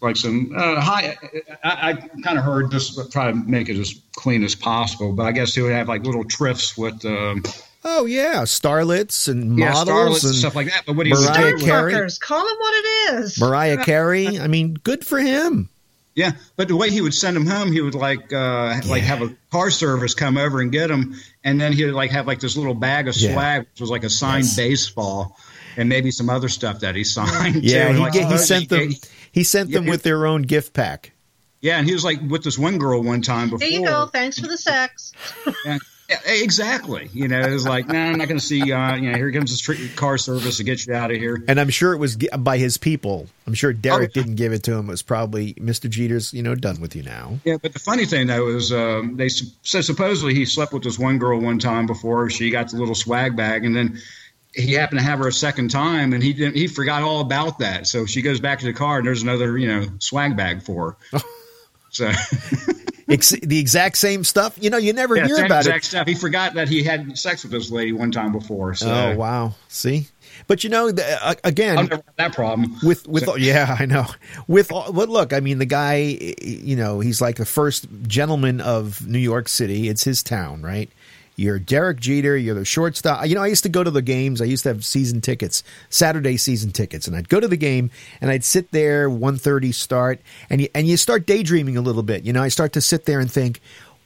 like 0.00 0.16
some 0.16 0.52
uh, 0.56 0.80
high. 0.80 1.16
I, 1.62 1.90
I 1.90 1.94
kind 2.22 2.38
of 2.38 2.44
heard 2.44 2.70
this, 2.70 2.90
but 2.90 3.10
try 3.10 3.30
to 3.30 3.36
make 3.36 3.68
it 3.68 3.78
as 3.78 4.00
clean 4.16 4.42
as 4.44 4.54
possible. 4.54 5.12
But 5.12 5.26
I 5.26 5.32
guess 5.32 5.54
he 5.54 5.60
would 5.60 5.72
have 5.72 5.88
like 5.88 6.04
little 6.04 6.24
trips 6.24 6.78
with 6.78 7.04
um, 7.04 7.42
Oh 7.84 8.04
yeah, 8.06 8.42
starlets 8.42 9.28
and 9.28 9.58
yeah, 9.58 9.72
models 9.72 9.88
starlets 9.88 10.22
and 10.22 10.30
and 10.30 10.34
stuff 10.36 10.54
like 10.54 10.68
that. 10.68 10.84
But 10.86 10.94
what 10.96 11.06
he 11.06 11.12
was 11.12 11.28
Mariah 11.28 11.58
Carey. 11.58 12.08
Call 12.20 12.48
him 12.48 12.56
what 12.56 12.74
it 12.74 13.14
is. 13.14 13.40
Mariah 13.40 13.76
Carey. 13.84 14.38
I 14.38 14.46
mean, 14.46 14.74
good 14.74 15.04
for 15.04 15.18
him. 15.18 15.68
Yeah, 16.14 16.32
but 16.56 16.68
the 16.68 16.76
way 16.76 16.90
he 16.90 17.00
would 17.00 17.14
send 17.14 17.36
them 17.36 17.46
home, 17.46 17.72
he 17.72 17.80
would 17.80 17.94
like 17.94 18.32
uh, 18.32 18.80
like 18.86 19.02
have 19.02 19.22
a 19.22 19.34
car 19.50 19.70
service 19.70 20.14
come 20.14 20.36
over 20.36 20.60
and 20.60 20.70
get 20.72 20.88
them, 20.88 21.14
and 21.44 21.60
then 21.60 21.72
he 21.72 21.84
would 21.84 21.94
like 21.94 22.10
have 22.10 22.26
like 22.26 22.40
this 22.40 22.56
little 22.56 22.74
bag 22.74 23.08
of 23.08 23.16
Yeah. 23.16 23.32
swag, 23.32 23.60
which 23.72 23.80
was 23.80 23.90
like 23.90 24.04
a 24.04 24.10
signed 24.10 24.44
Yes. 24.44 24.56
baseball. 24.56 25.36
And 25.74 25.88
maybe 25.88 26.10
some 26.10 26.28
other 26.28 26.50
stuff 26.50 26.80
that 26.80 26.94
he 26.96 27.02
signed. 27.18 27.62
Yeah, 27.64 27.88
too. 27.88 27.94
he, 27.94 28.00
Like, 28.00 28.12
ga- 28.12 28.26
he 28.26 28.34
oh, 28.34 28.36
sent 28.36 28.68
them. 28.68 28.90
he- 28.90 29.00
He 29.32 29.42
sent 29.42 29.70
them 29.70 29.84
Yeah. 29.84 29.90
with 29.90 30.02
their 30.02 30.26
own 30.26 30.42
gift 30.42 30.74
pack. 30.74 31.12
Yeah, 31.62 31.78
and 31.78 31.86
he 31.86 31.94
was 31.94 32.04
like 32.04 32.20
with 32.28 32.44
this 32.44 32.58
one 32.58 32.76
girl 32.76 33.02
one 33.02 33.22
time 33.22 33.46
before. 33.48 33.60
There 33.60 33.68
you 33.70 33.86
go. 33.86 34.04
Thanks 34.06 34.38
for 34.38 34.48
the 34.48 34.58
sex. 34.58 35.12
Yeah, 36.24 36.32
exactly. 36.32 37.08
You 37.12 37.28
know, 37.28 37.40
it 37.40 37.50
was 37.50 37.66
like, 37.66 37.88
no, 37.88 37.98
I'm 37.98 38.18
not 38.18 38.28
going 38.28 38.40
to 38.40 38.44
see. 38.44 38.72
Uh, 38.72 38.94
you 38.96 39.10
know, 39.10 39.16
here 39.16 39.32
comes 39.32 39.50
this 39.50 39.60
tr- 39.60 39.96
car 39.96 40.18
service 40.18 40.58
to 40.58 40.64
get 40.64 40.86
you 40.86 40.94
out 40.94 41.10
of 41.10 41.16
here. 41.16 41.42
And 41.48 41.58
I'm 41.58 41.70
sure 41.70 41.92
it 41.92 41.98
was 41.98 42.16
by 42.16 42.58
his 42.58 42.76
people. 42.76 43.26
I'm 43.46 43.54
sure 43.54 43.72
Derek 43.72 44.10
Oh, 44.10 44.20
didn't 44.20 44.36
give 44.36 44.52
it 44.52 44.62
to 44.64 44.72
him. 44.74 44.88
It 44.88 44.92
was 44.92 45.02
probably 45.02 45.54
Mr. 45.54 45.88
Jeter's, 45.88 46.32
you 46.32 46.42
know, 46.42 46.54
done 46.54 46.80
with 46.80 46.94
you 46.94 47.02
now. 47.02 47.38
Yeah, 47.44 47.56
but 47.60 47.72
the 47.72 47.78
funny 47.78 48.06
thing 48.06 48.26
though 48.26 48.48
is 48.48 48.72
um, 48.72 49.16
they 49.16 49.28
said 49.28 49.84
supposedly 49.84 50.34
he 50.34 50.44
slept 50.44 50.72
with 50.72 50.82
this 50.84 50.98
one 50.98 51.18
girl 51.18 51.40
one 51.40 51.58
time 51.58 51.86
before 51.86 52.30
she 52.30 52.50
got 52.50 52.70
the 52.70 52.76
little 52.76 52.94
swag 52.94 53.36
bag, 53.36 53.64
and 53.64 53.74
then 53.74 53.98
he 54.54 54.74
happened 54.74 55.00
to 55.00 55.04
have 55.04 55.18
her 55.18 55.28
a 55.28 55.32
second 55.32 55.70
time, 55.70 56.12
and 56.12 56.22
he 56.22 56.32
didn't. 56.32 56.56
He 56.56 56.66
forgot 56.66 57.02
all 57.02 57.20
about 57.20 57.60
that. 57.60 57.86
So 57.86 58.06
she 58.06 58.22
goes 58.22 58.38
back 58.38 58.58
to 58.60 58.66
the 58.66 58.72
car, 58.74 58.98
and 58.98 59.06
there's 59.06 59.22
another 59.22 59.56
you 59.56 59.66
know 59.68 59.86
swag 59.98 60.36
bag 60.36 60.62
for 60.62 60.96
her. 61.12 61.20
so 61.92 62.10
Ex- 63.08 63.30
the 63.30 63.58
exact 63.58 63.98
same 63.98 64.24
stuff. 64.24 64.56
You 64.60 64.70
know, 64.70 64.78
you 64.78 64.92
never 64.92 65.16
yeah, 65.16 65.26
hear 65.26 65.36
same 65.36 65.46
about 65.46 65.60
exact 65.60 65.84
it. 65.84 65.88
stuff. 65.88 66.06
He 66.06 66.14
forgot 66.14 66.54
that 66.54 66.68
he 66.68 66.82
had 66.82 67.18
sex 67.18 67.42
with 67.42 67.52
this 67.52 67.70
lady 67.70 67.92
one 67.92 68.10
time 68.10 68.32
before. 68.32 68.74
So 68.74 68.90
Oh 68.90 69.16
wow! 69.16 69.54
See, 69.68 70.06
but 70.46 70.64
you 70.64 70.70
know, 70.70 70.90
the, 70.90 71.26
uh, 71.26 71.34
again, 71.44 71.78
I've 71.78 71.90
never 71.90 72.02
had 72.06 72.16
that 72.16 72.34
problem. 72.34 72.76
with 72.82 73.06
with 73.06 73.28
yeah 73.38 73.76
i 73.78 73.86
know 73.86 74.06
with 74.46 74.72
all, 74.72 74.92
but 74.92 75.08
look 75.08 75.32
i 75.32 75.40
mean 75.40 75.58
the 75.58 75.66
guy 75.66 75.96
you 76.42 76.76
know 76.76 77.00
he's 77.00 77.20
like 77.20 77.36
the 77.36 77.44
first 77.44 77.86
gentleman 78.06 78.60
of 78.60 79.06
new 79.06 79.18
york 79.18 79.48
city 79.48 79.88
it's 79.88 80.04
his 80.04 80.22
town 80.22 80.62
right 80.62 80.90
you're 81.36 81.58
derek 81.58 81.98
jeter 82.00 82.36
you're 82.36 82.54
the 82.54 82.64
shortstop 82.64 83.26
you 83.26 83.34
know 83.34 83.42
i 83.42 83.46
used 83.46 83.62
to 83.62 83.68
go 83.68 83.82
to 83.82 83.90
the 83.90 84.02
games 84.02 84.40
i 84.40 84.44
used 84.44 84.62
to 84.62 84.68
have 84.68 84.84
season 84.84 85.20
tickets 85.20 85.62
saturday 85.88 86.36
season 86.36 86.70
tickets 86.70 87.06
and 87.06 87.16
i'd 87.16 87.28
go 87.28 87.40
to 87.40 87.48
the 87.48 87.56
game 87.56 87.90
and 88.20 88.30
i'd 88.30 88.44
sit 88.44 88.70
there 88.70 89.08
1.30 89.08 89.74
start 89.74 90.20
and 90.50 90.60
you, 90.60 90.68
and 90.74 90.86
you 90.86 90.96
start 90.96 91.26
daydreaming 91.26 91.76
a 91.76 91.80
little 91.80 92.02
bit 92.02 92.24
you 92.24 92.32
know 92.32 92.42
i 92.42 92.48
start 92.48 92.72
to 92.72 92.80
sit 92.80 93.04
there 93.04 93.20
and 93.20 93.30
think 93.30 93.60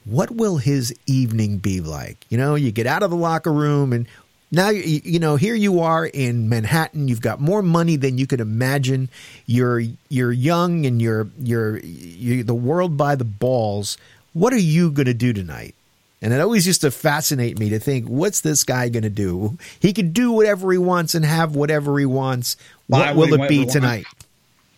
what 0.05 0.31
will 0.31 0.57
his 0.59 0.95
evening 1.07 1.59
be 1.59 1.81
like 1.81 2.25
you 2.29 2.39
know 2.39 2.55
you 2.55 2.71
get 2.71 2.87
out 2.87 3.03
of 3.03 3.11
the 3.11 3.17
locker 3.17 3.53
room 3.53 3.93
and 3.93 4.07
now 4.53 4.69
you, 4.71 5.01
you 5.05 5.19
know 5.19 5.37
here 5.37 5.55
you 5.55 5.81
are 5.81 6.07
in 6.07 6.49
Manhattan. 6.49 7.09
You've 7.09 7.21
got 7.21 7.41
more 7.41 7.63
money 7.63 7.97
than 7.97 8.17
you 8.17 8.27
could 8.27 8.41
imagine. 8.41 9.11
You're 9.45 9.83
you're 10.09 10.33
young 10.33 10.87
and 10.87 11.03
you're 11.03 11.29
you're, 11.39 11.79
you're 11.79 12.45
the 12.45 12.55
world 12.55 12.97
by 12.97 13.17
the 13.17 13.25
balls. 13.25 13.99
What 14.35 14.53
are 14.53 14.59
you 14.59 14.91
going 14.93 15.07
to 15.07 15.15
do 15.15 15.33
tonight? 15.33 15.75
And 16.23 16.33
it 16.33 16.41
always 16.41 16.67
used 16.67 16.81
to 16.81 16.91
fascinate 16.91 17.59
me 17.59 17.71
to 17.71 17.79
think, 17.79 18.07
what's 18.07 18.41
this 18.41 18.65
guy 18.65 18.89
going 18.89 19.03
to 19.03 19.11
do? 19.11 19.59
He 19.81 19.93
could 19.93 20.13
do 20.15 20.33
whatever 20.33 20.73
he 20.73 20.79
wants 20.79 21.15
and 21.15 21.25
have 21.25 21.55
whatever 21.55 21.99
he 21.99 22.07
wants. 22.07 22.57
What 22.87 23.15
will 23.15 23.35
it 23.35 23.49
be 23.49 23.59
he 23.59 23.67
tonight? 23.67 24.07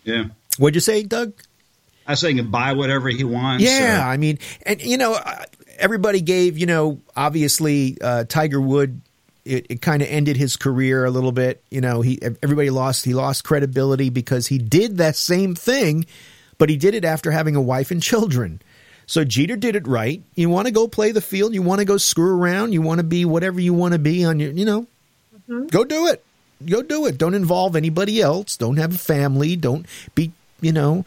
Yeah. 0.05 0.25
What'd 0.59 0.75
you 0.75 0.81
say, 0.81 1.05
Doug? 1.05 1.33
I 2.07 2.13
was 2.13 2.21
saying 2.21 2.51
buy 2.51 2.73
whatever 2.73 3.09
he 3.11 3.23
wants. 3.23 3.63
Yeah, 3.63 4.03
I 4.05 4.17
mean, 4.17 4.39
and 4.65 4.81
you 4.81 4.97
know, 4.97 5.15
uh, 5.15 5.45
everybody 5.79 6.23
gave, 6.23 6.57
you 6.57 6.65
know, 6.65 7.01
obviously 7.15 7.99
uh, 8.01 8.25
Tiger 8.25 8.61
Wood. 8.61 9.03
It, 9.45 9.67
it 9.71 9.83
kind 9.83 10.03
of 10.03 10.09
ended 10.09 10.37
his 10.37 10.57
career 10.57 11.05
a 11.05 11.11
little 11.11 11.33
bit. 11.33 11.63
You 11.71 11.81
know, 11.81 12.01
he 12.01 12.19
everybody 12.23 12.71
lost 12.71 13.05
he 13.05 13.15
lost 13.15 13.45
credibility 13.45 14.09
because 14.09 14.47
he 14.47 14.59
did 14.59 14.97
that 14.99 15.17
same 15.17 15.55
thing, 15.55 16.07
but 16.57 16.71
he 16.71 16.77
did 16.77 16.95
it 16.95 17.05
after 17.05 17.31
having 17.31 17.57
a 17.57 17.63
wife 17.63 17.91
and 17.91 18.03
children. 18.03 18.61
So 19.09 19.25
Jeter 19.25 19.57
did 19.57 19.75
it 19.75 19.89
right. 19.89 20.23
You 20.35 20.51
want 20.51 20.67
to 20.67 20.71
go 20.71 20.87
play 20.87 21.13
the 21.13 21.23
field. 21.23 21.55
You 21.55 21.63
want 21.63 21.79
to 21.79 21.87
go 21.87 21.97
screw 21.97 22.39
around. 22.41 22.73
You 22.75 22.83
want 22.83 22.99
to 22.99 23.05
be 23.05 23.25
whatever 23.25 23.59
you 23.59 23.73
want 23.73 23.95
to 23.95 23.99
be 23.99 24.23
on 24.23 24.39
your. 24.39 24.53
You 24.53 24.67
know, 24.67 24.87
mm-hmm. 25.35 25.67
go 25.69 25.83
do 25.83 26.07
it. 26.09 26.23
Go 26.65 26.83
do 26.83 27.07
it. 27.07 27.17
Don't 27.17 27.35
involve 27.35 27.75
anybody 27.75 28.21
else. 28.21 28.59
Don't 28.59 28.77
have 28.77 28.95
a 28.95 28.99
family. 28.99 29.57
Don't 29.57 29.87
be. 30.15 30.33
You 30.61 30.73
know, 30.73 31.05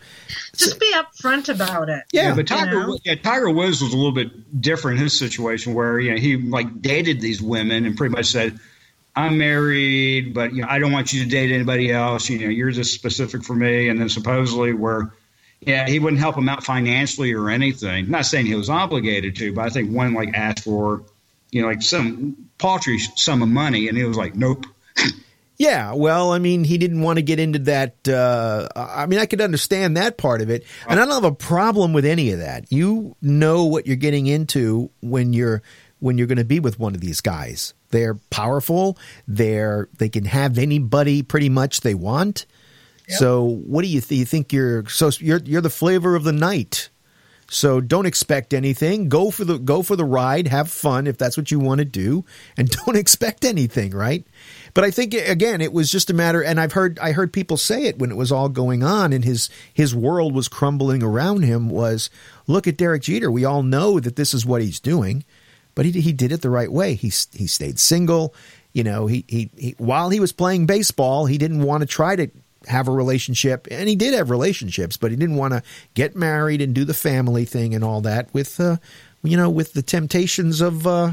Just 0.56 0.80
be 0.80 0.94
upfront 0.94 1.54
about 1.54 1.90
it. 1.90 2.06
yeah. 2.14 2.30
Yeah, 2.30 2.36
but 2.36 2.48
Tiger, 2.48 2.72
You 2.72 2.88
know? 2.88 2.98
yeah, 3.04 3.16
Tiger 3.16 3.50
Woods 3.50 3.82
was 3.82 3.92
a 3.92 3.98
little 3.98 4.14
bit 4.14 4.62
different 4.62 4.98
in 5.00 5.04
his 5.04 5.20
situation, 5.20 5.74
where 5.74 6.00
you 6.00 6.12
know 6.12 6.18
he 6.18 6.38
like 6.38 6.82
dated 6.82 7.20
these 7.20 7.42
women 7.42 7.86
and 7.86 7.98
pretty 7.98 8.16
much 8.16 8.28
said, 8.28 8.58
"I'm 9.14 9.38
married, 9.38 10.34
but 10.34 10.54
you 10.54 10.62
know 10.62 10.70
I 10.70 10.80
don't 10.80 10.94
want 10.94 11.12
you 11.12 11.26
to 11.26 11.30
date 11.30 11.52
anybody 11.52 11.92
else. 11.92 12.30
You 12.30 12.40
know 12.40 12.48
you're 12.48 12.72
just 12.72 12.94
specific 12.94 13.44
for 13.44 13.54
me." 13.54 13.90
And 13.90 14.00
then 14.00 14.08
supposedly, 14.08 14.72
where 14.72 15.12
yeah, 15.62 15.88
he 15.88 16.00
wouldn't 16.00 16.20
help 16.20 16.38
him 16.38 16.50
out 16.50 16.64
financially 16.64 17.34
or 17.34 17.50
anything. 17.50 18.10
Not 18.10 18.26
saying 18.26 18.48
he 18.48 18.56
was 18.56 18.70
obligated 18.70 19.36
to, 19.38 19.54
but 19.54 19.66
I 19.66 19.70
think 19.70 19.92
one 19.92 20.14
like 20.14 20.34
asked 20.34 20.64
for 20.64 21.04
you 21.52 21.62
know 21.62 21.68
like 21.68 21.82
some 21.82 22.50
paltry 22.58 23.00
sum 23.00 23.42
of 23.42 23.50
money, 23.50 23.88
and 23.88 23.98
he 23.98 24.04
was 24.04 24.18
like, 24.18 24.36
"Nope." 24.36 24.66
Yeah, 25.58 25.94
well, 25.94 26.32
I 26.32 26.40
mean, 26.40 26.64
he 26.64 26.80
didn't 26.80 27.02
want 27.02 27.18
to 27.18 27.22
get 27.22 27.40
into 27.40 27.60
that. 27.60 28.08
Uh, 28.08 28.68
I 28.76 29.06
mean, 29.06 29.20
I 29.20 29.28
could 29.28 29.42
understand 29.42 29.96
that 29.96 30.18
part 30.18 30.42
of 30.42 30.50
it, 30.50 30.66
and 30.90 31.00
I 31.00 31.06
don't 31.06 31.14
have 31.14 31.24
a 31.24 31.36
problem 31.36 31.94
with 31.94 32.04
any 32.04 32.32
of 32.32 32.40
that. 32.40 32.72
You 32.72 33.16
know 33.22 33.66
what 33.66 33.86
you're 33.86 33.96
getting 33.96 34.26
into 34.26 34.90
when 35.02 35.34
you're 35.34 35.62
when 36.00 36.18
you're 36.18 36.26
going 36.26 36.40
to 36.40 36.44
be 36.44 36.60
with 36.60 36.80
one 36.80 36.96
of 36.96 37.02
these 37.02 37.22
guys. 37.22 37.76
They're 37.92 38.16
powerful. 38.32 38.98
They're 39.28 39.88
they 40.00 40.10
can 40.10 40.26
have 40.26 40.58
anybody 40.58 41.22
pretty 41.22 41.50
much 41.50 41.82
they 41.82 41.94
want. 41.94 42.48
So, 43.18 43.44
what 43.44 43.84
do 43.84 43.88
you 43.88 44.02
th- 44.02 44.20
you 44.20 44.26
think 44.26 44.54
you're 44.54 44.88
so 44.88 45.12
you're 45.20 45.40
you're 45.40 45.62
the 45.62 45.70
flavor 45.70 46.16
of 46.16 46.24
the 46.24 46.32
night? 46.32 46.90
So 47.54 47.82
don't 47.82 48.06
expect 48.06 48.54
anything. 48.54 49.10
Go 49.10 49.30
for 49.30 49.44
the 49.44 49.60
go 49.60 49.82
for 49.82 49.98
the 49.98 50.06
ride. 50.06 50.48
Have 50.48 50.72
fun 50.72 51.06
if 51.06 51.18
that's 51.18 51.36
what 51.36 51.52
you 51.52 51.60
want 51.60 51.80
to 51.80 51.86
do, 51.86 52.24
and 52.56 52.70
don't 52.86 52.96
expect 52.96 53.44
anything, 53.44 53.92
right? 53.92 54.26
But 54.74 54.86
I 54.86 54.92
think 54.92 55.14
again, 55.14 55.60
it 55.60 55.74
was 55.74 55.92
just 55.92 56.10
a 56.10 56.14
matter. 56.14 56.42
And 56.42 56.62
I've 56.62 56.72
heard 56.72 56.98
I 57.00 57.12
heard 57.12 57.34
people 57.34 57.58
say 57.58 57.84
it 57.88 58.00
when 58.00 58.10
it 58.10 58.16
was 58.16 58.32
all 58.32 58.48
going 58.48 58.84
on, 58.84 59.12
and 59.12 59.26
his 59.26 59.50
his 59.74 59.94
world 59.94 60.34
was 60.34 60.48
crumbling 60.48 61.04
around 61.04 61.44
him. 61.44 61.70
Was 61.70 62.10
look 62.48 62.68
at 62.68 62.78
Derek 62.78 63.02
Jeter. 63.04 63.30
We 63.30 63.44
all 63.44 63.64
know 63.64 64.00
that 64.00 64.16
this 64.16 64.34
is 64.34 64.46
what 64.46 64.62
he's 64.62 64.80
doing, 64.80 65.26
but 65.76 65.84
he 65.84 65.92
he 66.00 66.14
did 66.14 66.32
it 66.32 66.42
the 66.42 66.50
right 66.50 66.72
way. 66.72 66.94
He 66.94 67.12
he 67.34 67.48
stayed 67.48 67.80
single. 67.80 68.34
You 68.72 68.86
know, 68.86 69.08
he 69.08 69.26
he, 69.28 69.52
he 69.58 69.76
while 69.78 70.10
he 70.10 70.22
was 70.22 70.32
playing 70.32 70.68
baseball, 70.68 71.26
he 71.26 71.38
didn't 71.38 71.64
want 71.64 71.82
to 71.82 71.86
try 71.88 72.16
to 72.16 72.32
have 72.68 72.88
a 72.88 72.92
relationship 72.92 73.68
and 73.72 73.90
he 73.90 73.96
did 73.96 74.14
have 74.14 74.30
relationships 74.30 74.96
but 74.96 75.10
he 75.10 75.18
didn't 75.18 75.36
want 75.36 75.54
to 75.54 75.64
get 75.96 76.16
married 76.16 76.62
and 76.62 76.76
do 76.76 76.86
the 76.86 76.94
family 76.94 77.46
thing 77.46 77.74
and 77.74 77.84
all 77.84 78.02
that 78.02 78.32
with 78.34 78.60
uh 78.60 78.78
you 79.24 79.36
know 79.36 79.50
with 79.50 79.74
the 79.74 79.82
temptations 79.82 80.62
of 80.62 80.86
uh 80.86 81.12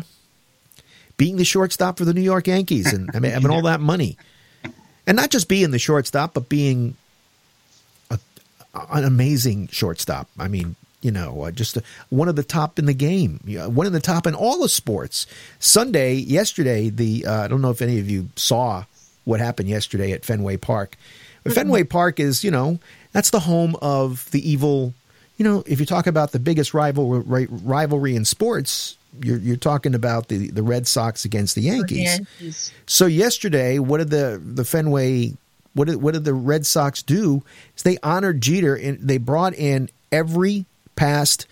being 1.16 1.36
the 1.36 1.44
shortstop 1.44 1.98
for 1.98 2.04
the 2.04 2.14
New 2.14 2.22
York 2.22 2.46
Yankees 2.46 2.92
and 2.92 3.10
I 3.12 3.18
mean, 3.18 3.32
having 3.32 3.50
all 3.50 3.62
that 3.62 3.80
money. 3.80 4.16
And 5.06 5.16
not 5.16 5.30
just 5.30 5.48
being 5.48 5.70
the 5.70 5.78
shortstop 5.78 6.34
but 6.34 6.48
being 6.48 6.96
a, 8.10 8.18
an 8.74 9.04
amazing 9.04 9.68
shortstop. 9.68 10.28
I 10.38 10.48
mean 10.48 10.76
you 11.00 11.10
know 11.10 11.44
uh, 11.44 11.50
just 11.50 11.78
uh 11.78 11.80
one 12.10 12.28
of 12.28 12.36
the 12.36 12.42
top 12.42 12.78
in 12.78 12.84
the 12.84 12.92
game 12.92 13.40
one 13.46 13.86
of 13.86 13.92
the 13.92 14.00
top 14.00 14.26
in 14.26 14.34
all 14.34 14.60
the 14.60 14.68
sports. 14.68 15.26
Sunday 15.58 16.14
yesterday 16.14 16.90
the 16.90 17.24
uh, 17.26 17.44
I 17.44 17.48
don't 17.48 17.62
know 17.62 17.70
if 17.70 17.80
any 17.80 17.98
of 17.98 18.10
you 18.10 18.28
saw 18.36 18.84
what 19.24 19.40
happened 19.40 19.68
yesterday 19.68 20.12
at 20.12 20.24
Fenway 20.24 20.56
Park 20.58 20.96
but 21.44 21.52
Fenway 21.52 21.84
Park 21.84 22.20
is, 22.20 22.44
you 22.44 22.50
know, 22.50 22.78
that's 23.12 23.30
the 23.30 23.40
home 23.40 23.76
of 23.80 24.30
the 24.30 24.48
evil. 24.48 24.94
You 25.36 25.44
know, 25.44 25.62
if 25.66 25.80
you 25.80 25.86
talk 25.86 26.06
about 26.06 26.32
the 26.32 26.38
biggest 26.38 26.74
rivalry 26.74 27.46
rivalry 27.50 28.16
in 28.16 28.24
sports, 28.24 28.96
you're 29.22 29.38
you're 29.38 29.56
talking 29.56 29.94
about 29.94 30.28
the 30.28 30.50
the 30.50 30.62
Red 30.62 30.86
Sox 30.86 31.24
against 31.24 31.54
the 31.54 31.62
Yankees. 31.62 31.98
Yankees. 31.98 32.72
So 32.86 33.06
yesterday, 33.06 33.78
what 33.78 33.98
did 33.98 34.10
the 34.10 34.40
the 34.44 34.64
Fenway 34.64 35.34
what 35.74 35.86
did 35.88 36.02
what 36.02 36.14
did 36.14 36.24
the 36.24 36.34
Red 36.34 36.66
Sox 36.66 37.02
do? 37.02 37.42
Is 37.76 37.82
they 37.82 37.98
honored 38.02 38.40
Jeter 38.40 38.74
and 38.74 38.98
they 38.98 39.18
brought 39.18 39.54
in 39.54 39.88
every 40.10 40.66
past 40.96 41.46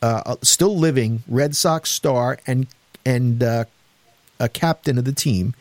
uh, 0.00 0.36
still 0.42 0.76
living 0.76 1.22
Red 1.28 1.56
Sox 1.56 1.90
star 1.90 2.38
and 2.46 2.66
and 3.04 3.42
uh, 3.42 3.64
a 4.38 4.48
captain 4.48 4.98
of 4.98 5.04
the 5.04 5.12
team 5.12 5.54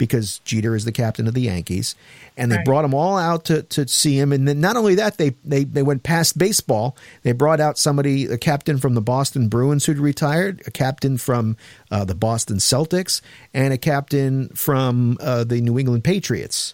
because 0.00 0.38
Jeter 0.46 0.74
is 0.74 0.86
the 0.86 0.92
captain 0.92 1.28
of 1.28 1.34
the 1.34 1.42
Yankees, 1.42 1.94
and 2.34 2.50
they 2.50 2.56
Right. 2.56 2.64
brought 2.64 2.82
them 2.82 2.94
all 2.94 3.18
out 3.18 3.44
to, 3.44 3.62
to 3.64 3.86
see 3.86 4.18
him. 4.18 4.32
And 4.32 4.48
then 4.48 4.58
not 4.58 4.78
only 4.78 4.94
that, 4.94 5.18
they, 5.18 5.34
they 5.44 5.64
they 5.64 5.82
went 5.82 6.04
past 6.04 6.38
baseball. 6.38 6.96
They 7.22 7.32
brought 7.32 7.60
out 7.60 7.76
somebody, 7.76 8.24
a 8.24 8.38
captain 8.38 8.78
from 8.78 8.94
the 8.94 9.02
Boston 9.02 9.48
Bruins 9.48 9.84
who'd 9.84 9.98
retired, 9.98 10.62
a 10.66 10.70
captain 10.70 11.18
from 11.18 11.58
uh, 11.90 12.06
the 12.06 12.14
Boston 12.14 12.56
Celtics, 12.56 13.20
and 13.52 13.74
a 13.74 13.78
captain 13.78 14.48
from 14.54 15.18
uh, 15.20 15.44
the 15.44 15.60
New 15.60 15.78
England 15.78 16.02
Patriots. 16.02 16.72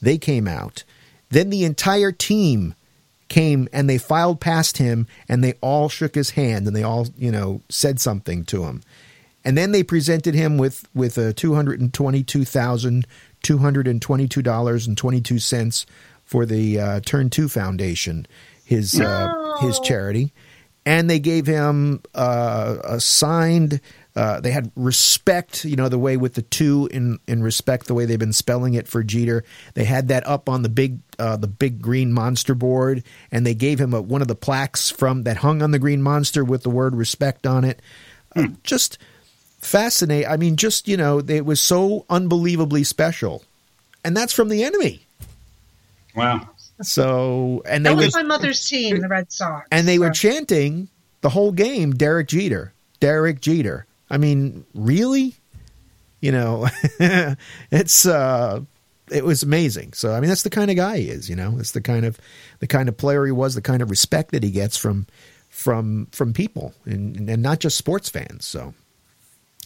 They 0.00 0.16
came 0.16 0.46
out. 0.46 0.84
Then 1.30 1.50
the 1.50 1.64
entire 1.64 2.12
team 2.12 2.76
came 3.28 3.68
and 3.72 3.90
they 3.90 3.98
filed 3.98 4.40
past 4.40 4.78
him 4.78 5.08
and 5.28 5.42
they 5.42 5.54
all 5.60 5.88
shook 5.88 6.14
his 6.14 6.30
hand 6.30 6.68
and 6.68 6.76
they 6.76 6.84
all 6.84 7.08
you 7.18 7.30
know 7.32 7.60
said 7.68 8.00
something 8.00 8.42
to 8.44 8.64
him 8.64 8.80
and 9.48 9.56
then 9.56 9.72
they 9.72 9.82
presented 9.82 10.34
him 10.34 10.58
with 10.58 10.86
with 10.92 11.16
a 11.16 11.32
two 11.32 11.54
hundred 11.54 11.80
and 11.80 11.94
twenty 11.94 12.22
two 12.22 12.44
thousand 12.44 13.06
two 13.42 13.56
hundred 13.56 13.88
and 13.88 14.02
twenty 14.02 14.28
two 14.28 14.42
dollars 14.42 14.86
and 14.86 14.98
twenty 14.98 15.22
two 15.22 15.38
cents 15.38 15.86
for 16.22 16.44
the 16.44 16.78
uh, 16.78 17.00
Turn 17.00 17.30
Two 17.30 17.48
Foundation, 17.48 18.26
his 18.62 19.00
uh, 19.00 19.56
his 19.62 19.80
charity, 19.80 20.34
and 20.84 21.08
they 21.08 21.18
gave 21.18 21.46
him 21.46 22.02
uh, 22.14 22.76
a 22.84 23.00
signed. 23.00 23.80
Uh, 24.14 24.38
they 24.38 24.50
had 24.50 24.70
respect, 24.76 25.64
you 25.64 25.76
know, 25.76 25.88
the 25.88 25.98
way 25.98 26.18
with 26.18 26.34
the 26.34 26.42
two 26.42 26.86
in 26.92 27.18
in 27.26 27.42
respect, 27.42 27.86
the 27.86 27.94
way 27.94 28.04
they've 28.04 28.18
been 28.18 28.34
spelling 28.34 28.74
it 28.74 28.86
for 28.86 29.02
Jeter. 29.02 29.44
They 29.72 29.84
had 29.84 30.08
that 30.08 30.26
up 30.26 30.50
on 30.50 30.60
the 30.60 30.68
big 30.68 30.98
uh, 31.18 31.38
the 31.38 31.48
big 31.48 31.80
green 31.80 32.12
monster 32.12 32.54
board, 32.54 33.02
and 33.32 33.46
they 33.46 33.54
gave 33.54 33.80
him 33.80 33.94
a, 33.94 34.02
one 34.02 34.20
of 34.20 34.28
the 34.28 34.36
plaques 34.36 34.90
from 34.90 35.22
that 35.22 35.38
hung 35.38 35.62
on 35.62 35.70
the 35.70 35.78
green 35.78 36.02
monster 36.02 36.44
with 36.44 36.64
the 36.64 36.70
word 36.70 36.94
respect 36.94 37.46
on 37.46 37.64
it. 37.64 37.80
Uh, 38.36 38.48
just 38.62 38.98
fascinate. 39.58 40.26
I 40.28 40.36
mean, 40.36 40.56
just 40.56 40.88
you 40.88 40.96
know, 40.96 41.18
it 41.20 41.44
was 41.44 41.60
so 41.60 42.04
unbelievably 42.08 42.84
special, 42.84 43.44
and 44.04 44.16
that's 44.16 44.32
from 44.32 44.48
the 44.48 44.64
enemy. 44.64 45.06
Wow. 46.14 46.48
So, 46.82 47.62
and 47.66 47.84
they 47.84 47.90
That 47.90 47.96
were 47.96 48.04
was 48.04 48.14
my 48.14 48.22
mother's 48.22 48.64
team, 48.68 49.00
the 49.00 49.08
Red 49.08 49.32
Sox. 49.32 49.66
and 49.72 49.86
they 49.88 49.98
were 49.98 50.10
chanting 50.10 50.88
the 51.22 51.28
whole 51.28 51.50
game, 51.52 51.92
Derek 51.92 52.28
Jeter, 52.28 52.72
Derek 53.00 53.40
Jeter. 53.40 53.86
I 54.10 54.16
mean, 54.16 54.64
really? 54.74 55.34
You 56.20 56.32
know, 56.32 56.68
it's 57.70 58.06
uh 58.06 58.60
it 59.10 59.24
was 59.24 59.42
amazing. 59.42 59.92
So 59.94 60.12
I 60.12 60.20
mean 60.20 60.28
that's 60.28 60.42
the 60.42 60.50
kind 60.50 60.70
of 60.70 60.76
guy 60.76 60.98
he 60.98 61.08
is, 61.08 61.28
you 61.28 61.36
know. 61.36 61.56
It's 61.58 61.72
the 61.72 61.80
kind 61.80 62.04
of 62.04 62.18
the 62.60 62.66
kind 62.66 62.88
of 62.88 62.96
player 62.96 63.24
he 63.26 63.32
was, 63.32 63.54
the 63.54 63.62
kind 63.62 63.82
of 63.82 63.90
respect 63.90 64.30
that 64.32 64.42
he 64.42 64.50
gets 64.50 64.76
from 64.76 65.06
from 65.48 66.06
from 66.12 66.32
people 66.32 66.74
and 66.84 67.28
and 67.28 67.42
not 67.42 67.58
just 67.60 67.76
sports 67.76 68.08
fans. 68.08 68.46
So 68.46 68.74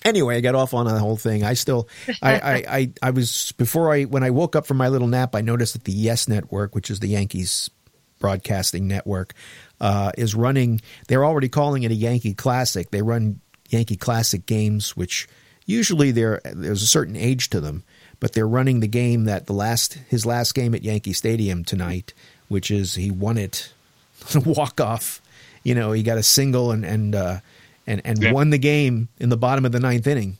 anyway, 0.04 0.36
I 0.36 0.40
got 0.40 0.54
off 0.54 0.74
on 0.74 0.86
the 0.86 0.98
whole 0.98 1.16
thing. 1.16 1.44
I 1.44 1.54
still, 1.54 1.88
I, 2.20 2.34
I, 2.40 2.54
I, 2.68 2.92
I 3.02 3.10
was 3.10 3.52
before 3.52 3.92
I 3.92 4.04
when 4.04 4.22
I 4.22 4.30
woke 4.30 4.56
up 4.56 4.66
from 4.66 4.76
my 4.76 4.88
little 4.88 5.08
nap, 5.08 5.34
I 5.34 5.40
noticed 5.40 5.74
that 5.74 5.84
the 5.84 5.92
Yes 5.92 6.28
Network, 6.28 6.74
which 6.74 6.90
is 6.90 7.00
the 7.00 7.08
Yankees 7.08 7.70
broadcasting 8.18 8.86
network, 8.86 9.34
uh, 9.80 10.12
is 10.16 10.34
running. 10.34 10.80
They're 11.08 11.24
already 11.24 11.48
calling 11.48 11.82
it 11.82 11.90
a 11.90 11.94
Yankee 11.94 12.34
Classic. 12.34 12.90
They 12.90 13.02
run 13.02 13.40
Yankee 13.68 13.96
Classic 13.96 14.44
games, 14.46 14.96
which 14.96 15.28
usually 15.66 16.10
there 16.10 16.40
there's 16.44 16.82
a 16.82 16.86
certain 16.86 17.16
age 17.16 17.50
to 17.50 17.60
them, 17.60 17.82
but 18.20 18.32
they're 18.32 18.48
running 18.48 18.80
the 18.80 18.88
game 18.88 19.24
that 19.24 19.46
the 19.46 19.52
last 19.52 19.94
his 20.08 20.24
last 20.24 20.54
game 20.54 20.74
at 20.74 20.82
Yankee 20.82 21.12
Stadium 21.12 21.64
tonight, 21.64 22.14
which 22.48 22.70
is 22.70 22.94
he 22.94 23.10
won 23.10 23.38
it 23.38 23.72
walk 24.46 24.80
off. 24.80 25.20
You 25.64 25.74
know, 25.74 25.92
he 25.92 26.02
got 26.02 26.18
a 26.18 26.22
single 26.22 26.70
and 26.70 26.84
and 26.84 27.14
uh, 27.14 27.40
and 27.92 28.02
and 28.04 28.22
Yeah. 28.22 28.32
won 28.32 28.50
the 28.50 28.58
game 28.58 29.08
in 29.18 29.28
the 29.28 29.36
bottom 29.36 29.64
of 29.64 29.72
the 29.72 29.80
ninth 29.80 30.06
inning. 30.06 30.38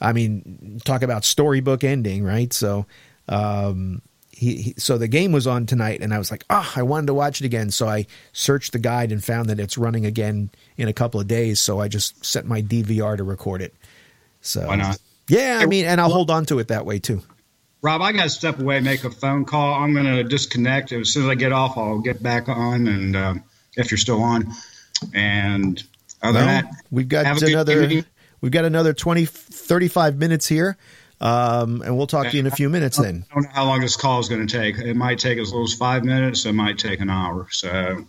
I 0.00 0.12
mean, 0.12 0.80
talk 0.84 1.02
about 1.02 1.24
storybook 1.24 1.84
ending, 1.84 2.24
right? 2.24 2.52
So, 2.52 2.86
um, 3.28 4.02
he, 4.30 4.56
he 4.56 4.74
so 4.78 4.96
the 4.96 5.08
game 5.08 5.30
was 5.32 5.46
on 5.46 5.66
tonight, 5.66 6.00
and 6.00 6.14
I 6.14 6.18
was 6.18 6.30
like, 6.30 6.44
ah, 6.48 6.72
I 6.74 6.82
wanted 6.82 7.06
to 7.08 7.14
watch 7.14 7.40
it 7.40 7.44
again. 7.44 7.70
So 7.70 7.86
I 7.86 8.06
searched 8.32 8.72
the 8.72 8.78
guide 8.78 9.12
and 9.12 9.22
found 9.22 9.50
that 9.50 9.60
it's 9.60 9.76
running 9.76 10.06
again 10.06 10.50
in 10.76 10.88
a 10.88 10.92
couple 10.94 11.20
of 11.20 11.26
days. 11.28 11.60
So 11.60 11.80
I 11.80 11.88
just 11.88 12.24
set 12.24 12.46
my 12.46 12.62
DVR 12.62 13.16
to 13.18 13.24
record 13.24 13.60
it. 13.62 13.74
So 14.40 14.66
Why 14.66 14.76
not? 14.76 14.98
Yeah, 15.28 15.60
I 15.62 15.66
mean, 15.66 15.84
and 15.84 16.00
I'll 16.00 16.10
hold 16.10 16.30
on 16.30 16.46
to 16.46 16.58
it 16.58 16.68
that 16.68 16.84
way 16.86 16.98
too. 16.98 17.22
Rob, 17.82 18.02
I 18.02 18.12
got 18.12 18.24
to 18.24 18.30
step 18.30 18.58
away, 18.58 18.80
make 18.80 19.04
a 19.04 19.10
phone 19.10 19.44
call. 19.44 19.74
I'm 19.74 19.92
going 19.92 20.04
to 20.06 20.24
disconnect. 20.24 20.92
As 20.92 21.10
soon 21.12 21.24
as 21.24 21.28
I 21.30 21.34
get 21.34 21.52
off, 21.52 21.78
I'll 21.78 22.00
get 22.00 22.22
back 22.22 22.48
on, 22.48 22.88
and 22.88 23.16
uh, 23.16 23.34
if 23.76 23.90
you're 23.90 23.98
still 23.98 24.22
on. 24.22 24.52
And 25.14 25.82
other 26.22 26.38
Well, 26.38 26.46
that, 26.46 26.84
we've 26.90 27.08
got 27.08 27.26
have 27.26 27.36
a 27.36 27.40
good 27.40 27.50
another 27.52 28.04
we've 28.40 28.52
got 28.52 28.64
another 28.64 28.92
20 28.92 29.24
35 29.24 30.16
minutes 30.16 30.46
here. 30.46 30.76
Um, 31.22 31.82
and 31.82 31.98
we'll 31.98 32.06
talk 32.06 32.28
to 32.28 32.32
you 32.32 32.40
in 32.40 32.46
a 32.46 32.50
few 32.50 32.70
minutes 32.70 32.96
then. 32.96 33.26
I 33.30 33.34
don't 33.34 33.42
know 33.44 33.50
how 33.52 33.64
long 33.66 33.80
this 33.80 33.94
call 33.94 34.20
is 34.20 34.28
going 34.30 34.46
to 34.46 34.58
take. 34.58 34.78
It 34.78 34.94
might 34.94 35.18
take 35.18 35.38
as 35.38 35.50
little 35.50 35.64
as 35.64 35.74
five 35.74 36.02
minutes. 36.02 36.46
It 36.46 36.52
might 36.54 36.78
take 36.78 37.00
an 37.00 37.10
hour. 37.10 37.46
So 37.50 38.06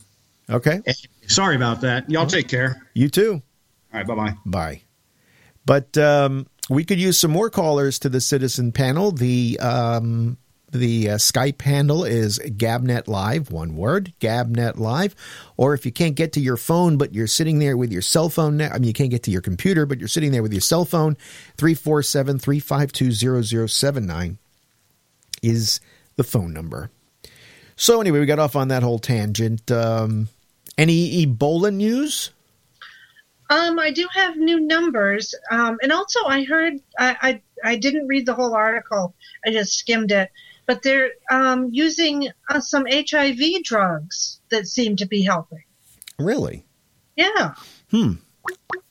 Okay. 0.49 0.81
sorry 1.27 1.57
about 1.57 1.81
that. 1.81 2.09
Y'all 2.09 2.25
take 2.25 2.47
care. 2.47 2.87
You 2.93 3.09
too. 3.09 3.41
All 3.93 3.99
right. 3.99 4.07
Bye 4.07 4.15
bye. 4.15 4.33
Bye. 4.45 4.81
But 5.65 5.97
um, 5.97 6.47
we 6.69 6.85
could 6.85 6.99
use 6.99 7.17
some 7.17 7.31
more 7.31 7.49
callers 7.49 7.99
to 7.99 8.09
the 8.09 8.21
citizen 8.21 8.71
panel. 8.71 9.11
The 9.11 9.59
um, 9.59 10.37
the 10.71 11.11
uh, 11.11 11.15
Skype 11.15 11.61
handle 11.61 12.03
is 12.03 12.39
Gabnet 12.39 13.07
Live, 13.07 13.51
one 13.51 13.75
word, 13.75 14.13
Gabnet 14.19 14.77
Live. 14.77 15.15
Or 15.57 15.73
if 15.73 15.85
you 15.85 15.91
can't 15.91 16.15
get 16.15 16.33
to 16.33 16.39
your 16.39 16.57
phone, 16.57 16.97
but 16.97 17.13
you're 17.13 17.27
sitting 17.27 17.59
there 17.59 17.77
with 17.77 17.91
your 17.91 18.01
cell 18.01 18.29
phone, 18.29 18.61
I 18.61 18.73
mean, 18.73 18.83
you 18.85 18.93
can't 18.93 19.11
get 19.11 19.23
to 19.23 19.31
your 19.31 19.41
computer, 19.41 19.85
but 19.85 19.99
you're 19.99 20.07
sitting 20.07 20.31
there 20.31 20.41
with 20.41 20.53
your 20.53 20.61
cell 20.61 20.85
phone, 20.85 21.15
347 21.57 22.39
352 22.39 23.67
0079 23.67 24.37
is 25.41 25.79
the 26.15 26.23
phone 26.23 26.53
number. 26.53 26.89
So, 27.75 27.99
anyway, 27.99 28.19
we 28.19 28.25
got 28.25 28.39
off 28.39 28.55
on 28.55 28.67
that 28.67 28.83
whole 28.83 28.99
tangent. 28.99 29.71
Um, 29.71 30.27
any 30.77 31.25
Ebola 31.25 31.73
news? 31.73 32.31
Um, 33.49 33.79
I 33.79 33.91
do 33.91 34.07
have 34.13 34.37
new 34.37 34.61
numbers, 34.61 35.35
um, 35.49 35.77
and 35.81 35.91
also 35.91 36.21
I 36.25 36.45
heard 36.45 36.75
I, 36.97 37.17
I 37.21 37.41
I 37.71 37.75
didn't 37.75 38.07
read 38.07 38.25
the 38.25 38.33
whole 38.33 38.53
article. 38.53 39.13
I 39.45 39.51
just 39.51 39.77
skimmed 39.77 40.11
it, 40.11 40.31
but 40.71 40.83
they're 40.83 41.11
um, 41.29 41.67
using 41.69 42.29
uh, 42.47 42.61
some 42.61 42.85
HIV 42.89 43.61
drugs 43.65 44.39
that 44.51 44.67
seem 44.67 44.95
to 44.95 45.05
be 45.05 45.21
helping. 45.21 45.63
Really? 46.17 46.63
Yeah. 47.17 47.55
Hmm. 47.89 48.13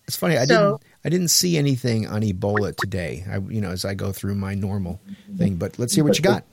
It's 0.06 0.16
funny. 0.16 0.36
I 0.36 0.44
So- 0.44 0.72
didn't. 0.72 0.82
I 1.02 1.08
didn't 1.08 1.28
see 1.28 1.56
anything 1.56 2.06
on 2.06 2.20
Ebola 2.20 2.76
today. 2.76 3.24
I, 3.26 3.38
you 3.38 3.62
know, 3.62 3.70
as 3.70 3.86
I 3.86 3.94
go 3.94 4.12
through 4.12 4.34
my 4.34 4.54
normal 4.54 5.00
thing. 5.38 5.56
But 5.56 5.78
let's 5.78 5.94
hear 5.94 6.04
what 6.04 6.18
you 6.18 6.22
got. 6.22 6.44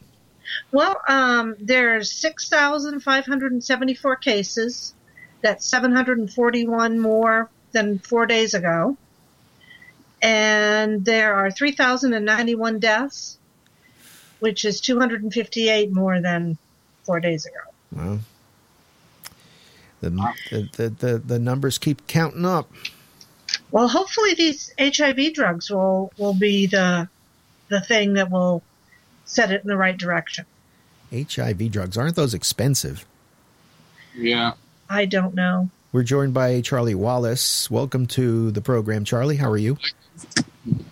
Well, 0.72 1.02
um, 1.10 1.58
there's 1.60 2.10
6,574 2.14 4.16
cases. 4.16 4.94
That's 5.42 5.66
741 5.66 6.98
more 7.02 7.50
than 7.74 8.00
four 8.00 8.26
days 8.26 8.54
ago. 8.54 8.96
And 10.22 11.04
there 11.04 11.36
are 11.36 11.52
3,091 11.52 12.80
deaths, 12.80 13.38
which 14.40 14.66
is 14.66 14.82
258 14.82 15.92
more 15.92 16.22
than 16.22 16.58
four 17.04 17.20
days 17.20 17.46
ago. 17.46 17.60
Well, 17.92 18.20
the 20.02 20.10
the, 20.52 20.70
the 20.76 20.90
the 20.90 21.18
the 21.18 21.40
numbers 21.40 21.78
keep 21.78 22.06
counting 22.08 22.46
up. 22.46 22.72
Well, 23.72 23.88
hopefully 23.88 24.34
these 24.34 24.74
HIV 24.80 25.34
drugs 25.34 25.70
will, 25.70 26.12
will 26.18 26.34
be 26.34 26.68
the 26.68 27.10
the 27.70 27.82
thing 27.82 28.14
that 28.14 28.32
will 28.32 28.64
set 29.26 29.52
it 29.52 29.62
in 29.62 29.68
the 29.68 29.78
right 29.78 29.98
direction. 29.98 30.46
HIV 31.12 31.72
drugs 31.72 31.98
aren't 31.98 32.16
those 32.16 32.34
expensive? 32.34 33.06
Yeah. 34.16 34.54
I 34.90 35.06
don't 35.06 35.36
know. 35.36 35.70
We're 35.92 36.04
joined 36.04 36.34
by 36.34 36.62
Charlie 36.62 36.96
Wallace. 36.96 37.70
Welcome 37.72 38.08
to 38.08 38.52
the 38.52 38.62
program, 38.62 39.04
Charlie. 39.04 39.38
How 39.38 39.50
are 39.50 39.58
you? 39.58 39.78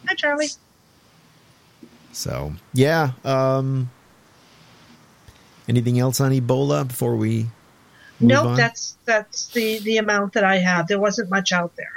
Hi, 0.07 0.15
Charlie. 0.15 0.47
So 2.15 2.53
yeah. 2.73 3.11
Um, 3.25 3.91
anything 5.67 5.99
else 5.99 6.21
on 6.21 6.31
Ebola 6.31 6.87
before 6.87 7.15
we? 7.15 7.43
Move 8.21 8.29
Nope, 8.29 8.45
on? 8.45 8.55
that's 8.57 8.97
that's 9.05 9.47
the 9.47 9.79
the 9.79 9.97
amount 9.97 10.33
that 10.33 10.45
I 10.45 10.57
have. 10.57 10.87
There 10.87 10.99
wasn't 10.99 11.29
much 11.29 11.51
out 11.51 11.75
there. 11.75 11.91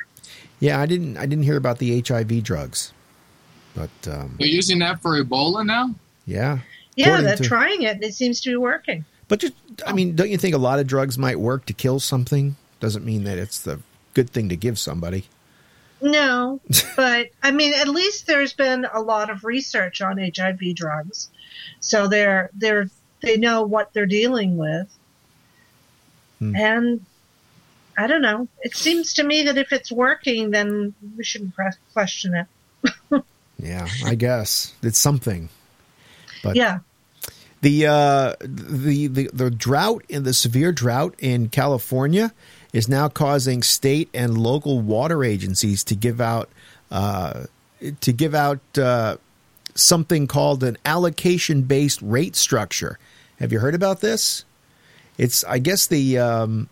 Yeah, 0.59 0.81
I 0.81 0.87
didn't. 0.87 1.17
I 1.17 1.27
didn't 1.27 1.45
hear 1.45 1.57
about 1.57 1.79
the 1.79 2.01
HIV 2.03 2.43
drugs, 2.43 2.93
but 3.77 3.91
um, 4.11 4.35
They're 4.39 4.49
using 4.49 4.81
that 4.81 5.01
for 5.01 5.23
Ebola 5.23 5.65
now? 5.65 5.95
yeah. 6.27 6.59
Yeah, 6.97 7.21
they're 7.21 7.37
to- 7.37 7.45
trying 7.45 7.83
it. 7.83 7.95
and 7.95 8.03
It 8.05 8.13
seems 8.15 8.41
to 8.41 8.51
be 8.51 8.57
working. 8.57 9.05
But 9.29 9.39
just, 9.39 9.53
I 9.87 9.93
mean, 9.93 10.17
don't 10.17 10.31
you 10.31 10.37
think 10.39 10.57
a 10.57 10.59
lot 10.59 10.81
of 10.81 10.89
drugs 10.89 11.17
might 11.17 11.39
work 11.39 11.65
to 11.67 11.73
kill 11.73 12.01
something? 12.01 12.57
Doesn't 12.81 13.05
mean 13.05 13.23
that 13.23 13.39
it's 13.39 13.61
the 13.61 13.79
good 14.15 14.31
thing 14.31 14.49
to 14.49 14.57
give 14.57 14.81
somebody. 14.81 15.27
No, 16.01 16.61
but 16.97 17.29
I 17.43 17.51
mean, 17.51 17.75
at 17.75 17.89
least 17.89 18.27
there's 18.27 18.53
been 18.53 18.87
a 18.93 19.01
lot 19.01 19.31
of 19.31 19.45
research 19.45 20.01
on 20.01 20.19
HIV 20.19 20.75
drugs, 20.75 21.29
so 21.81 22.07
they're 22.07 22.51
they're 22.55 22.89
they 23.21 23.37
know 23.37 23.63
what 23.63 23.93
they're 23.93 24.07
dealing 24.07 24.57
with, 24.57 24.89
Hmm. 26.39 26.55
and 26.55 27.05
I 27.97 28.07
don't 28.07 28.23
know. 28.23 28.47
It 28.63 28.77
seems 28.77 29.15
to 29.15 29.25
me 29.25 29.43
that 29.45 29.59
if 29.59 29.73
it's 29.73 29.91
working, 29.91 30.53
then 30.53 30.95
we 31.17 31.25
shouldn't 31.25 31.55
question 31.93 32.35
it. 32.35 33.23
Yeah, 33.61 33.89
I 34.05 34.15
guess 34.15 34.73
it's 34.85 35.01
something. 35.01 35.49
But 36.45 36.55
Yeah, 36.55 36.79
the 37.61 37.87
uh, 37.89 38.35
the 38.41 39.09
the 39.09 39.31
the 39.33 39.51
drought 39.51 40.05
in 40.09 40.23
the 40.23 40.33
severe 40.33 40.71
drought 40.71 41.17
in 41.19 41.49
California 41.49 42.33
is 42.73 42.89
now 42.89 43.09
causing 43.09 43.63
state 43.63 44.09
and 44.13 44.37
local 44.37 44.81
water 44.81 45.25
agencies 45.25 45.83
to 45.85 45.95
give 45.95 46.21
out 46.21 46.49
uh, 46.91 47.45
to 48.01 48.13
give 48.13 48.35
out 48.35 48.61
uh, 48.77 49.17
something 49.75 50.27
called 50.27 50.63
an 50.63 50.77
allocation 50.85 51.63
based 51.63 52.01
rate 52.03 52.37
structure. 52.37 52.99
Have 53.39 53.53
you 53.53 53.61
heard 53.61 53.75
about 53.75 54.01
this? 54.01 54.45
It's 55.17 55.45
I 55.45 55.59
guess 55.59 55.87
the 55.87 56.19
um, 56.19 56.69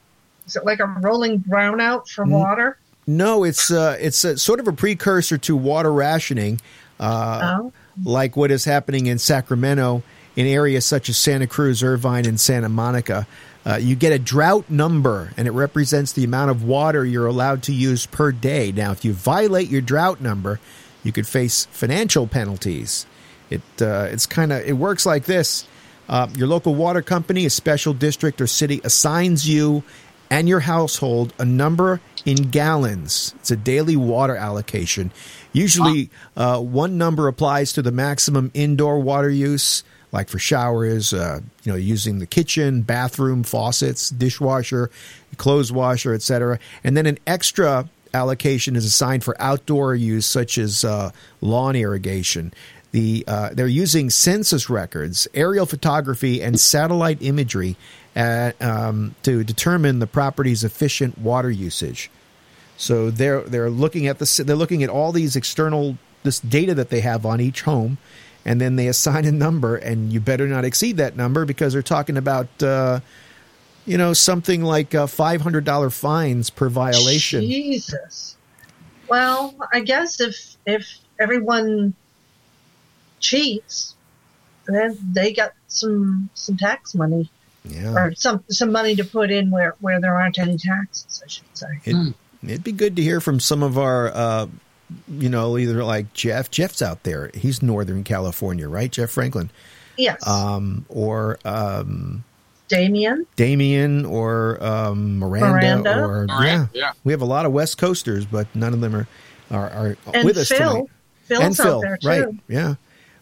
is 0.47 0.57
it 0.57 0.65
like 0.65 0.81
a 0.81 0.87
rolling 0.87 1.41
brownout 1.41 2.09
for 2.09 2.25
water? 2.25 2.79
no, 3.07 3.45
it's 3.45 3.71
uh, 3.71 3.97
it's 4.01 4.25
a, 4.25 4.37
sort 4.37 4.61
of 4.61 4.69
a 4.69 4.73
precursor 4.73 5.39
to 5.39 5.57
water 5.57 5.93
rationing. 5.93 6.61
Uh, 6.99 7.59
oh, 7.61 7.73
like 8.05 8.37
what 8.37 8.51
is 8.51 8.65
happening 8.65 9.07
in 9.07 9.19
Sacramento 9.19 10.03
in 10.37 10.47
areas 10.47 10.85
such 10.85 11.09
as 11.09 11.17
Santa 11.17 11.47
Cruz, 11.47 11.83
Irvine, 11.83 12.27
and 12.27 12.39
Santa 12.39 12.69
Monica. 12.69 13.27
Uh, 13.65 13.77
you 13.77 13.97
get 13.97 14.13
a 14.13 14.19
drought 14.19 14.71
number, 14.71 15.33
and 15.37 15.49
it 15.49 15.51
represents 15.51 16.13
the 16.13 16.23
amount 16.23 16.53
of 16.53 16.63
water 16.63 17.05
you're 17.05 17.27
allowed 17.27 17.65
to 17.65 17.73
use 17.73 18.07
per 18.07 18.31
day. 18.31 18.71
Now, 18.71 18.93
if 18.93 19.05
you 19.05 19.13
violate 19.13 19.69
your 19.69 19.81
drought 19.81 20.21
number, 20.21 20.61
you 21.03 21.11
could 21.11 21.27
face 21.27 21.67
financial 21.73 22.27
penalties. 22.29 23.07
It 23.51 23.63
uh, 23.81 24.09
it's 24.11 24.27
kind 24.27 24.53
of 24.53 24.63
it 24.63 24.75
works 24.75 25.07
like 25.07 25.25
this: 25.25 25.67
uh, 26.09 26.29
your 26.37 26.47
local 26.47 26.75
water 26.75 27.03
company, 27.03 27.47
a 27.47 27.51
special 27.51 27.93
district 27.93 28.41
or 28.41 28.47
city 28.47 28.81
assigns 28.85 29.49
you 29.49 29.83
and 30.31 30.49
your 30.49 30.61
household 30.61 31.33
a 31.39 31.45
number 31.45 32.01
in 32.25 32.51
gallons. 32.51 33.35
It's 33.37 33.51
a 33.51 33.57
daily 33.57 33.97
water 33.97 34.37
allocation. 34.37 35.13
Usually, 35.53 36.11
uh, 36.37 36.61
one 36.61 36.99
number 36.99 37.29
applies 37.29 37.73
to 37.75 37.83
the 37.83 37.93
maximum 37.93 38.51
indoor 38.53 38.99
water 39.01 39.31
use, 39.31 39.85
like 40.13 40.29
for 40.29 40.39
showers, 40.39 41.13
uh, 41.13 41.41
you 41.65 41.73
know, 41.73 41.77
using 41.77 42.19
the 42.19 42.27
kitchen, 42.27 42.83
bathroom, 42.83 43.43
faucets, 43.43 44.11
dishwasher, 44.11 44.91
clothes 45.37 45.73
washer, 45.73 46.15
etc. 46.15 46.59
And 46.85 46.97
then 46.97 47.07
an 47.07 47.19
extra 47.27 47.89
allocation 48.15 48.77
is 48.77 48.85
assigned 48.85 49.25
for 49.25 49.41
outdoor 49.41 49.95
use, 49.95 50.27
such 50.27 50.59
as 50.59 50.85
uh, 50.85 51.11
lawn 51.41 51.77
irrigation. 51.77 52.53
The 52.93 53.25
uh, 53.27 53.51
they're 53.53 53.67
using 53.67 54.11
census 54.11 54.71
records, 54.71 55.29
aerial 55.35 55.67
photography, 55.67 56.43
and 56.43 56.59
satellite 56.59 57.19
imagery 57.21 57.77
at, 58.15 58.61
um, 58.63 59.15
to 59.23 59.45
determine 59.45 59.99
the 59.99 60.07
property's 60.07 60.65
efficient 60.65 61.19
water 61.19 61.51
usage. 61.51 62.11
So 62.79 63.11
they're 63.11 63.43
they're 63.43 63.71
looking 63.71 64.07
at 64.07 64.19
the 64.19 64.45
they're 64.45 64.57
looking 64.57 64.83
at 64.83 64.91
all 64.91 65.13
these 65.13 65.37
external 65.37 65.99
this 66.23 66.41
data 66.41 66.75
that 66.75 66.91
they 66.91 67.01
have 67.01 67.25
on 67.25 67.41
each 67.41 67.63
home, 67.63 67.99
and 68.47 68.61
then 68.61 68.77
they 68.77 68.87
assign 68.87 69.25
a 69.25 69.33
number, 69.33 69.77
and 69.77 70.13
you 70.13 70.21
better 70.21 70.47
not 70.47 70.65
exceed 70.65 70.97
that 70.99 71.17
number 71.17 71.45
because 71.45 71.73
they're 71.73 71.83
talking 71.83 72.17
about 72.17 72.47
uh, 72.63 73.01
you 73.85 73.99
know 73.99 74.15
something 74.15 74.63
like 74.63 74.95
uh, 74.95 75.09
five 75.09 75.43
hundred 75.43 75.65
dollar 75.65 75.91
fines 75.91 76.49
per 76.49 76.69
violation. 76.69 77.43
Jesus. 77.43 78.37
Well, 79.09 79.55
I 79.73 79.81
guess 79.81 80.21
if 80.21 80.57
if 80.65 80.89
everyone 81.19 81.95
cheats, 83.19 83.97
then 84.67 84.97
they 85.13 85.33
got 85.33 85.53
some 85.67 86.31
some 86.35 86.57
tax 86.57 86.95
money 86.95 87.29
Yeah, 87.65 87.95
or 87.95 88.15
some 88.15 88.45
some 88.49 88.71
money 88.71 88.95
to 88.95 89.05
put 89.05 89.33
in 89.33 89.51
where 89.51 89.75
where 89.81 90.01
there 90.01 90.15
aren't 90.15 90.39
any 90.39 90.57
taxes. 90.57 91.21
I 91.25 91.29
should 91.29 91.45
say. 91.53 91.67
it, 91.85 92.15
it'd 92.45 92.65
be 92.65 92.71
good 92.71 92.95
to 92.95 93.03
hear 93.03 93.21
from 93.21 93.41
some 93.41 93.65
of 93.65 93.77
our. 93.77 94.15
Uh, 94.15 94.47
you 95.09 95.29
know, 95.29 95.59
either 95.59 95.83
like 95.85 96.13
Jeff. 96.13 96.51
Jeff's 96.51 96.83
out 96.83 97.03
there. 97.03 97.31
He's 97.35 97.63
Northern 97.63 98.05
California, 98.05 98.69
right? 98.69 98.91
Jeff 98.91 99.11
Franklin. 99.11 99.51
Yes. 99.97 100.25
um, 100.27 100.85
or 100.89 101.39
um, 101.45 102.23
Damien. 102.69 103.27
Damien 103.37 104.05
or 104.05 104.63
um, 104.63 105.19
Miranda, 105.19 105.49
Miranda. 105.51 105.99
or 106.05 106.27
All 106.29 106.39
right, 106.41 106.47
yeah, 106.47 106.67
yeah. 106.75 106.93
we 107.05 107.13
have 107.13 107.23
a 107.23 107.27
lot 107.27 107.47
of 107.47 107.53
West 107.53 107.79
Coasters, 107.79 108.27
but 108.27 108.47
none 108.55 108.75
of 108.75 108.81
them 108.81 108.95
are 108.95 109.09
are, 109.51 109.71
are 109.71 109.97
And 110.13 110.25
with 110.25 110.37
us 110.37 110.49
Phil. 110.49 110.59
tonight. 110.73 110.91
Phil's 111.25 111.43
and 111.45 111.57
Phil, 111.57 111.77
out 111.77 111.81
there 111.83 111.97
too. 111.97 112.09
right? 112.09 112.27
Yeah. 112.49 112.75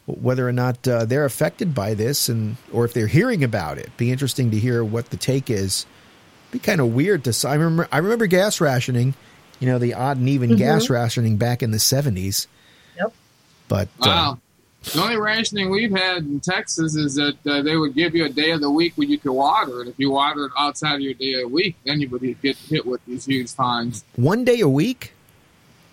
Whether 0.07 0.46
or 0.48 0.53
not 0.53 0.87
uh, 0.87 1.05
they're 1.07 1.24
affected 1.24 1.74
by 1.74 1.94
this, 1.94 2.29
and 2.29 2.57
or 2.72 2.85
if 2.85 2.92
they're 2.92 3.07
hearing 3.07 3.42
about 3.44 3.79
it, 3.79 3.96
be 3.96 4.11
interesting 4.11 4.50
to 4.50 4.59
hear 4.59 4.85
what 4.85 5.09
the 5.11 5.16
take 5.16 5.48
is. 5.48 5.87
Be 6.50 6.59
kind 6.59 6.81
of 6.81 6.92
weird 6.94 7.24
to. 7.24 7.31
s- 7.31 7.44
I 7.44 7.55
remember. 7.55 7.88
I 7.90 7.98
remember 7.98 8.27
gas 8.27 8.61
rationing. 8.61 9.14
You 9.61 9.69
know, 9.69 9.79
the 9.79 9.95
odd 9.95 10.19
and 10.19 10.29
even 10.29 10.57
gas 10.57 10.90
rationing 10.90 11.37
back 11.37 11.62
in 11.62 11.71
the 11.71 11.79
seventies. 11.79 12.47
Yep. 12.99 13.12
But 13.69 13.88
uh, 14.01 14.07
Wow. 14.07 14.38
The 14.93 15.01
only 15.03 15.17
rationing 15.17 15.71
we've 15.71 15.90
had 15.90 16.25
in 16.25 16.40
Texas 16.40 16.95
is 16.95 17.14
that 17.14 17.37
uh, 17.47 17.62
they 17.62 17.75
would 17.77 17.95
give 17.95 18.14
you 18.14 18.27
a 18.27 18.29
day 18.29 18.51
of 18.51 18.61
the 18.61 18.71
week 18.71 18.93
when 18.97 19.09
you 19.09 19.19
could 19.19 19.33
water 19.33 19.81
it. 19.83 19.88
If 19.88 19.95
you 19.99 20.11
watered 20.11 20.51
outside 20.59 20.97
of 20.97 21.01
your 21.01 21.14
day 21.14 21.33
of 21.35 21.40
the 21.40 21.49
week, 21.49 21.77
then 21.87 22.01
you 22.01 22.09
would 22.11 22.43
get 22.43 22.57
hit 22.57 22.85
with 22.85 23.05
these 23.07 23.25
huge 23.25 23.51
fines. 23.51 24.05
one 24.17 24.45
day 24.45 24.61
a 24.61 24.69
week. 24.69 25.14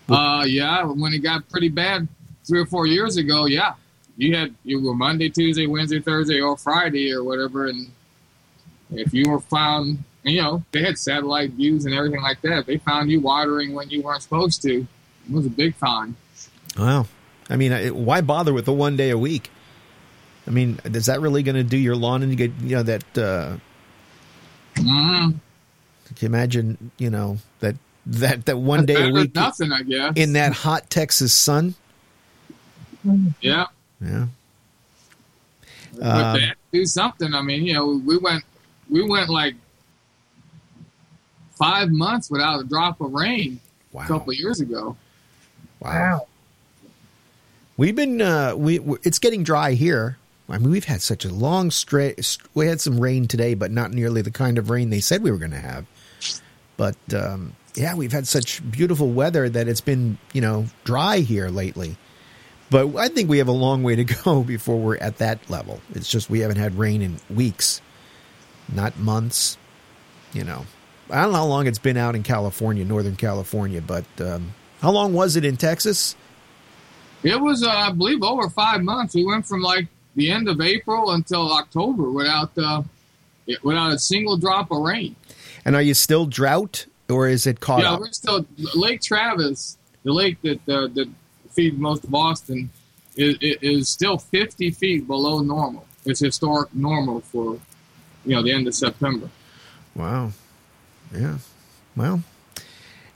Uh, 0.09 0.43
yeah, 0.45 0.83
when 0.83 1.13
it 1.13 1.19
got 1.19 1.47
pretty 1.49 1.69
bad 1.69 2.07
three 2.45 2.59
or 2.59 2.65
four 2.65 2.85
years 2.85 3.15
ago, 3.15 3.45
yeah, 3.45 3.75
you 4.17 4.35
had 4.35 4.53
you 4.65 4.83
were 4.83 4.93
Monday, 4.93 5.29
Tuesday, 5.29 5.67
Wednesday, 5.67 6.01
Thursday, 6.01 6.41
or 6.41 6.57
Friday 6.57 7.13
or 7.13 7.23
whatever, 7.23 7.67
and 7.67 7.89
if 8.91 9.13
you 9.13 9.29
were 9.29 9.39
found, 9.39 10.03
you 10.23 10.41
know, 10.41 10.63
they 10.71 10.83
had 10.83 10.97
satellite 10.97 11.51
views 11.51 11.85
and 11.85 11.93
everything 11.93 12.21
like 12.21 12.41
that. 12.41 12.65
They 12.65 12.77
found 12.77 13.09
you 13.09 13.19
watering 13.21 13.73
when 13.73 13.89
you 13.89 14.01
weren't 14.01 14.21
supposed 14.21 14.61
to. 14.63 14.81
It 14.81 15.31
was 15.31 15.45
a 15.45 15.49
big 15.49 15.75
fine. 15.75 16.15
Wow. 16.77 17.07
I 17.49 17.55
mean, 17.55 17.71
why 18.05 18.21
bother 18.21 18.53
with 18.53 18.65
the 18.65 18.73
one 18.73 18.95
day 18.95 19.09
a 19.09 19.17
week? 19.17 19.49
I 20.47 20.51
mean, 20.51 20.79
is 20.85 21.05
that 21.07 21.21
really 21.21 21.43
going 21.43 21.55
to 21.55 21.63
do 21.63 21.77
your 21.77 21.95
lawn 21.95 22.23
and 22.23 22.31
you 22.31 22.37
get 22.37 22.51
you 22.61 22.75
know 22.77 22.83
that? 22.83 23.17
Uh, 23.17 23.57
hmm 24.77 25.31
can 26.15 26.17
you 26.19 26.25
imagine? 26.25 26.91
You 26.97 27.09
know 27.09 27.37
that 27.59 27.75
that 28.05 28.45
that 28.45 28.57
one 28.57 28.85
day 28.85 29.09
a 29.09 29.11
week 29.11 29.35
nothing, 29.35 29.71
I 29.71 29.83
guess. 29.83 30.13
in 30.15 30.33
that 30.33 30.53
hot 30.53 30.89
Texas 30.89 31.33
sun. 31.33 31.75
yeah. 33.39 33.65
Yeah. 34.01 34.27
but 35.99 36.35
Um, 36.35 36.39
do 36.73 36.85
something. 36.85 37.33
I 37.33 37.41
mean, 37.41 37.65
you 37.65 37.73
know, 37.73 38.01
we 38.05 38.17
went 38.17 38.43
we 38.89 39.07
went 39.07 39.29
like 39.29 39.55
five 41.61 41.91
months 41.91 42.29
without 42.31 42.59
a 42.59 42.63
drop 42.63 42.99
of 43.01 43.13
rain 43.13 43.59
Wow. 43.91 44.03
a 44.03 44.07
couple 44.07 44.31
of 44.31 44.37
years 44.39 44.59
ago. 44.61 44.95
Wow. 45.79 46.27
We've 47.77 47.95
been 47.95 48.21
uh, 48.21 48.55
we 48.55 48.79
we- 48.79 48.97
it's 49.03 49.19
getting 49.19 49.43
dry 49.43 49.73
here. 49.73 50.17
I 50.49 50.57
mean, 50.57 50.71
we've 50.71 50.85
had 50.85 51.01
such 51.01 51.23
a 51.23 51.29
long 51.31 51.71
stretch. 51.71 52.37
We 52.53 52.67
had 52.67 52.81
some 52.81 52.99
rain 52.99 53.27
today, 53.27 53.53
but 53.53 53.71
not 53.71 53.91
nearly 53.91 54.21
the 54.21 54.31
kind 54.31 54.57
of 54.57 54.69
rain 54.69 54.89
they 54.89 54.99
said 54.99 55.23
we 55.23 55.31
were 55.31 55.37
going 55.37 55.51
to 55.51 55.57
have. 55.57 55.85
But 56.77 56.97
um, 57.15 57.53
yeah, 57.75 57.95
we've 57.95 58.11
had 58.11 58.27
such 58.27 58.61
beautiful 58.69 59.09
weather 59.11 59.47
that 59.49 59.67
it's 59.67 59.81
been 59.81 60.17
you 60.33 60.41
know 60.41 60.65
dry 60.83 61.19
here 61.19 61.49
lately. 61.49 61.95
But 62.69 62.95
I 62.95 63.09
think 63.09 63.29
we 63.29 63.39
have 63.39 63.47
a 63.49 63.53
long 63.53 63.83
way 63.83 63.95
to 63.97 64.03
go 64.03 64.43
before 64.55 64.77
we're 64.79 64.97
at 64.97 65.17
that 65.17 65.49
level. 65.49 65.79
It's 65.93 66.09
just 66.09 66.29
we 66.29 66.39
haven't 66.39 66.57
had 66.57 66.77
rain 66.77 67.01
in 67.01 67.17
weeks, 67.29 67.81
not 68.71 68.97
months. 68.99 69.57
You 70.33 70.43
know, 70.45 70.65
I 71.11 71.23
don't 71.23 71.33
know 71.33 71.39
how 71.39 71.45
long 71.45 71.67
it's 71.67 71.79
been 71.79 71.97
out 71.97 72.15
in 72.15 72.23
California, 72.23 72.85
Northern 72.85 73.17
California, 73.17 73.81
but 73.81 74.05
um, 74.19 74.53
how 74.81 74.91
long 74.91 75.13
was 75.13 75.35
it 75.35 75.43
in 75.43 75.57
Texas? 75.57 76.15
It 77.23 77.39
was, 77.39 77.63
uh, 77.63 77.69
I 77.69 77.91
believe, 77.91 78.23
over 78.23 78.49
five 78.49 78.81
months. 78.81 79.13
We 79.13 79.25
went 79.25 79.45
from 79.45 79.61
like 79.61 79.87
the 80.15 80.31
end 80.31 80.47
of 80.47 80.61
April 80.61 81.11
until 81.11 81.51
October 81.51 82.09
without 82.09 82.51
uh, 82.57 82.83
without 83.61 83.91
a 83.91 83.99
single 83.99 84.37
drop 84.37 84.71
of 84.71 84.79
rain. 84.79 85.15
And 85.65 85.75
are 85.75 85.81
you 85.81 85.93
still 85.93 86.25
drought, 86.25 86.85
or 87.09 87.27
is 87.27 87.45
it 87.45 87.59
caught 87.59 87.81
yeah, 87.81 87.93
up? 87.93 87.99
we're 87.99 88.11
still 88.11 88.45
Lake 88.73 89.01
Travis, 89.01 89.77
the 90.03 90.13
lake 90.13 90.41
that 90.41 90.67
uh, 90.69 90.87
that 90.93 91.09
feeds 91.51 91.77
most 91.77 92.05
of 92.05 92.15
Austin, 92.15 92.69
is, 93.15 93.35
is 93.41 93.89
still 93.89 94.17
50 94.17 94.71
feet 94.71 95.05
below 95.05 95.39
normal. 95.41 95.85
It's 96.05 96.21
historic 96.21 96.73
normal 96.73 97.19
for 97.19 97.59
you 98.25 98.35
know 98.35 98.41
the 98.41 98.53
end 98.53 98.67
of 98.67 98.73
September. 98.73 99.29
Wow. 99.93 100.31
Yeah. 101.13 101.37
Well, 101.95 102.23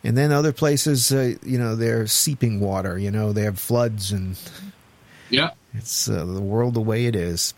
and 0.03 0.17
then 0.17 0.31
other 0.31 0.51
places, 0.53 1.11
uh, 1.11 1.35
you 1.43 1.57
know, 1.57 1.75
they're 1.75 2.07
seeping 2.07 2.59
water. 2.59 2.97
You 2.99 3.11
know, 3.11 3.33
they 3.33 3.43
have 3.43 3.57
floods, 3.59 4.11
and 4.11 4.37
Yeah. 5.29 5.51
it's 5.73 6.07
uh, 6.09 6.25
the 6.25 6.41
world 6.41 6.73
the 6.73 6.81
way 6.81 7.05
it 7.05 7.15
is. 7.15 7.53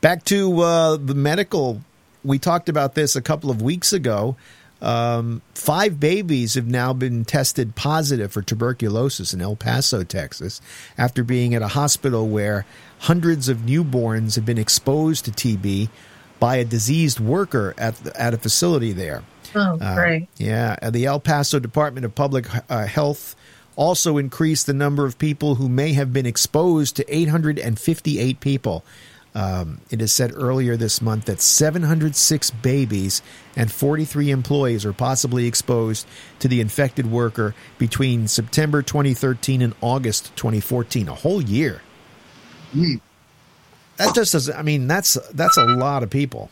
Back 0.00 0.24
to 0.26 0.60
uh, 0.60 0.96
the 0.96 1.14
medical. 1.14 1.82
We 2.24 2.38
talked 2.38 2.68
about 2.68 2.94
this 2.94 3.16
a 3.16 3.22
couple 3.22 3.50
of 3.50 3.62
weeks 3.62 3.92
ago. 3.92 4.36
Um, 4.82 5.42
five 5.54 6.00
babies 6.00 6.54
have 6.54 6.66
now 6.66 6.94
been 6.94 7.24
tested 7.26 7.76
positive 7.76 8.32
for 8.32 8.40
tuberculosis 8.40 9.34
in 9.34 9.42
El 9.42 9.54
Paso, 9.56 10.02
Texas, 10.04 10.60
after 10.96 11.22
being 11.22 11.54
at 11.54 11.60
a 11.60 11.68
hospital 11.68 12.26
where 12.28 12.64
hundreds 13.00 13.48
of 13.50 13.58
newborns 13.58 14.36
have 14.36 14.46
been 14.46 14.56
exposed 14.58 15.26
to 15.26 15.30
TB 15.30 15.90
by 16.40 16.56
a 16.56 16.64
diseased 16.64 17.20
worker 17.20 17.74
at 17.78 17.94
the, 17.96 18.20
at 18.20 18.34
a 18.34 18.38
facility 18.38 18.92
there. 18.92 19.22
Oh, 19.54 19.78
Uh, 19.80 19.94
great. 19.94 20.28
Yeah, 20.36 20.76
uh, 20.80 20.90
the 20.90 21.06
El 21.06 21.20
Paso 21.20 21.58
Department 21.58 22.04
of 22.04 22.14
Public 22.14 22.46
uh, 22.70 22.86
Health 22.86 23.36
also 23.76 24.18
increased 24.18 24.66
the 24.66 24.74
number 24.74 25.06
of 25.06 25.18
people 25.18 25.56
who 25.56 25.68
may 25.68 25.92
have 25.92 26.12
been 26.12 26.26
exposed 26.26 26.96
to 26.96 27.14
858 27.14 28.40
people. 28.40 28.84
Um, 29.32 29.80
it 29.90 30.02
is 30.02 30.12
said 30.12 30.32
earlier 30.34 30.76
this 30.76 31.00
month 31.00 31.26
that 31.26 31.40
706 31.40 32.50
babies 32.50 33.22
and 33.54 33.70
43 33.70 34.30
employees 34.30 34.84
are 34.84 34.92
possibly 34.92 35.46
exposed 35.46 36.04
to 36.40 36.48
the 36.48 36.60
infected 36.60 37.06
worker 37.10 37.54
between 37.78 38.26
September 38.26 38.82
2013 38.82 39.62
and 39.62 39.74
August 39.80 40.34
2014, 40.34 41.08
a 41.08 41.14
whole 41.14 41.40
year. 41.40 41.80
That 44.00 44.14
just 44.14 44.32
doesn't. 44.32 44.56
I 44.56 44.62
mean, 44.62 44.88
that's 44.88 45.18
that's 45.32 45.58
a 45.58 45.64
lot 45.64 46.02
of 46.02 46.08
people, 46.08 46.50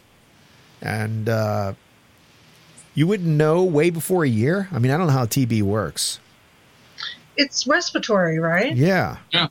and 0.83 1.29
uh, 1.29 1.73
you 2.95 3.07
wouldn't 3.07 3.29
know 3.29 3.65
way 3.65 3.89
before 3.89 4.25
a 4.25 4.29
year. 4.29 4.69
I 4.71 4.79
mean, 4.79 4.93
I 4.93 4.99
don't 4.99 5.07
know 5.07 5.15
how 5.15 5.25
TB 5.25 5.63
works. 5.63 6.21
It's 7.39 7.67
respiratory, 7.67 8.39
right? 8.39 8.77
Yeah. 8.77 9.19
Yeah. 9.31 9.49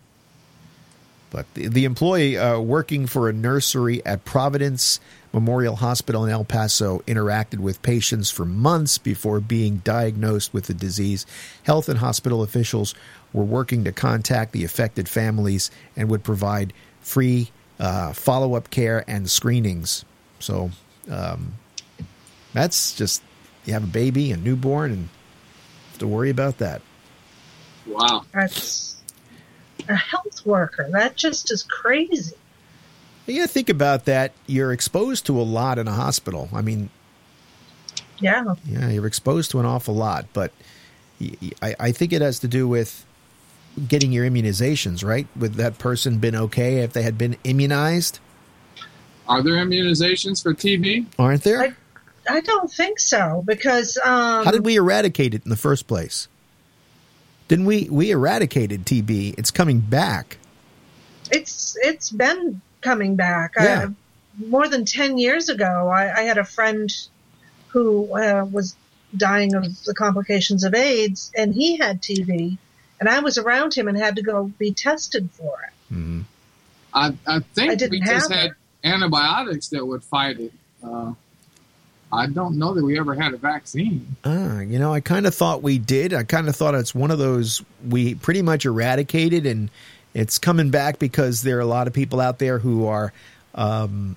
But 1.31 1.51
the, 1.55 1.69
the 1.69 1.85
employee 1.85 2.37
uh, 2.37 2.59
working 2.59 3.07
for 3.07 3.29
a 3.29 3.33
nursery 3.33 4.05
at 4.05 4.25
Providence 4.25 4.99
Memorial 5.33 5.77
Hospital 5.77 6.23
in 6.23 6.31
El 6.31 6.45
Paso 6.45 6.99
interacted 7.07 7.59
with 7.59 7.81
patients 7.81 8.29
for 8.29 8.45
months 8.45 8.97
before 8.97 9.39
being 9.39 9.77
diagnosed 9.77 10.53
with 10.53 10.65
the 10.65 10.73
disease. 10.73 11.25
Health 11.63 11.89
and 11.89 11.99
hospital 11.99 12.43
officials 12.43 12.93
were 13.33 13.43
working 13.43 13.83
to 13.85 13.91
contact 13.91 14.51
the 14.51 14.63
affected 14.63 15.09
families 15.09 15.71
and 15.95 16.09
would 16.09 16.23
provide 16.23 16.73
free 17.01 17.51
uh, 17.79 18.13
follow 18.13 18.55
up 18.55 18.69
care 18.69 19.03
and 19.07 19.29
screenings. 19.29 20.05
So 20.39 20.71
um, 21.09 21.53
that's 22.53 22.95
just, 22.95 23.21
you 23.65 23.73
have 23.73 23.83
a 23.83 23.87
baby, 23.87 24.31
a 24.31 24.37
newborn, 24.37 24.91
and 24.91 25.09
have 25.91 25.99
to 25.99 26.07
worry 26.07 26.29
about 26.29 26.57
that. 26.59 26.81
Wow. 27.85 28.25
That's 28.33 28.95
a 29.87 29.95
health 29.95 30.45
worker. 30.45 30.87
That 30.91 31.15
just 31.15 31.51
is 31.51 31.63
crazy. 31.63 32.35
You 33.25 33.35
gotta 33.35 33.47
think 33.47 33.69
about 33.69 34.05
that. 34.05 34.31
You're 34.45 34.71
exposed 34.71 35.25
to 35.25 35.39
a 35.39 35.43
lot 35.43 35.77
in 35.77 35.87
a 35.87 35.91
hospital. 35.91 36.49
I 36.53 36.61
mean, 36.61 36.89
Yeah. 38.19 38.55
yeah, 38.65 38.89
you're 38.89 39.05
exposed 39.05 39.51
to 39.51 39.59
an 39.59 39.65
awful 39.65 39.95
lot, 39.95 40.25
but 40.33 40.51
I 41.61 41.91
think 41.91 42.13
it 42.13 42.21
has 42.21 42.39
to 42.39 42.47
do 42.47 42.67
with 42.67 43.05
getting 43.87 44.11
your 44.11 44.25
immunizations, 44.29 45.03
right? 45.05 45.27
With 45.37 45.55
that 45.55 45.77
person 45.77 46.17
been 46.19 46.35
okay 46.35 46.79
if 46.79 46.93
they 46.93 47.01
had 47.03 47.17
been 47.17 47.35
immunized, 47.43 48.19
Are 49.27 49.43
there 49.43 49.55
immunizations 49.55 50.41
for 50.41 50.53
TB? 50.53 51.05
aren't 51.19 51.43
there? 51.43 51.61
I- 51.61 51.73
I 52.29 52.41
don't 52.41 52.69
think 52.69 52.99
so 52.99 53.41
because 53.47 53.97
um, 54.03 54.43
How 54.43 54.51
did 54.51 54.65
we 54.65 54.75
eradicate 54.75 55.33
it 55.33 55.43
in 55.45 55.49
the 55.49 55.55
first 55.55 55.87
place? 55.87 56.27
Didn't 57.47 57.63
we? 57.63 57.87
We 57.89 58.11
eradicated 58.11 58.85
TB. 58.85 59.35
It's 59.37 59.49
coming 59.49 59.79
back. 59.79 60.37
it's 61.31 61.77
it's 61.81 62.09
been 62.11 62.59
coming 62.81 63.15
back. 63.15 63.53
Yeah. 63.57 63.87
I, 63.87 64.45
more 64.45 64.67
than 64.67 64.83
ten 64.83 65.17
years 65.17 65.47
ago, 65.47 65.87
I, 65.87 66.13
I 66.13 66.21
had 66.23 66.37
a 66.37 66.43
friend 66.43 66.89
who 67.69 68.13
uh, 68.13 68.43
was 68.51 68.75
dying 69.15 69.55
of 69.55 69.63
the 69.85 69.93
complications 69.93 70.65
of 70.65 70.75
AIDS, 70.75 71.31
and 71.33 71.53
he 71.53 71.77
had 71.77 72.01
TB, 72.01 72.57
and 72.99 73.07
I 73.09 73.19
was 73.19 73.37
around 73.37 73.73
him 73.73 73.87
and 73.87 73.97
had 73.97 74.15
to 74.15 74.21
go 74.21 74.45
be 74.57 74.71
tested 74.71 75.29
for 75.31 75.55
it. 75.63 75.93
hmm 75.93 76.21
I, 76.93 77.13
I 77.27 77.39
think 77.53 77.81
I 77.81 77.87
we 77.89 77.99
just 77.99 78.31
have 78.31 78.39
had 78.41 78.51
antibiotics 78.83 79.67
that 79.69 79.85
would 79.85 80.03
fight 80.03 80.39
it. 80.39 80.53
Uh, 80.83 81.13
I 82.11 82.27
don't 82.27 82.57
know 82.57 82.73
that 82.73 82.83
we 82.83 82.97
ever 82.97 83.13
had 83.13 83.33
a 83.33 83.37
vaccine. 83.37 84.15
Ah, 84.23 84.61
you 84.61 84.79
know, 84.79 84.93
I 84.93 85.01
kind 85.01 85.27
of 85.27 85.35
thought 85.35 85.61
we 85.61 85.77
did. 85.77 86.13
I 86.13 86.23
kind 86.23 86.47
of 86.47 86.55
thought 86.55 86.73
it's 86.73 86.95
one 86.95 87.11
of 87.11 87.19
those 87.19 87.61
we 87.87 88.15
pretty 88.15 88.41
much 88.41 88.65
eradicated, 88.65 89.45
and 89.45 89.69
it's 90.13 90.39
coming 90.39 90.71
back 90.71 90.99
because 90.99 91.41
there 91.41 91.57
are 91.57 91.61
a 91.61 91.65
lot 91.65 91.87
of 91.87 91.93
people 91.93 92.21
out 92.21 92.39
there 92.39 92.57
who 92.59 92.87
are 92.87 93.11
um, 93.55 94.15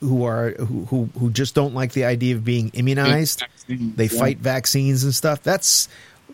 who 0.00 0.24
are 0.24 0.50
who, 0.50 0.84
who 0.86 1.08
who 1.18 1.30
just 1.30 1.54
don't 1.54 1.74
like 1.74 1.92
the 1.92 2.04
idea 2.04 2.34
of 2.34 2.44
being 2.44 2.70
immunized. 2.74 3.40
Vaccines, 3.40 3.96
They 3.96 4.06
yeah. 4.06 4.18
fight 4.18 4.38
vaccines 4.38 5.04
and 5.04 5.14
stuff. 5.14 5.42
That's 5.42 5.88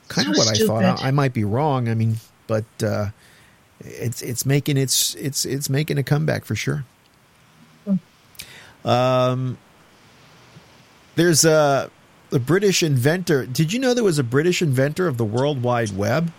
kind 0.08 0.28
of 0.28 0.36
So 0.36 0.44
what 0.44 0.48
I 0.48 0.66
thought. 0.66 1.02
I, 1.02 1.08
I 1.08 1.10
might 1.10 1.32
be 1.32 1.44
wrong. 1.44 1.88
I 1.88 1.94
mean, 1.94 2.16
but 2.46 2.64
uh, 2.82 3.08
it's 3.80 4.22
it's 4.22 4.46
making 4.46 4.76
its 4.76 5.14
it's 5.16 5.44
it's 5.44 5.68
making 5.68 5.98
a 5.98 6.02
comeback 6.02 6.44
for 6.44 6.54
sure. 6.54 6.84
Um, 8.84 9.58
there's 11.16 11.44
a 11.44 11.90
the 12.30 12.38
British 12.38 12.82
inventor. 12.82 13.46
Did 13.46 13.72
you 13.72 13.78
know 13.78 13.94
there 13.94 14.04
was 14.04 14.18
a 14.18 14.24
British 14.24 14.62
inventor 14.62 15.08
of 15.08 15.16
the 15.16 15.24
World 15.24 15.62
Wide 15.62 15.96
Web? 15.96 16.32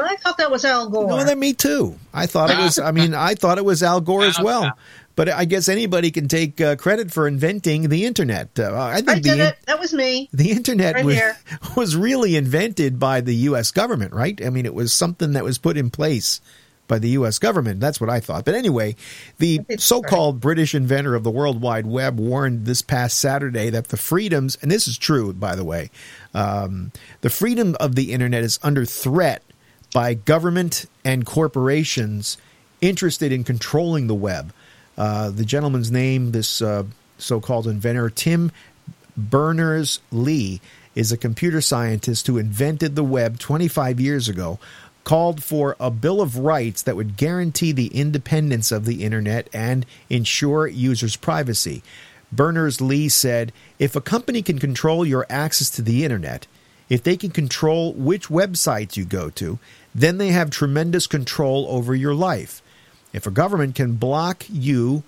I 0.00 0.16
thought 0.16 0.38
that 0.38 0.50
was 0.50 0.64
Al 0.64 0.88
Gore. 0.88 1.08
No, 1.08 1.24
that 1.24 1.36
me 1.36 1.52
too. 1.52 1.98
I 2.14 2.26
thought 2.26 2.50
it 2.50 2.58
was. 2.58 2.78
I 2.78 2.92
mean, 2.92 3.12
I 3.12 3.34
thought 3.34 3.58
it 3.58 3.64
was 3.64 3.82
Al 3.82 4.00
Gore 4.00 4.22
as 4.24 4.38
well. 4.40 4.72
But 5.20 5.28
I 5.28 5.44
guess 5.44 5.68
anybody 5.68 6.10
can 6.10 6.28
take 6.28 6.62
uh, 6.62 6.76
credit 6.76 7.12
for 7.12 7.28
inventing 7.28 7.90
the 7.90 8.06
internet. 8.06 8.58
Uh, 8.58 8.74
I 8.74 9.02
think 9.02 9.10
I 9.10 9.20
the 9.20 9.48
it. 9.48 9.58
That 9.66 9.78
was 9.78 9.92
me. 9.92 10.30
the 10.32 10.50
internet 10.50 10.94
Right 10.94 11.04
was 11.04 11.14
here. 11.14 11.36
was 11.76 11.94
really 11.94 12.36
invented 12.36 12.98
by 12.98 13.20
the 13.20 13.34
U.S. 13.34 13.70
government, 13.70 14.14
right? 14.14 14.42
I 14.42 14.48
mean, 14.48 14.64
it 14.64 14.72
was 14.72 14.94
something 14.94 15.34
that 15.34 15.44
was 15.44 15.58
put 15.58 15.76
in 15.76 15.90
place 15.90 16.40
by 16.88 16.98
the 16.98 17.10
U.S. 17.10 17.38
government. 17.38 17.80
That's 17.80 18.00
what 18.00 18.08
I 18.08 18.18
thought. 18.20 18.46
But 18.46 18.54
anyway, 18.54 18.96
the 19.36 19.60
so-called 19.76 20.40
British 20.40 20.74
inventor 20.74 21.14
of 21.14 21.22
the 21.22 21.30
World 21.30 21.60
Wide 21.60 21.84
Web 21.84 22.18
warned 22.18 22.64
this 22.64 22.80
past 22.80 23.18
Saturday 23.18 23.68
that 23.68 23.88
the 23.88 23.98
freedoms, 23.98 24.56
and 24.62 24.70
this 24.70 24.88
is 24.88 24.96
true, 24.96 25.34
by 25.34 25.54
the 25.54 25.64
way, 25.64 25.90
um, 26.32 26.92
the 27.20 27.28
freedom 27.28 27.76
of 27.78 27.94
the 27.94 28.14
internet 28.14 28.42
is 28.42 28.58
under 28.62 28.86
threat 28.86 29.42
by 29.92 30.14
government 30.14 30.86
and 31.04 31.26
corporations 31.26 32.38
interested 32.80 33.32
in 33.32 33.44
controlling 33.44 34.06
the 34.06 34.14
web. 34.14 34.54
Uh, 35.00 35.30
the 35.30 35.46
gentleman's 35.46 35.90
name, 35.90 36.32
this 36.32 36.60
uh, 36.60 36.84
so-called 37.16 37.66
inventor, 37.66 38.10
Tim 38.10 38.52
Berners 39.16 40.00
Lee 40.12 40.60
is 40.94 41.10
a 41.10 41.16
computer 41.16 41.62
scientist 41.62 42.26
who 42.26 42.36
invented 42.36 42.96
the 42.96 43.02
web 43.02 43.38
25 43.38 43.98
years 43.98 44.28
ago, 44.28 44.58
called 45.02 45.42
for 45.42 45.74
a 45.80 45.90
Bill 45.90 46.20
of 46.20 46.36
Rights 46.36 46.82
that 46.82 46.96
would 46.96 47.16
guarantee 47.16 47.72
the 47.72 47.86
independence 47.86 48.70
of 48.70 48.84
the 48.84 49.02
internet 49.02 49.48
and 49.54 49.86
ensure 50.10 50.66
users' 50.66 51.16
privacy. 51.16 51.82
Berners 52.30 52.82
Lee 52.82 53.08
said, 53.08 53.54
If 53.78 53.96
a 53.96 54.02
company 54.02 54.42
can 54.42 54.58
control 54.58 55.06
your 55.06 55.24
access 55.30 55.70
to 55.70 55.82
the 55.82 56.04
internet, 56.04 56.46
if 56.90 57.02
they 57.02 57.16
can 57.16 57.30
control 57.30 57.94
which 57.94 58.28
websites 58.28 58.98
you 58.98 59.06
go 59.06 59.30
to, 59.30 59.58
then 59.94 60.18
they 60.18 60.28
have 60.28 60.50
tremendous 60.50 61.06
control 61.06 61.64
over 61.70 61.94
your 61.94 62.14
life. 62.14 62.60
If 63.12 63.26
a 63.26 63.30
government 63.30 63.74
can 63.74 63.94
block 63.94 64.44
you 64.48 65.02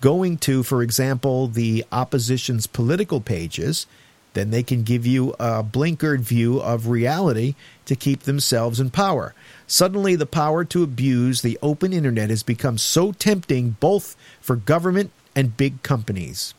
going 0.00 0.38
to, 0.38 0.62
for 0.62 0.82
example, 0.82 1.48
the 1.48 1.84
opposition's 1.90 2.66
political 2.66 3.20
pages, 3.20 3.86
then 4.34 4.50
they 4.50 4.62
can 4.62 4.82
give 4.82 5.06
you 5.06 5.34
a 5.40 5.64
blinkered 5.64 6.20
view 6.20 6.60
of 6.60 6.88
reality 6.88 7.54
to 7.86 7.96
keep 7.96 8.20
themselves 8.20 8.78
in 8.78 8.90
power. 8.90 9.34
Suddenly, 9.66 10.16
the 10.16 10.26
power 10.26 10.64
to 10.66 10.82
abuse 10.82 11.42
the 11.42 11.58
open 11.62 11.92
internet 11.92 12.30
has 12.30 12.42
become 12.42 12.78
so 12.78 13.12
tempting 13.12 13.76
both 13.80 14.16
for 14.40 14.56
government 14.56 15.10
and 15.34 15.56
big 15.56 15.82
companies. 15.82 16.54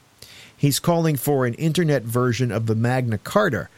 He's 0.55 0.79
calling 0.79 1.15
for 1.15 1.45
an 1.45 1.53
internet 1.53 2.03
version 2.03 2.51
of 2.51 2.65
the 2.65 2.75
Magna 2.75 3.17
Carta, 3.17 3.69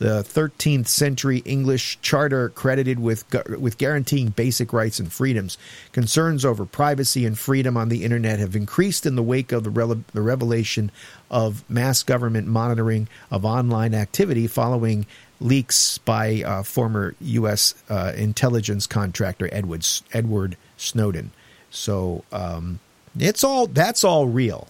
the 0.00 0.22
13th 0.22 0.88
century 0.88 1.42
English 1.44 1.98
charter 2.00 2.48
credited 2.48 2.98
with 2.98 3.28
gu- 3.28 3.58
with 3.60 3.76
guaranteeing 3.76 4.30
basic 4.30 4.72
rights 4.72 4.98
and 4.98 5.12
freedoms. 5.12 5.58
Concerns 5.92 6.42
over 6.42 6.64
privacy 6.64 7.26
and 7.26 7.38
freedom 7.38 7.76
on 7.76 7.90
the 7.90 8.02
internet 8.02 8.38
have 8.38 8.56
increased 8.56 9.04
in 9.04 9.14
the 9.14 9.22
wake 9.22 9.52
of 9.52 9.62
the, 9.62 9.70
rele- 9.70 10.02
the 10.14 10.22
revelation 10.22 10.90
of 11.30 11.68
mass 11.68 12.02
government 12.02 12.48
monitoring 12.48 13.08
of 13.30 13.44
online 13.44 13.92
activity 13.92 14.46
following 14.46 15.04
leaks 15.38 15.98
by 15.98 16.42
uh, 16.46 16.62
former 16.62 17.14
U.S. 17.20 17.74
Uh, 17.90 18.12
intelligence 18.16 18.86
contractor 18.86 19.50
Edward 19.52 19.86
Edward 20.14 20.56
Snowden. 20.78 21.30
So 21.70 22.24
um, 22.32 22.80
it's 23.18 23.44
all 23.44 23.66
that's 23.66 24.02
all 24.02 24.28
real. 24.28 24.66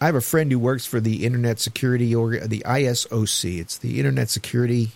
I 0.00 0.06
have 0.06 0.14
a 0.14 0.20
friend 0.20 0.50
who 0.52 0.58
works 0.58 0.86
for 0.86 1.00
the 1.00 1.24
Internet 1.24 1.58
Security 1.58 2.14
or 2.14 2.36
the 2.38 2.62
ISOC. 2.64 3.58
It's 3.60 3.78
the 3.78 3.98
Internet 3.98 4.30
Security 4.30 4.92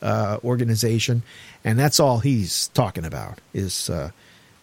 uh, 0.00 0.38
Organization, 0.42 1.22
and 1.64 1.78
that's 1.78 2.00
all 2.00 2.20
he's 2.20 2.68
talking 2.68 3.04
about 3.04 3.40
is 3.52 3.90
uh, 3.90 4.10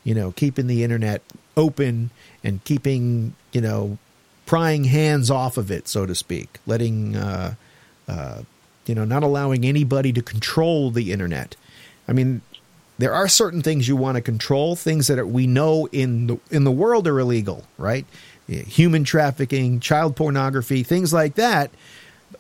you 0.04 0.16
know 0.16 0.32
keeping 0.32 0.68
the 0.68 0.84
internet 0.84 1.22
open 1.56 2.10
and 2.44 2.64
keeping 2.64 3.36
you 3.52 3.62
know 3.62 3.98
prying 4.46 4.86
hands 4.86 5.30
off 5.30 5.58
of 5.58 5.70
it, 5.70 5.88
so 5.88 6.06
to 6.06 6.16
speak, 6.16 6.60
letting 6.66 7.16
uh, 7.16 7.56
uh, 8.08 8.42
you 8.86 8.96
know 8.96 9.06
not 9.06 9.22
allowing 9.24 9.64
anybody 9.64 10.12
to 10.14 10.22
control 10.22 10.90
the 10.90 11.12
internet. 11.12 11.56
I 12.08 12.14
mean, 12.14 12.42
there 12.98 13.14
are 13.14 13.28
certain 13.28 13.62
things 13.62 13.88
you 13.88 13.96
want 13.96 14.16
to 14.16 14.22
control, 14.22 14.76
things 14.76 15.08
that 15.08 15.20
are, 15.20 15.26
we 15.26 15.48
know 15.48 15.88
in 15.92 16.28
the 16.28 16.40
in 16.52 16.64
the 16.64 16.72
world 16.72 17.08
are 17.08 17.20
illegal, 17.20 17.64
right? 17.78 18.06
Human 18.48 19.04
trafficking, 19.04 19.80
child 19.80 20.16
pornography, 20.16 20.84
things 20.84 21.14
like 21.14 21.36
that. 21.36 21.72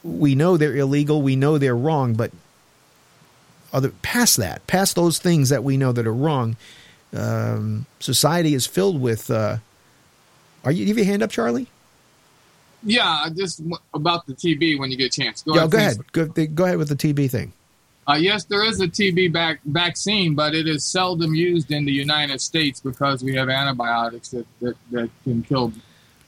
We 0.04 0.36
know 0.36 0.58
they're 0.58 0.76
illegal. 0.76 1.22
We 1.22 1.36
know 1.36 1.58
they're 1.58 1.76
wrong, 1.76 2.14
but 2.14 2.32
other 3.72 3.89
past 4.01 4.38
that, 4.38 4.66
past 4.68 4.95
those 4.95 5.18
things 5.18 5.49
that 5.49 5.64
we 5.64 5.78
know 5.78 5.91
that 5.93 6.06
are 6.06 6.14
wrong, 6.14 6.58
um, 7.16 7.86
society 7.99 8.54
is 8.54 8.68
filled 8.68 8.99
with. 9.01 9.32
Uh, 9.32 9.58
are 10.64 10.72
you? 10.72 10.80
Do 10.80 10.82
you 10.84 10.88
have 10.89 10.97
your 10.97 11.06
hand 11.06 11.24
up, 11.24 11.32
Charlie? 11.32 11.68
Yeah, 12.84 13.28
just 13.34 13.62
about 13.93 14.26
the 14.28 14.34
TB 14.34 14.78
when 14.78 14.91
you 14.91 14.97
get 14.97 15.16
a 15.18 15.22
chance. 15.22 15.41
Go 15.43 15.56
Yeah, 15.56 15.62
ahead. 15.62 15.72
go 16.12 16.22
ahead. 16.22 16.34
Go, 16.36 16.45
go 16.47 16.66
ahead 16.66 16.78
with 16.78 16.89
the 16.89 16.95
TB 16.95 17.30
thing. 17.32 17.54
Uh, 18.06 18.16
yes, 18.16 18.43
there 18.43 18.66
is 18.66 18.82
a 18.82 18.88
TB 18.88 19.32
back, 19.32 19.62
vaccine, 19.64 20.36
but 20.36 20.54
it 20.54 20.68
is 20.68 20.84
seldom 20.84 21.34
used 21.34 21.72
in 21.72 21.86
the 21.86 21.91
United 21.93 22.41
States 22.41 22.82
because 22.82 23.24
we 23.24 23.34
have 23.36 23.47
antibiotics 23.47 24.30
that, 24.30 24.45
that, 24.60 24.76
that 24.91 25.10
can 25.24 25.41
kill 25.43 25.72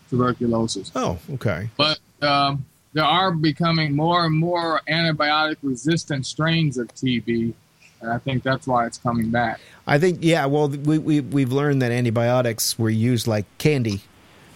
tuberculosis. 0.10 0.92
Oh, 0.96 1.18
okay. 1.34 1.70
But 1.78 2.00
um, 2.22 2.66
there 2.94 3.04
are 3.06 3.32
becoming 3.32 3.96
more 3.96 4.26
and 4.26 4.36
more 4.36 4.82
antibiotic 4.88 5.58
resistant 5.62 6.26
strains 6.26 6.78
of 6.78 6.88
TB, 6.90 7.54
and 8.02 8.12
I 8.12 8.18
think 8.20 8.44
that's 8.44 8.68
why 8.68 8.86
it's 8.86 8.98
coming 8.98 9.32
back. 9.32 9.60
I 9.88 10.00
think 10.00 10.20
yeah. 10.22 10.46
Well, 10.46 10.70
we 10.70 10.98
we 10.98 11.20
we've 11.22 11.52
learned 11.52 11.82
that 11.82 11.92
antibiotics 11.92 12.78
were 12.80 12.90
used 12.90 13.28
like 13.28 13.46
candy, 13.58 14.02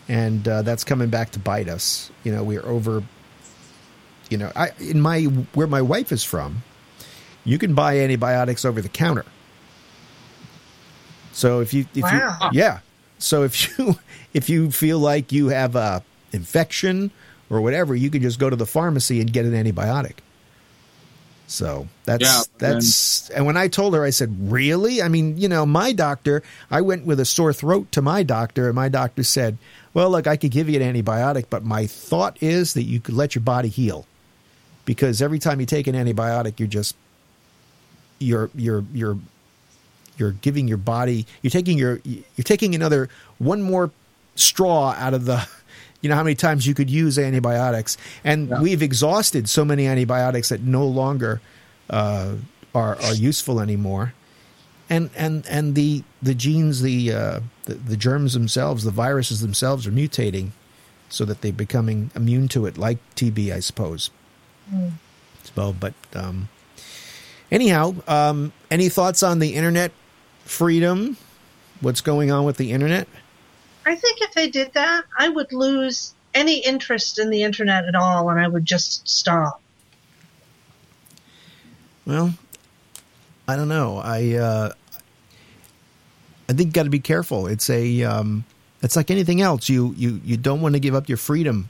and 0.08 0.48
uh, 0.48 0.62
that's 0.62 0.84
coming 0.84 1.10
back 1.10 1.32
to 1.32 1.40
bite 1.40 1.68
us. 1.70 2.12
You 2.24 2.32
know, 2.34 2.44
we're 2.44 2.66
over. 2.66 3.04
You 4.30 4.38
know, 4.38 4.52
I 4.56 4.70
in 4.80 5.02
my 5.02 5.24
where 5.24 5.68
my 5.68 5.82
wife 5.82 6.12
is 6.12 6.24
from, 6.24 6.64
you 7.44 7.58
can 7.58 7.74
buy 7.74 8.00
antibiotics 8.00 8.64
over 8.64 8.82
the 8.82 8.90
counter. 8.90 9.26
So 11.32 11.62
if 11.62 11.74
you 11.74 11.86
if 11.96 12.04
Wow. 12.04 12.38
you 12.42 12.60
yeah, 12.60 12.80
so 13.20 13.44
if 13.44 13.78
you 13.78 14.00
if 14.34 14.50
you 14.50 14.72
feel 14.72 15.00
like 15.00 15.32
you 15.32 15.50
have 15.50 15.76
a 15.76 16.02
infection 16.32 17.12
or 17.50 17.62
whatever, 17.62 17.96
you 17.96 18.10
can 18.10 18.22
just 18.22 18.40
go 18.40 18.50
to 18.50 18.56
the 18.56 18.66
pharmacy 18.66 19.22
and 19.22 19.32
get 19.32 19.46
an 19.46 19.52
antibiotic. 19.54 20.18
So 21.48 21.88
that's 22.06 22.22
Yeah, 22.22 22.42
that's 22.60 23.30
and 23.32 23.46
when 23.46 23.58
I 23.58 23.68
told 23.68 23.96
her, 23.96 24.04
I 24.04 24.12
said, 24.12 24.52
"Really? 24.52 25.02
I 25.02 25.08
mean, 25.08 25.38
you 25.38 25.50
know, 25.50 25.66
my 25.66 25.92
doctor. 25.94 26.44
I 26.70 26.82
went 26.82 27.06
with 27.06 27.20
a 27.20 27.26
sore 27.26 27.54
throat 27.54 27.92
to 27.94 28.04
my 28.04 28.22
doctor, 28.22 28.68
and 28.68 28.76
my 28.76 28.88
doctor 28.88 29.24
said, 29.24 29.58
"Well, 29.96 30.12
look, 30.12 30.28
I 30.28 30.38
could 30.38 30.52
give 30.52 30.70
you 30.70 30.80
an 30.80 30.94
antibiotic, 30.94 31.46
but 31.50 31.64
my 31.64 31.88
thought 31.88 32.38
is 32.40 32.74
that 32.76 32.84
you 32.84 33.00
could 33.00 33.16
let 33.16 33.34
your 33.34 33.42
body 33.42 33.68
heal, 33.68 34.06
because 34.86 35.24
every 35.24 35.40
time 35.40 35.60
you 35.60 35.66
take 35.66 35.88
an 35.88 35.96
antibiotic, 35.96 36.60
you're 36.60 36.68
just 36.68 36.96
you're 38.20 38.52
you're 38.54 38.84
you're 38.94 39.18
you're 40.20 40.34
giving 40.34 40.68
your 40.68 40.78
body 40.78 41.26
you're 41.42 41.52
taking 41.52 41.78
your 41.78 42.00
you're 42.04 42.44
taking 42.44 42.76
another 42.76 43.10
one 43.38 43.62
more 43.62 43.92
straw 44.36 44.94
out 44.98 45.14
of 45.14 45.26
the 45.26 45.48
you 46.02 46.10
know 46.10 46.16
how 46.16 46.24
many 46.24 46.36
times 46.36 46.66
you 46.66 46.74
could 46.74 46.90
use 46.90 47.20
antibiotics. 47.20 47.98
And 48.24 48.48
Yeah. 48.50 48.62
we've 48.62 48.82
exhausted 48.82 49.50
so 49.50 49.66
many 49.66 49.86
antibiotics 49.86 50.48
that 50.50 50.62
no 50.62 50.86
longer 50.86 51.42
uh, 51.90 52.36
are 52.74 52.96
are 53.02 53.14
useful 53.14 53.60
anymore. 53.60 54.14
And 54.90 55.10
and 55.18 55.46
and 55.48 55.76
the 55.76 56.04
the 56.22 56.34
genes 56.34 56.82
the, 56.82 57.12
uh, 57.14 57.40
the 57.66 57.74
the 57.76 57.98
germs 57.98 58.32
themselves 58.34 58.86
the 58.86 58.92
viruses 58.92 59.42
themselves 59.42 59.86
are 59.86 59.92
mutating 59.92 60.52
so 61.10 61.26
that 61.26 61.42
they're 61.42 61.52
becoming 61.52 62.12
immune 62.16 62.48
to 62.50 62.66
it 62.66 62.78
like 62.78 63.00
TB 63.16 63.52
I 63.54 63.60
suppose. 63.60 64.10
So 65.54 65.74
but 65.78 65.94
um 66.16 66.48
anyhow 67.52 67.96
um 68.08 68.54
any 68.72 68.88
thoughts 68.90 69.22
on 69.22 69.40
the 69.40 69.54
internet 69.56 69.92
freedom 70.50 71.16
what's 71.82 72.02
going 72.02 72.32
on 72.32 72.44
with 72.44 72.58
the 72.58 72.72
internet 72.72 73.08
I 73.90 73.96
think 73.96 74.22
if 74.22 74.34
they 74.34 74.50
did 74.50 74.74
that, 74.74 75.06
I 75.18 75.30
would 75.30 75.52
lose 75.52 76.14
any 76.36 76.60
interest 76.60 77.18
in 77.18 77.32
the 77.32 77.42
internet 77.42 77.86
at 77.86 77.96
all, 77.96 78.30
and 78.30 78.40
I 78.40 78.48
would 78.48 78.64
just 78.64 79.08
stop. 79.10 79.62
Well, 82.06 82.34
I 83.48 83.56
don't 83.56 83.68
know. 83.68 83.98
I 83.98 84.34
uh, 84.36 84.74
I 86.48 86.54
think 86.54 86.74
got 86.74 86.84
to 86.84 86.92
be 86.92 87.00
careful. 87.00 87.48
It's 87.48 87.70
a 87.70 88.04
um, 88.04 88.46
it's 88.84 88.96
like 88.96 89.10
anything 89.10 89.42
else. 89.42 89.70
You 89.70 89.94
you 89.98 90.22
you 90.24 90.38
don't 90.38 90.62
want 90.62 90.74
to 90.74 90.80
give 90.80 90.94
up 90.94 91.10
your 91.10 91.18
freedom. 91.18 91.70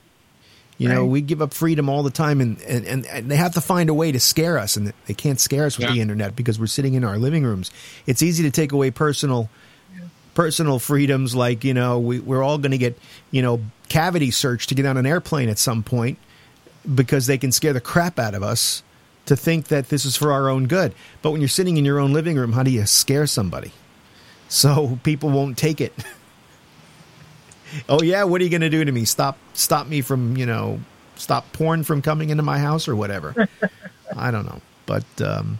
You 0.79 0.87
know, 0.89 1.05
we 1.05 1.19
give 1.21 1.41
up 1.41 1.53
freedom 1.53 1.89
all 1.89 2.03
the 2.03 2.09
time, 2.09 2.39
and, 2.41 2.59
and, 2.61 2.85
and, 2.85 3.05
and 3.05 3.29
they 3.29 3.35
have 3.35 3.53
to 3.55 3.61
find 3.61 3.89
a 3.89 3.93
way 3.93 4.11
to 4.13 4.19
scare 4.19 4.57
us, 4.57 4.77
and 4.77 4.93
they 5.07 5.13
can't 5.13 5.39
scare 5.39 5.65
us 5.65 5.77
with 5.77 5.87
Yeah. 5.87 5.93
the 5.93 6.01
internet 6.01 6.35
because 6.37 6.57
we're 6.57 6.67
sitting 6.67 6.93
in 6.93 7.03
our 7.03 7.17
living 7.17 7.43
rooms. 7.43 7.69
It's 8.07 8.23
easy 8.23 8.43
to 8.43 8.51
take 8.51 8.71
away 8.71 8.89
personal 8.89 9.49
personal 10.35 10.79
freedoms, 10.79 11.35
like 11.35 11.65
you 11.65 11.73
know, 11.73 11.99
we, 11.99 12.19
we're 12.19 12.41
all 12.41 12.57
going 12.57 12.71
to 12.71 12.77
get 12.77 12.97
you 13.29 13.41
know 13.41 13.59
cavity 13.89 14.31
search 14.31 14.67
to 14.67 14.75
get 14.75 14.85
on 14.85 14.95
an 14.95 15.05
airplane 15.05 15.49
at 15.49 15.59
some 15.59 15.83
point 15.83 16.17
because 16.95 17.27
they 17.27 17.37
can 17.37 17.51
scare 17.51 17.73
the 17.73 17.81
crap 17.81 18.17
out 18.17 18.33
of 18.33 18.41
us 18.41 18.81
to 19.25 19.35
think 19.35 19.67
that 19.67 19.89
this 19.89 20.05
is 20.05 20.15
for 20.15 20.31
our 20.31 20.47
own 20.49 20.65
good. 20.67 20.93
But 21.21 21.31
when 21.31 21.41
you're 21.41 21.49
sitting 21.49 21.75
in 21.75 21.83
your 21.83 21.99
own 21.99 22.13
living 22.13 22.37
room, 22.37 22.53
how 22.53 22.63
do 22.63 22.71
you 22.71 22.85
scare 22.85 23.27
somebody? 23.27 23.73
So 24.47 24.97
people 25.03 25.29
won't 25.29 25.57
take 25.57 25.81
it. 25.81 25.93
oh 27.89 28.01
yeah, 28.01 28.23
what 28.23 28.41
are 28.41 28.43
you 28.43 28.49
going 28.49 28.61
to 28.61 28.69
do 28.69 28.83
to 28.83 28.91
me? 28.91 29.05
Stop 29.05 29.37
stop 29.53 29.87
me 29.87 30.01
from, 30.01 30.37
you 30.37 30.45
know, 30.45 30.79
stop 31.15 31.51
porn 31.53 31.83
from 31.83 32.01
coming 32.01 32.29
into 32.29 32.43
my 32.43 32.59
house 32.59 32.87
or 32.87 32.95
whatever. 32.95 33.47
I 34.15 34.31
don't 34.31 34.45
know. 34.45 34.61
But 34.85 35.05
um 35.21 35.59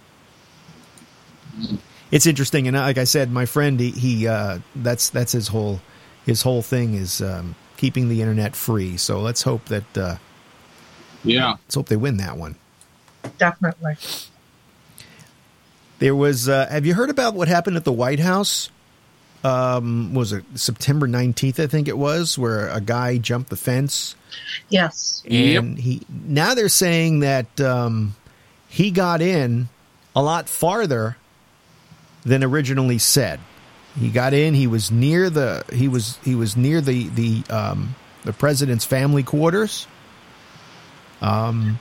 it's 2.12 2.26
interesting 2.26 2.68
and 2.68 2.76
like 2.78 2.97
I 2.97 3.03
said, 3.03 3.32
my 3.32 3.45
friend 3.45 3.80
he, 3.80 3.91
he 3.91 4.28
uh 4.28 4.60
that's 4.76 5.10
that's 5.10 5.32
his 5.32 5.47
whole 5.47 5.82
his 6.26 6.41
whole 6.41 6.62
thing 6.62 6.95
is 6.95 7.22
um 7.22 7.55
keeping 7.78 8.10
the 8.10 8.22
internet 8.22 8.55
free. 8.55 8.97
So 8.97 9.20
let's 9.22 9.41
hope 9.43 9.66
that 9.66 9.97
uh 9.97 10.16
Yeah. 11.24 11.51
let's 11.66 11.76
hope 11.76 11.88
they 11.88 11.97
win 11.97 12.18
that 12.18 12.38
one. 12.38 12.55
Definitely. 13.38 13.97
There 15.99 16.16
was. 16.16 16.47
Uh, 16.47 16.66
have 16.70 16.86
you 16.86 16.93
heard 16.93 17.10
about 17.10 17.34
what 17.34 17.49
happened 17.49 17.76
at 17.76 17.84
the 17.84 17.91
White 17.91 18.22
House? 18.22 18.70
Um, 19.44 20.14
was 20.14 20.34
it 20.34 20.44
September 20.56 21.08
nineteenth? 21.08 21.60
I 21.60 21.68
think 21.68 21.88
it 21.88 21.98
was, 21.98 22.38
where 22.38 22.68
a 22.70 22.82
guy 22.82 23.18
jumped 23.18 23.50
the 23.50 23.56
fence, 23.56 24.16
Yes. 24.68 25.24
and 25.30 25.78
he. 25.78 26.02
Now 26.10 26.56
they're 26.56 26.68
saying 26.68 27.22
that 27.22 27.62
um, 27.62 28.16
he 28.68 28.92
got 28.92 29.22
in 29.22 29.70
a 30.16 30.22
lot 30.22 30.50
farther 30.50 31.16
than 32.26 32.44
originally 32.44 32.98
said. 32.98 33.40
He 33.98 34.10
got 34.10 34.34
in. 34.34 34.54
He 34.54 34.68
was 34.68 34.92
near 34.92 35.30
the. 35.30 35.64
He 35.72 35.88
was. 35.88 36.18
He 36.24 36.36
was 36.36 36.58
near 36.58 36.82
the 36.82 37.08
the 37.08 37.44
um, 37.50 37.96
the 38.26 38.34
president's 38.34 38.84
family 38.84 39.24
quarters. 39.24 39.88
Um, 41.22 41.80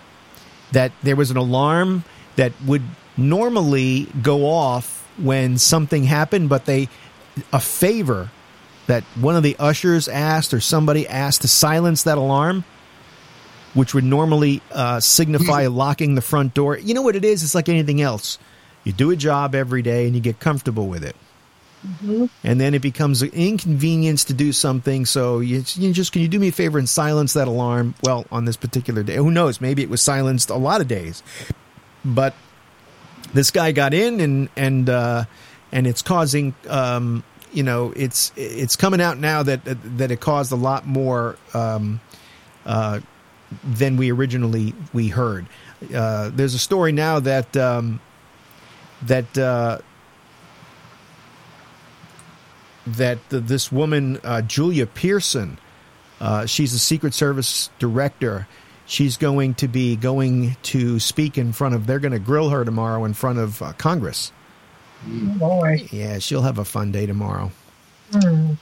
that 0.73 0.93
there 1.03 1.17
was 1.17 1.31
an 1.31 1.37
alarm 1.37 2.05
that 2.37 2.53
would 2.67 2.83
normally 3.17 4.07
go 4.23 4.47
off 4.47 5.07
when 5.17 5.59
something 5.59 6.05
happened, 6.05 6.49
but 6.49 6.65
they 6.67 6.89
a 7.53 7.61
favor 7.61 8.31
that 8.87 9.05
one 9.21 9.37
of 9.37 9.43
the 9.43 9.57
ushers 9.59 10.09
asked 10.09 10.55
or 10.55 10.61
somebody 10.61 11.07
asked 11.07 11.43
to 11.43 11.49
silence 11.49 12.05
that 12.05 12.19
alarm, 12.19 12.65
which 13.75 13.95
would 13.95 14.05
normally 14.05 14.63
uh, 14.73 14.99
signify 15.01 15.67
locking 15.67 16.15
the 16.15 16.23
front 16.23 16.55
door. 16.55 16.79
You 16.79 16.95
know 16.95 17.03
what 17.03 17.15
it 17.17 17.25
is? 17.25 17.43
It's 17.43 17.55
like 17.55 17.69
anything 17.69 18.01
else. 18.01 18.39
You 18.85 18.93
do 18.93 19.11
a 19.11 19.17
job 19.17 19.55
every 19.55 19.83
day 19.83 20.07
and 20.07 20.15
you 20.15 20.21
get 20.23 20.41
comfortable 20.41 20.87
with 20.87 21.05
it. 21.05 21.15
And 22.43 22.61
then 22.61 22.75
it 22.75 22.83
becomes 22.83 23.23
an 23.23 23.31
inconvenience 23.33 24.25
to 24.25 24.35
do 24.35 24.53
something. 24.53 25.07
So 25.07 25.41
you, 25.41 25.63
you 25.75 25.93
just 25.93 26.13
can 26.13 26.23
you 26.23 26.29
do 26.29 26.39
me 26.39 26.49
a 26.49 26.53
favor 26.53 26.79
and 26.79 26.89
silence 26.89 27.35
that 27.35 27.47
alarm? 27.47 27.95
Well, 28.03 28.27
on 28.33 28.47
this 28.47 28.57
particular 28.57 29.03
day, 29.03 29.17
who 29.17 29.31
knows? 29.31 29.61
Maybe 29.61 29.83
it 29.83 29.91
was 29.91 30.03
silenced 30.03 30.51
a 30.51 30.57
lot 30.57 30.81
of 30.81 30.89
days, 30.89 31.23
but 32.05 32.35
this 33.33 33.51
guy 33.51 33.73
got 33.73 33.95
in 33.95 34.21
and 34.21 34.49
and 34.57 34.91
uh, 34.91 35.25
and 35.73 35.87
it's 35.87 36.03
causing 36.03 36.55
um, 36.69 37.23
you 37.53 37.63
know 37.63 37.93
it's 37.97 38.33
it's 38.37 38.77
coming 38.77 39.01
out 39.01 39.19
now 39.19 39.43
that 39.43 39.61
that 39.65 40.11
it 40.11 40.21
caused 40.21 40.53
a 40.53 40.57
lot 40.57 40.87
more 40.87 41.37
um, 41.55 42.01
uh, 42.67 43.01
than 43.65 43.97
we 43.97 44.11
originally 44.11 44.75
we 44.93 45.09
heard. 45.09 45.47
Uh, 45.95 46.31
there's 46.35 46.55
a 46.55 46.59
story 46.59 46.93
now 46.93 47.21
that 47.21 47.57
um, 47.57 48.01
that 49.03 49.39
uh, 49.39 49.79
that 52.87 53.19
this 53.29 53.71
woman 53.71 54.19
uh, 54.25 54.43
Julia 54.43 54.87
Pierson, 54.87 55.59
uh, 56.21 56.47
she's 56.47 56.73
a 56.73 56.79
Secret 56.79 57.15
Service 57.15 57.71
director. 57.79 58.47
She's 58.87 59.19
going 59.19 59.55
to 59.55 59.69
be 59.69 59.97
going 59.97 60.57
to 60.65 60.99
speak 60.99 61.37
in 61.37 61.53
front 61.53 61.75
of. 61.75 61.87
They're 61.87 61.99
going 61.99 62.13
to 62.13 62.19
grill 62.19 62.49
her 62.49 62.65
tomorrow 62.65 63.05
in 63.05 63.13
front 63.13 63.39
of 63.39 63.61
uh, 63.61 63.73
Congress. 63.75 64.33
Oh, 65.07 65.39
boy. 65.39 65.87
Yeah, 65.91 66.19
she'll 66.19 66.43
have 66.43 66.59
a 66.59 66.65
fun 66.65 66.93
day 66.93 67.07
tomorrow. 67.07 67.51
Hmm. 68.13 68.55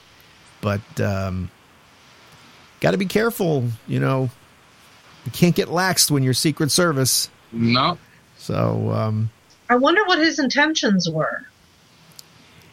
But 0.61 1.01
um, 1.01 1.49
got 2.79 2.91
to 2.91 2.97
be 2.97 3.05
careful. 3.05 3.65
You 3.87 3.99
know, 3.99 4.29
you 5.25 5.31
can't 5.31 5.55
get 5.55 5.67
laxed 5.69 6.11
when 6.11 6.23
you're 6.23 6.33
Secret 6.33 6.71
Service. 6.71 7.29
No. 7.51 7.97
So 8.37 8.91
um, 8.91 9.29
I 9.69 9.75
wonder 9.75 10.03
what 10.05 10.19
his 10.19 10.39
intentions 10.39 11.09
were. 11.09 11.45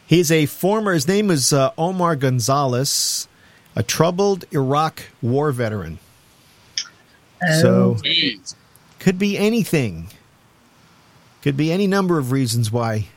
he's 0.05 0.31
a 0.31 0.45
former. 0.45 0.93
His 0.93 1.07
name 1.07 1.31
is 1.31 1.51
uh, 1.53 1.71
Omar 1.77 2.15
Gonzalez, 2.15 3.27
a 3.75 3.83
troubled 3.83 4.45
Iraq 4.51 5.03
war 5.21 5.51
veteran. 5.51 5.99
So 7.61 7.95
Jeez. 8.03 8.55
could 8.99 9.19
be 9.19 9.37
anything. 9.37 10.07
Could 11.41 11.57
be 11.57 11.71
any 11.71 11.85
number 11.85 12.17
of 12.17 12.31
reasons 12.31 12.71
why 12.71 13.07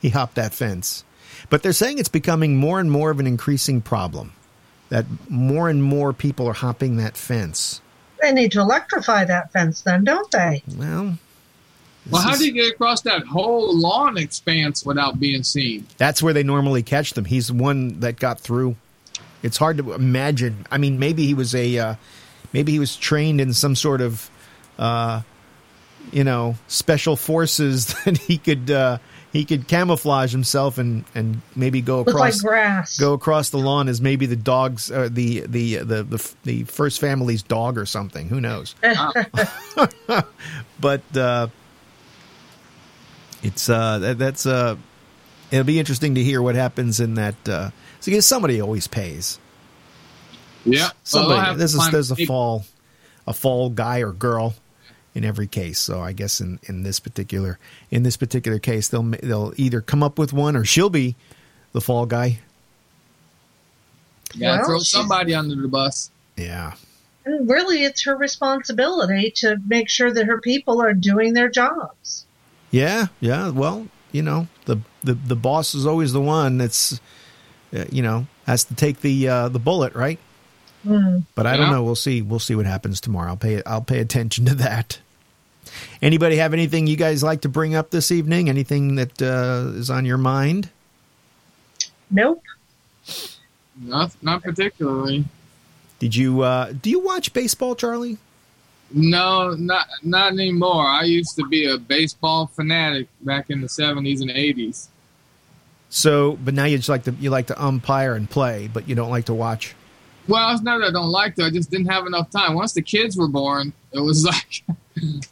he 0.00 0.10
hopped 0.10 0.34
that 0.36 0.52
fence. 0.54 1.04
But 1.50 1.62
they're 1.62 1.72
saying 1.72 1.98
it's 1.98 2.08
becoming 2.08 2.56
more 2.56 2.80
and 2.80 2.90
more 2.90 3.10
of 3.10 3.20
an 3.20 3.26
increasing 3.26 3.80
problem. 3.80 4.32
That 4.90 5.04
more 5.28 5.68
and 5.68 5.82
more 5.82 6.12
people 6.12 6.46
are 6.48 6.54
hopping 6.54 6.96
that 6.96 7.16
fence. 7.16 7.80
They 8.22 8.32
need 8.32 8.52
to 8.52 8.60
electrify 8.60 9.24
that 9.26 9.52
fence, 9.52 9.82
then, 9.82 10.02
don't 10.04 10.30
they? 10.30 10.62
Well, 10.76 11.18
Well, 12.10 12.22
this 12.22 12.22
how 12.22 12.32
is- 12.32 12.38
do 12.38 12.46
you 12.46 12.52
get 12.52 12.72
across 12.72 13.02
that 13.02 13.22
whole 13.26 13.76
lawn 13.78 14.16
expanse 14.16 14.84
without 14.84 15.20
being 15.20 15.42
seen? 15.42 15.86
that's 15.98 16.22
where 16.22 16.32
they 16.32 16.42
normally 16.42 16.82
catch 16.82 17.12
them. 17.12 17.26
He's 17.26 17.48
the 17.48 17.54
one 17.54 18.00
that 18.00 18.18
got 18.18 18.40
through. 18.40 18.76
It's 19.42 19.58
hard 19.58 19.76
to 19.78 19.92
imagine. 19.92 20.66
I 20.70 20.78
mean, 20.78 20.98
maybe 20.98 21.26
he 21.26 21.34
was 21.34 21.54
a, 21.54 21.78
uh, 21.78 21.94
maybe 22.52 22.72
he 22.72 22.78
was 22.80 22.96
trained 22.96 23.40
in 23.40 23.52
some 23.52 23.76
sort 23.76 24.00
of, 24.00 24.30
uh, 24.78 25.20
you 26.10 26.24
know, 26.24 26.56
special 26.66 27.14
forces 27.14 27.86
that 28.04 28.16
he 28.18 28.38
could 28.38 28.70
uh, 28.70 28.98
he 29.32 29.44
could 29.44 29.68
camouflage 29.68 30.32
himself 30.32 30.78
and 30.78 31.04
and 31.14 31.42
maybe 31.54 31.80
go 31.80 31.98
Look 31.98 32.08
like 32.08 32.14
across 32.14 32.40
grass. 32.40 32.98
go 32.98 33.12
across 33.12 33.50
the 33.50 33.58
lawn 33.58 33.88
as 33.88 34.00
maybe 34.00 34.26
the 34.26 34.36
dog's 34.36 34.90
uh, 34.90 35.08
the, 35.10 35.40
the 35.40 35.76
the 35.76 36.02
the 36.02 36.34
the 36.44 36.64
first 36.64 37.00
family's 37.00 37.42
dog 37.42 37.76
or 37.78 37.86
something. 37.86 38.28
Who 38.28 38.40
knows? 38.40 38.74
but 40.80 41.16
uh, 41.16 41.48
it's 43.42 43.68
uh, 43.68 43.98
that, 43.98 44.18
that's 44.18 44.46
uh, 44.46 44.76
it'll 45.50 45.64
be 45.64 45.78
interesting 45.78 46.14
to 46.14 46.22
hear 46.22 46.40
what 46.40 46.54
happens 46.54 47.00
in 47.00 47.14
that. 47.14 47.48
Uh, 47.48 47.70
so 48.00 48.10
because 48.10 48.26
somebody 48.26 48.60
always 48.60 48.86
pays. 48.86 49.38
Yeah. 50.64 50.90
Somebody. 51.04 51.34
they'll 51.34 51.44
have 51.44 51.54
to 51.54 51.58
this 51.58 51.74
is 51.74 51.90
there's 51.90 52.10
a 52.10 52.26
fall, 52.26 52.64
a 53.26 53.32
fall 53.32 53.70
guy 53.70 54.00
or 54.00 54.12
girl 54.12 54.54
in 55.18 55.24
every 55.24 55.48
case. 55.48 55.78
So 55.78 56.00
I 56.00 56.12
guess 56.12 56.40
in, 56.40 56.60
in 56.62 56.84
this 56.84 57.00
particular 57.00 57.58
in 57.90 58.04
this 58.04 58.16
particular 58.16 58.58
case, 58.58 58.88
they'll 58.88 59.02
they'll 59.02 59.52
either 59.56 59.80
come 59.80 60.02
up 60.02 60.18
with 60.18 60.32
one 60.32 60.56
or 60.56 60.64
she'll 60.64 60.88
be 60.88 61.16
the 61.72 61.80
fall 61.80 62.06
guy. 62.06 62.38
You 64.34 64.40
gotta 64.40 64.58
Well, 64.60 64.66
throw 64.66 64.78
somebody 64.78 65.34
under 65.34 65.60
the 65.60 65.68
bus. 65.68 66.10
Yeah. 66.36 66.74
And 67.24 67.50
really, 67.50 67.84
it's 67.84 68.04
her 68.04 68.16
responsibility 68.16 69.30
to 69.36 69.56
make 69.66 69.90
sure 69.90 70.12
that 70.12 70.26
her 70.26 70.40
people 70.40 70.80
are 70.80 70.94
doing 70.94 71.34
their 71.34 71.48
jobs. 71.48 72.24
Yeah, 72.70 73.08
yeah. 73.20 73.50
Well, 73.50 73.88
you 74.12 74.22
know, 74.22 74.46
the 74.66 74.78
the, 75.02 75.14
the 75.14 75.36
boss 75.36 75.74
is 75.74 75.84
always 75.84 76.12
the 76.12 76.20
one 76.20 76.58
that's, 76.58 77.00
uh, 77.74 77.84
you 77.90 78.02
know, 78.02 78.26
has 78.46 78.64
to 78.64 78.74
take 78.74 79.00
the 79.00 79.28
uh, 79.28 79.48
the 79.48 79.58
bullet, 79.58 79.94
right? 79.94 80.18
Hmm. 80.84 81.18
But 81.34 81.46
I 81.46 81.56
don't 81.56 81.70
know. 81.70 81.82
We'll 81.82 81.96
see. 81.96 82.22
We'll 82.22 82.38
see 82.38 82.54
what 82.54 82.66
happens 82.66 83.00
tomorrow. 83.00 83.30
I'll 83.30 83.36
pay. 83.36 83.62
I'll 83.64 83.82
pay 83.82 83.98
attention 83.98 84.44
to 84.46 84.54
that. 84.54 85.00
Anybody 86.02 86.36
have 86.36 86.52
anything 86.52 86.86
you 86.86 86.96
guys 86.96 87.22
like 87.22 87.42
to 87.42 87.48
bring 87.48 87.74
up 87.74 87.90
this 87.90 88.10
evening? 88.10 88.48
Anything 88.48 88.96
that 88.96 89.20
uh, 89.22 89.72
is 89.76 89.90
on 89.90 90.04
your 90.04 90.18
mind? 90.18 90.70
Nope. 92.10 92.42
Not, 93.80 94.16
not 94.22 94.42
particularly. 94.42 95.24
Did 95.98 96.14
you 96.14 96.42
uh, 96.42 96.72
do 96.80 96.90
you 96.90 97.00
watch 97.00 97.32
baseball, 97.32 97.74
Charlie? 97.74 98.18
No, 98.90 99.50
not 99.54 99.86
not 100.02 100.32
anymore. 100.32 100.86
I 100.86 101.02
used 101.02 101.36
to 101.36 101.46
be 101.46 101.70
a 101.70 101.76
baseball 101.76 102.46
fanatic 102.46 103.08
back 103.20 103.50
in 103.50 103.60
the 103.60 103.68
seventies 103.68 104.20
and 104.20 104.30
eighties. 104.30 104.88
So, 105.90 106.38
but 106.44 106.54
now 106.54 106.64
you 106.64 106.76
just 106.76 106.88
like 106.88 107.04
to 107.04 107.12
you 107.12 107.30
like 107.30 107.48
to 107.48 107.62
umpire 107.62 108.14
and 108.14 108.30
play, 108.30 108.68
but 108.72 108.88
you 108.88 108.94
don't 108.94 109.10
like 109.10 109.26
to 109.26 109.34
watch. 109.34 109.74
Well, 110.28 110.50
it's 110.52 110.62
not 110.62 110.78
that 110.80 110.88
I 110.88 110.90
don't 110.92 111.10
like 111.10 111.34
to. 111.36 111.44
I 111.44 111.50
just 111.50 111.70
didn't 111.70 111.86
have 111.86 112.06
enough 112.06 112.30
time. 112.30 112.54
Once 112.54 112.74
the 112.74 112.82
kids 112.82 113.16
were 113.16 113.28
born, 113.28 113.72
it 113.92 114.00
was 114.00 114.24
like 114.24 114.62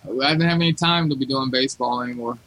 I 0.04 0.32
didn't 0.32 0.48
have 0.48 0.56
any 0.60 0.72
time 0.72 1.08
to 1.10 1.16
be 1.16 1.26
doing 1.26 1.50
baseball 1.50 2.02
anymore. 2.02 2.38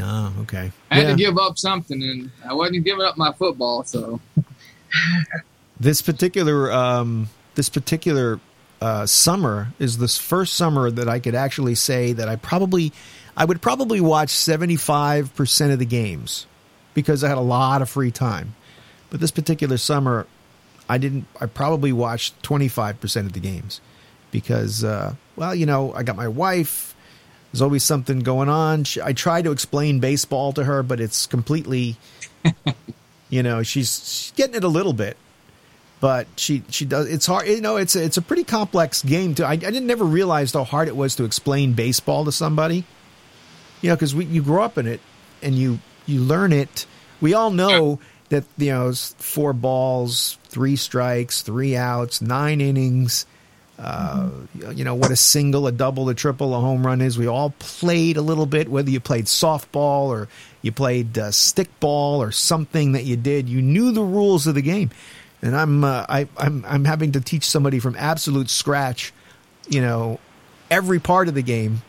Oh, 0.00 0.32
okay. 0.42 0.70
I 0.90 0.94
had 0.96 1.04
Yeah. 1.04 1.10
to 1.12 1.16
give 1.16 1.38
up 1.38 1.58
something, 1.58 2.02
and 2.02 2.30
I 2.48 2.52
wasn't 2.54 2.84
giving 2.84 3.04
up 3.04 3.16
my 3.16 3.32
football. 3.32 3.84
So 3.84 4.20
this 5.80 6.02
particular 6.02 6.72
um, 6.72 7.28
this 7.54 7.68
particular 7.68 8.40
uh, 8.80 9.06
summer 9.06 9.68
is 9.78 9.98
this 9.98 10.18
first 10.18 10.54
summer 10.54 10.90
that 10.90 11.08
I 11.08 11.18
could 11.18 11.34
actually 11.34 11.74
say 11.74 12.12
that 12.12 12.28
I 12.28 12.36
probably 12.36 12.92
I 13.36 13.44
would 13.44 13.60
probably 13.62 14.00
watch 14.00 14.30
seventy 14.30 14.76
five 14.76 15.34
percent 15.34 15.72
of 15.72 15.78
the 15.78 15.86
games 15.86 16.46
because 16.94 17.22
I 17.24 17.28
had 17.28 17.38
a 17.38 17.42
lot 17.42 17.82
of 17.82 17.88
free 17.88 18.10
time. 18.10 18.54
But 19.10 19.20
this 19.20 19.30
particular 19.30 19.78
summer, 19.78 20.26
I 20.88 20.98
didn't. 20.98 21.26
I 21.40 21.46
probably 21.46 21.92
watched 21.92 22.42
twenty 22.42 22.68
five 22.68 23.00
percent 23.00 23.26
of 23.26 23.32
the 23.32 23.40
games 23.40 23.80
because, 24.30 24.84
uh, 24.84 25.14
well, 25.36 25.54
you 25.54 25.66
know, 25.66 25.92
I 25.92 26.02
got 26.02 26.16
my 26.16 26.28
wife. 26.28 26.94
There's 27.52 27.62
always 27.62 27.82
something 27.82 28.20
going 28.20 28.48
on. 28.48 28.84
She, 28.84 29.00
I 29.00 29.12
try 29.12 29.42
to 29.42 29.50
explain 29.50 30.00
baseball 30.00 30.52
to 30.52 30.64
her, 30.64 30.82
but 30.82 31.00
it's 31.00 31.26
completely, 31.26 31.96
you 33.30 33.42
know, 33.42 33.62
she's, 33.62 33.98
she's 33.98 34.32
getting 34.36 34.54
it 34.54 34.64
a 34.64 34.68
little 34.68 34.92
bit, 34.92 35.16
but 36.00 36.26
she 36.36 36.62
she 36.68 36.84
does. 36.84 37.08
It's 37.08 37.26
hard, 37.26 37.48
you 37.48 37.60
know. 37.60 37.76
It's 37.76 37.96
a, 37.96 38.04
it's 38.04 38.16
a 38.16 38.22
pretty 38.22 38.44
complex 38.44 39.02
game. 39.02 39.34
To 39.36 39.46
I, 39.46 39.52
I 39.52 39.56
didn't 39.56 39.86
never 39.86 40.04
realize 40.04 40.52
how 40.52 40.64
hard 40.64 40.88
it 40.88 40.96
was 40.96 41.16
to 41.16 41.24
explain 41.24 41.72
baseball 41.72 42.24
to 42.26 42.32
somebody. 42.32 42.84
You 43.80 43.90
know, 43.90 43.96
because 43.96 44.14
you 44.14 44.42
grow 44.42 44.62
up 44.62 44.78
in 44.78 44.86
it 44.86 45.00
and 45.42 45.54
you 45.54 45.80
you 46.06 46.20
learn 46.20 46.52
it. 46.52 46.86
We 47.20 47.34
all 47.34 47.50
know 47.50 47.98
that 48.28 48.44
you 48.58 48.70
know 48.70 48.92
four 48.92 49.52
balls, 49.52 50.38
three 50.44 50.76
strikes, 50.76 51.42
three 51.42 51.76
outs, 51.76 52.20
nine 52.20 52.60
innings. 52.60 53.26
Uh, 53.78 54.30
you 54.74 54.82
know 54.82 54.96
what 54.96 55.12
a 55.12 55.16
single, 55.16 55.68
a 55.68 55.72
double, 55.72 56.08
a 56.08 56.14
triple, 56.14 56.54
a 56.54 56.60
home 56.60 56.84
run 56.84 57.00
is. 57.00 57.16
We 57.16 57.28
all 57.28 57.54
played 57.60 58.16
a 58.16 58.22
little 58.22 58.46
bit, 58.46 58.68
whether 58.68 58.90
you 58.90 58.98
played 58.98 59.26
softball 59.26 60.08
or 60.08 60.28
you 60.62 60.72
played 60.72 61.16
uh, 61.16 61.28
stickball 61.28 62.18
or 62.18 62.32
something 62.32 62.92
that 62.92 63.04
you 63.04 63.16
did. 63.16 63.48
You 63.48 63.62
knew 63.62 63.92
the 63.92 64.02
rules 64.02 64.48
of 64.48 64.56
the 64.56 64.62
game, 64.62 64.90
and 65.42 65.54
I'm 65.54 65.84
uh, 65.84 66.06
I, 66.08 66.26
I'm 66.36 66.64
I'm 66.66 66.84
having 66.84 67.12
to 67.12 67.20
teach 67.20 67.44
somebody 67.44 67.78
from 67.78 67.94
absolute 67.96 68.50
scratch. 68.50 69.12
You 69.68 69.80
know, 69.80 70.18
every 70.70 70.98
part 70.98 71.28
of 71.28 71.34
the 71.34 71.42
game. 71.42 71.82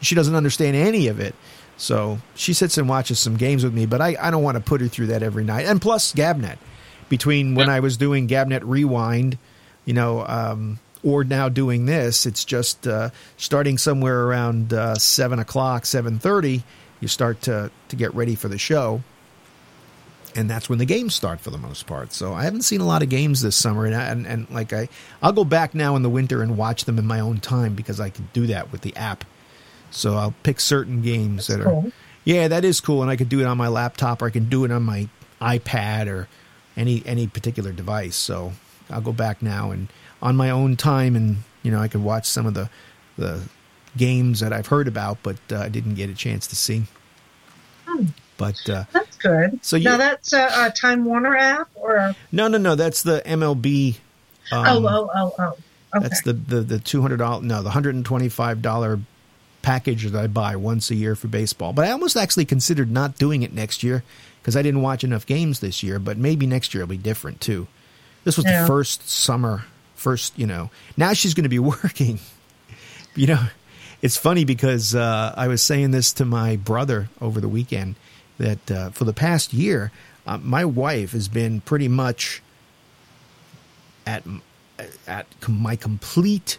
She 0.00 0.14
doesn't 0.16 0.34
understand 0.34 0.74
any 0.76 1.06
of 1.08 1.20
it. 1.20 1.34
So 1.76 2.18
she 2.34 2.52
sits 2.52 2.78
and 2.78 2.88
watches 2.88 3.18
some 3.18 3.36
games 3.36 3.64
with 3.64 3.72
me, 3.72 3.86
but 3.86 4.00
I, 4.00 4.16
I 4.20 4.30
don't 4.30 4.42
want 4.42 4.56
to 4.56 4.62
put 4.62 4.80
her 4.80 4.88
through 4.88 5.08
that 5.08 5.22
every 5.22 5.44
night. 5.44 5.66
And 5.66 5.80
plus, 5.80 6.12
Gabnet. 6.12 6.58
Between 7.08 7.54
when 7.54 7.68
I 7.68 7.80
was 7.80 7.98
doing 7.98 8.26
Gabnet 8.26 8.62
Rewind, 8.64 9.36
you 9.84 9.92
know, 9.92 10.24
um, 10.26 10.78
or 11.04 11.24
now 11.24 11.48
doing 11.48 11.86
this, 11.86 12.26
it's 12.26 12.44
just 12.44 12.86
uh, 12.86 13.10
starting 13.36 13.78
somewhere 13.78 14.24
around 14.24 14.72
uh, 14.72 14.94
seven 14.94 15.38
o'clock, 15.38 15.86
seven 15.86 16.18
thirty. 16.18 16.62
You 17.00 17.08
start 17.08 17.42
to 17.42 17.70
to 17.88 17.96
get 17.96 18.14
ready 18.14 18.34
for 18.34 18.48
the 18.48 18.58
show, 18.58 19.02
and 20.36 20.48
that's 20.48 20.68
when 20.68 20.78
the 20.78 20.84
games 20.84 21.14
start 21.14 21.40
for 21.40 21.50
the 21.50 21.58
most 21.58 21.86
part. 21.86 22.12
So 22.12 22.32
I 22.32 22.44
haven't 22.44 22.62
seen 22.62 22.80
a 22.80 22.86
lot 22.86 23.02
of 23.02 23.08
games 23.08 23.42
this 23.42 23.56
summer, 23.56 23.86
and 23.86 23.94
I, 23.94 24.04
and, 24.04 24.26
and 24.26 24.50
like 24.50 24.72
I, 24.72 24.88
I'll 25.20 25.32
go 25.32 25.44
back 25.44 25.74
now 25.74 25.96
in 25.96 26.02
the 26.02 26.10
winter 26.10 26.42
and 26.42 26.56
watch 26.56 26.84
them 26.84 26.98
in 26.98 27.06
my 27.06 27.20
own 27.20 27.38
time 27.38 27.74
because 27.74 27.98
I 28.00 28.10
can 28.10 28.28
do 28.32 28.46
that 28.46 28.70
with 28.70 28.82
the 28.82 28.94
app. 28.96 29.24
So 29.90 30.14
I'll 30.14 30.34
pick 30.42 30.60
certain 30.60 31.02
games 31.02 31.48
that 31.48 31.60
are, 31.60 31.64
cool. 31.64 31.92
yeah, 32.24 32.48
that 32.48 32.64
is 32.64 32.80
cool, 32.80 33.02
and 33.02 33.10
I 33.10 33.16
could 33.16 33.28
do 33.28 33.40
it 33.40 33.46
on 33.46 33.58
my 33.58 33.68
laptop 33.68 34.22
or 34.22 34.26
I 34.26 34.30
can 34.30 34.48
do 34.48 34.64
it 34.64 34.70
on 34.70 34.84
my 34.84 35.08
iPad 35.40 36.06
or 36.06 36.28
any 36.76 37.02
any 37.04 37.26
particular 37.26 37.72
device. 37.72 38.16
So 38.16 38.52
I'll 38.88 39.00
go 39.00 39.12
back 39.12 39.42
now 39.42 39.70
and 39.72 39.88
on 40.22 40.36
my 40.36 40.50
own 40.50 40.76
time, 40.76 41.16
and 41.16 41.38
you 41.62 41.70
know 41.70 41.80
I 41.80 41.88
could 41.88 42.02
watch 42.02 42.26
some 42.26 42.46
of 42.46 42.54
the 42.54 42.70
the 43.18 43.42
games 43.96 44.40
that 44.40 44.52
I've 44.52 44.68
heard 44.68 44.88
about, 44.88 45.18
but 45.22 45.36
uh, 45.50 45.58
I 45.58 45.68
didn't 45.68 45.94
get 45.96 46.08
a 46.08 46.14
chance 46.14 46.46
to 46.48 46.56
see. 46.56 46.84
Hmm. 47.86 48.06
But 48.38 48.68
uh, 48.68 48.84
That's 48.92 49.16
good. 49.18 49.58
So 49.62 49.76
now 49.76 49.98
that's 49.98 50.32
a, 50.32 50.48
a 50.66 50.70
Time 50.70 51.04
Warner 51.04 51.36
app, 51.36 51.68
or 51.74 52.14
no, 52.32 52.48
no, 52.48 52.58
no, 52.58 52.74
that's 52.74 53.02
the 53.02 53.22
MLB. 53.26 53.96
Um, 54.50 54.66
oh, 54.66 54.86
oh, 54.88 55.10
oh, 55.14 55.34
oh. 55.38 55.56
Okay. 55.94 56.02
That's 56.08 56.22
the 56.22 56.32
the 56.32 56.60
the 56.62 56.78
two 56.78 57.02
hundred 57.02 57.18
dollar 57.18 57.42
no 57.42 57.62
the 57.62 57.70
hundred 57.70 57.94
and 57.94 58.04
twenty 58.04 58.30
five 58.30 58.62
dollar 58.62 58.98
package 59.60 60.04
that 60.06 60.18
I 60.18 60.26
buy 60.26 60.56
once 60.56 60.90
a 60.90 60.94
year 60.94 61.14
for 61.14 61.28
baseball. 61.28 61.72
But 61.74 61.84
I 61.86 61.90
almost 61.92 62.16
actually 62.16 62.46
considered 62.46 62.90
not 62.90 63.18
doing 63.18 63.42
it 63.42 63.52
next 63.52 63.82
year 63.82 64.02
because 64.40 64.56
I 64.56 64.62
didn't 64.62 64.80
watch 64.82 65.04
enough 65.04 65.26
games 65.26 65.60
this 65.60 65.82
year. 65.82 65.98
But 65.98 66.16
maybe 66.16 66.46
next 66.46 66.72
year 66.74 66.82
it'll 66.82 66.90
be 66.90 66.96
different 66.96 67.40
too. 67.42 67.68
This 68.24 68.36
was 68.38 68.46
Yeah. 68.46 68.62
the 68.62 68.66
first 68.66 69.08
summer, 69.08 69.64
first 70.02 70.38
you 70.38 70.46
know. 70.46 70.70
Now 70.96 71.12
she's 71.12 71.34
going 71.34 71.44
to 71.44 71.48
be 71.48 71.58
working. 71.74 72.18
You 73.14 73.28
know, 73.28 73.42
it's 74.00 74.16
funny 74.16 74.44
because 74.44 74.94
uh, 74.94 75.34
I 75.36 75.48
was 75.48 75.62
saying 75.62 75.92
this 75.92 76.12
to 76.14 76.24
my 76.24 76.56
brother 76.56 77.08
over 77.20 77.40
the 77.40 77.48
weekend 77.48 77.94
that 78.38 78.70
uh, 78.70 78.90
for 78.90 79.04
the 79.04 79.12
past 79.12 79.52
year, 79.52 79.92
uh, 80.26 80.38
my 80.38 80.64
wife 80.64 81.12
has 81.12 81.28
been 81.28 81.60
pretty 81.60 81.88
much 81.88 82.42
at 84.06 84.24
at 85.06 85.26
my 85.48 85.76
complete 85.76 86.58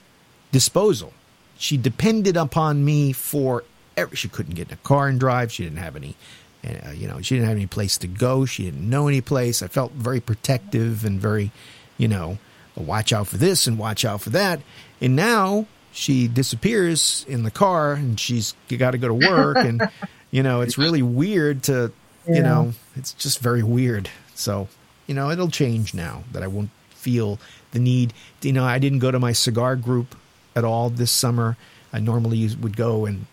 disposal. 0.52 1.14
She 1.58 1.78
depended 1.78 2.38
upon 2.38 2.86
me 2.86 3.12
for 3.12 3.64
every, 3.98 4.16
she 4.16 4.30
couldn't 4.30 4.56
get 4.56 4.68
in 4.70 4.74
a 4.74 4.78
car 4.78 5.08
and 5.08 5.20
drive. 5.20 5.52
She 5.52 5.64
didn't 5.64 5.80
have 5.80 5.96
any, 5.96 6.16
uh, 6.64 6.92
you 6.92 7.08
know, 7.08 7.22
she 7.22 7.36
didn't 7.36 7.48
have 7.48 7.58
any 7.58 7.68
place 7.68 7.98
to 8.00 8.08
go. 8.08 8.46
She 8.46 8.64
didn't 8.64 8.90
know 8.90 9.08
any 9.08 9.22
place. 9.22 9.62
I 9.62 9.68
felt 9.68 9.92
very 9.94 10.20
protective 10.20 11.04
and 11.06 11.20
very, 11.20 11.52
you 11.98 12.08
know, 12.08 12.38
watch 12.82 13.14
out 13.14 13.28
for 13.28 13.38
this 13.38 13.68
and 13.68 13.78
watch 13.78 14.06
out 14.06 14.22
for 14.22 14.30
that. 14.32 14.62
And 15.02 15.16
now 15.16 15.68
she 15.92 16.28
disappears 16.28 17.26
in 17.28 17.44
the 17.44 17.52
car 17.52 17.94
and 17.94 18.20
she's 18.20 18.56
got 18.78 18.92
to 18.92 18.98
go 18.98 19.08
to 19.08 19.14
work 19.14 19.58
and, 19.58 19.90
you 20.32 20.42
know, 20.44 20.62
it's 20.62 20.78
really 20.78 21.02
weird 21.02 21.64
to, 21.64 21.92
you 22.28 22.42
know, 22.42 22.74
it's 22.96 23.14
just 23.14 23.40
very 23.40 23.64
weird. 23.64 24.10
So, 24.34 24.68
you 25.08 25.14
know, 25.14 25.30
it'll 25.30 25.50
change 25.50 25.94
now 25.94 26.24
that 26.32 26.42
I 26.42 26.48
won't 26.48 26.72
feel 26.90 27.40
the 27.72 27.80
need. 27.80 28.14
You 28.42 28.54
know, 28.54 28.64
I 28.64 28.80
didn't 28.80 29.00
go 29.00 29.12
to 29.12 29.20
my 29.20 29.34
cigar 29.34 29.76
group 29.76 30.16
at 30.56 30.64
all 30.64 30.90
this 30.90 31.12
summer. 31.12 31.58
I 31.92 32.00
normally 32.00 32.50
would 32.56 32.76
go 32.76 33.06
and 33.06 33.28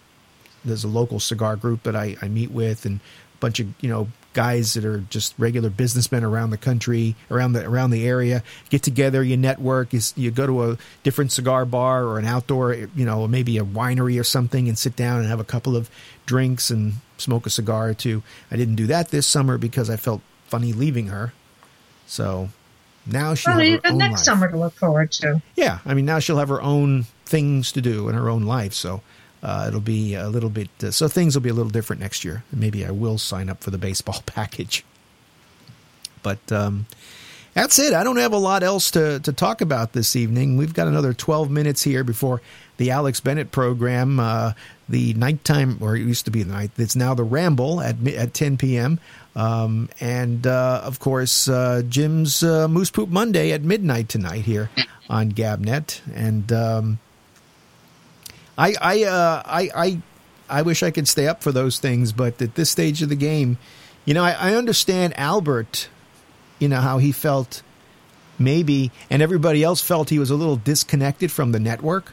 there's 0.65 0.85
a 0.85 0.89
local 0.89 1.21
cigar 1.21 1.57
group 1.57 1.85
that 1.85 1.97
I, 1.97 2.17
I 2.21 2.29
meet 2.29 2.51
with 2.51 2.85
and 2.85 3.01
a 3.01 3.39
bunch 3.39 3.61
of, 3.61 3.69
you 3.81 3.89
know, 3.89 4.09
guys 4.33 4.75
that 4.75 4.85
are 4.85 4.99
just 5.11 5.35
regular 5.39 5.71
businessmen 5.71 6.25
around 6.25 6.51
the 6.51 6.57
country, 6.57 7.17
around 7.31 7.53
the 7.53 7.67
around 7.67 7.91
the 7.91 8.07
area, 8.07 8.43
get 8.69 8.83
together, 8.83 9.23
you 9.23 9.37
network, 9.37 9.93
you, 9.93 10.01
you 10.17 10.31
go 10.31 10.47
to 10.47 10.71
a 10.71 10.79
different 11.03 11.33
cigar 11.33 11.65
bar 11.65 12.05
or 12.05 12.19
an 12.19 12.25
outdoor, 12.25 12.75
you 12.75 13.05
know, 13.05 13.27
maybe 13.27 13.59
a 13.59 13.65
winery 13.65 14.21
or 14.21 14.25
something 14.25 14.69
and 14.69 14.79
sit 14.79 14.97
down 14.97 15.21
and 15.21 15.29
have 15.29 15.41
a 15.41 15.45
couple 15.45 15.77
of 15.77 15.91
drinks 16.27 16.71
and 16.71 16.95
smoke 17.19 17.47
a 17.47 17.51
cigar 17.51 17.89
or 17.89 17.95
two. 17.95 18.23
I 18.51 18.57
didn't 18.57 18.77
do 18.77 18.87
that 18.87 19.09
this 19.09 19.27
summer 19.27 19.59
because 19.59 19.91
I 19.91 19.97
felt 19.97 20.21
funny 20.47 20.73
leaving 20.73 21.09
her. 21.09 21.33
So 22.07 22.51
now 23.07 23.35
she'll 23.35 23.57
well, 23.57 23.65
have 23.65 23.83
her 23.85 23.91
own 23.91 23.99
next 23.99 24.13
life. 24.13 24.25
summer 24.25 24.51
to 24.51 24.57
look 24.57 24.75
forward 24.75 25.13
to. 25.13 25.43
Yeah, 25.57 25.79
I 25.85 25.95
mean 25.95 26.05
now 26.05 26.19
she'll 26.19 26.39
have 26.39 26.49
her 26.49 26.63
own 26.63 27.07
things 27.25 27.73
to 27.73 27.81
do 27.81 28.09
in 28.09 28.15
her 28.15 28.29
own 28.29 28.43
life, 28.43 28.75
so 28.75 29.03
uh, 29.43 29.67
it'll 29.69 29.81
be 29.81 30.15
a 30.15 30.29
little 30.29 30.51
bit. 30.51 30.69
Uh, 30.83 30.91
so 30.91 31.09
things 31.09 31.35
will 31.35 31.43
be 31.43 31.49
a 31.49 31.55
little 31.55 31.71
different 31.71 32.01
next 32.01 32.25
year. 32.25 32.45
Maybe 32.53 32.85
I 32.85 32.91
will 32.91 33.19
sign 33.19 33.49
up 33.49 33.63
for 33.63 33.71
the 33.71 33.79
baseball 33.79 34.23
package. 34.27 34.85
But 36.23 36.53
um, 36.53 36.87
that's 37.55 37.79
it. 37.79 37.95
I 37.95 38.05
don't 38.05 38.19
have 38.19 38.33
a 38.33 38.39
lot 38.39 38.63
else 38.63 38.91
to 38.93 39.21
to 39.21 39.33
talk 39.33 39.61
about 39.61 39.93
this 39.93 40.15
evening. 40.17 40.57
We've 40.57 40.75
got 40.75 40.87
another 40.87 41.15
twelve 41.15 41.51
minutes 41.51 41.83
here 41.83 42.05
before 42.05 42.43
the 42.77 42.91
Alex 42.91 43.21
Bennett 43.21 43.53
program, 43.53 44.21
uh, 44.21 44.53
the 44.89 45.15
nighttime, 45.15 45.79
or 45.81 45.97
it 45.97 46.01
used 46.01 46.27
to 46.27 46.31
be 46.31 46.43
the 46.43 46.53
night. 46.53 46.73
It's 46.77 46.97
now 46.97 47.15
the 47.15 47.25
Ramble 47.25 47.81
at 47.81 48.07
at 48.09 48.35
ten 48.35 48.59
p.m. 48.59 49.01
Um, 49.35 49.89
and 50.01 50.47
uh, 50.47 50.83
of 50.85 50.99
course, 50.99 51.49
uh, 51.49 51.83
Jim's 51.89 52.43
uh, 52.43 52.69
Moose 52.69 52.91
Poop 52.91 53.09
Monday 53.09 53.53
at 53.53 53.63
midnight 53.63 54.09
tonight 54.09 54.45
here 54.45 54.71
on 55.09 55.33
Gabnet. 55.33 56.01
And 56.15 56.53
um, 56.53 56.99
I, 58.61 58.75
I, 58.81 59.05
uh, 59.05 59.43
I, 59.47 59.71
I, 59.75 60.03
I 60.51 60.63
wish 60.63 60.83
I 60.83 60.91
could 60.91 61.09
stay 61.09 61.27
up 61.27 61.43
for 61.43 61.51
those 61.51 61.79
things, 61.79 62.13
but 62.13 62.41
at 62.43 62.57
this 62.57 62.69
stage 62.69 63.01
of 63.01 63.09
the 63.09 63.17
game, 63.17 63.57
you 64.05 64.13
know, 64.13 64.23
I, 64.23 64.33
I 64.33 64.55
understand 64.55 65.19
Albert. 65.19 65.89
You 66.59 66.69
know 66.69 66.81
how 66.81 66.99
he 66.99 67.11
felt, 67.11 67.63
maybe, 68.39 68.93
and 69.09 69.23
everybody 69.23 69.63
else 69.63 69.81
felt 69.81 70.11
he 70.11 70.19
was 70.19 70.31
a 70.31 70.35
little 70.35 70.57
disconnected 70.57 71.33
from 71.33 71.53
the 71.53 71.59
network. 71.59 72.13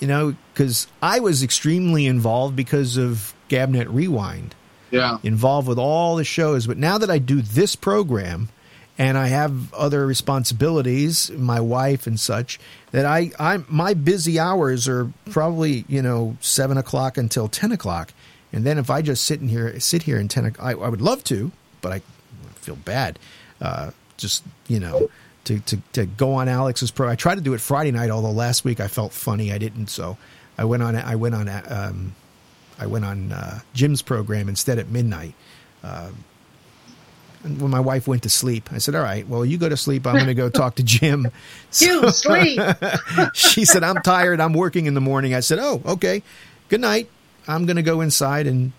You 0.00 0.08
know, 0.08 0.34
because 0.52 0.88
I 1.00 1.20
was 1.20 1.44
extremely 1.44 2.06
involved 2.06 2.56
because 2.56 2.96
of 2.96 3.34
Gabnet 3.48 3.86
Rewind 3.88 4.56
yeah, 4.90 5.18
involved 5.22 5.68
with 5.68 5.78
all 5.78 6.16
the 6.16 6.24
shows. 6.24 6.66
But 6.66 6.76
now 6.76 6.98
that 6.98 7.10
I 7.10 7.18
do 7.18 7.40
this 7.40 7.76
program 7.76 8.48
and 8.96 9.18
I 9.18 9.26
have 9.26 9.72
other 9.74 10.06
responsibilities, 10.06 11.30
my 11.32 11.60
wife 11.60 12.06
and 12.06 12.18
such, 12.18 12.60
that 12.92 13.04
I, 13.04 13.32
I 13.38 13.58
my 13.68 13.94
busy 13.94 14.38
hours 14.38 14.88
are 14.88 15.12
probably 15.30 15.84
you 15.88 16.02
know 16.02 16.36
seven 16.40 16.78
o'clock 16.78 17.16
until 17.18 17.48
ten 17.48 17.72
o'clock, 17.72 18.12
and 18.52 18.64
then 18.64 18.78
if 18.78 18.90
I 18.90 19.02
just 19.02 19.24
sit 19.24 19.40
in 19.40 19.48
here, 19.48 19.78
sit 19.80 20.02
here 20.02 20.18
in 20.18 20.28
ten, 20.28 20.46
o'clock, 20.46 20.66
I, 20.66 20.72
I 20.72 20.88
would 20.88 21.02
love 21.02 21.24
to, 21.24 21.52
but 21.80 21.92
I 21.92 22.00
feel 22.56 22.76
bad. 22.76 23.18
Uh, 23.60 23.90
just 24.16 24.44
you 24.68 24.80
know. 24.80 25.08
To, 25.44 25.60
to, 25.60 25.76
to 25.92 26.06
go 26.06 26.32
on 26.32 26.48
Alex's 26.48 26.90
pro, 26.90 27.06
I 27.06 27.16
tried 27.16 27.34
to 27.34 27.42
do 27.42 27.52
it 27.52 27.60
Friday 27.60 27.90
night. 27.90 28.08
Although 28.08 28.30
last 28.30 28.64
week 28.64 28.80
I 28.80 28.88
felt 28.88 29.12
funny, 29.12 29.52
I 29.52 29.58
didn't. 29.58 29.88
So 29.88 30.16
I 30.56 30.64
went 30.64 30.82
on. 30.82 30.96
I 30.96 31.16
went 31.16 31.34
on 31.34 31.50
um, 31.68 32.14
I 32.78 32.86
went 32.86 33.04
on 33.04 33.32
uh, 33.32 33.60
Jim's 33.74 34.02
program 34.02 34.48
instead 34.48 34.78
at 34.78 34.88
midnight. 34.88 35.34
Uh, 35.82 36.10
when 37.44 37.70
my 37.70 37.80
wife 37.80 38.08
went 38.08 38.22
to 38.24 38.30
sleep, 38.30 38.70
I 38.72 38.78
said, 38.78 38.94
"All 38.94 39.02
right, 39.02 39.26
well, 39.28 39.44
you 39.44 39.58
go 39.58 39.68
to 39.68 39.76
sleep. 39.76 40.06
I'm 40.06 40.14
going 40.14 40.26
to 40.26 40.34
go 40.34 40.48
talk 40.48 40.76
to 40.76 40.82
Jim." 40.82 41.28
You 41.80 42.10
sleep. 42.10 42.60
she 43.34 43.64
said, 43.64 43.82
"I'm 43.84 43.96
tired. 44.02 44.40
I'm 44.40 44.54
working 44.54 44.86
in 44.86 44.94
the 44.94 45.00
morning." 45.00 45.34
I 45.34 45.40
said, 45.40 45.58
"Oh, 45.60 45.82
okay. 45.84 46.22
Good 46.68 46.80
night. 46.80 47.08
I'm 47.46 47.66
going 47.66 47.76
to 47.76 47.82
go 47.82 48.00
inside 48.00 48.46
and 48.46 48.72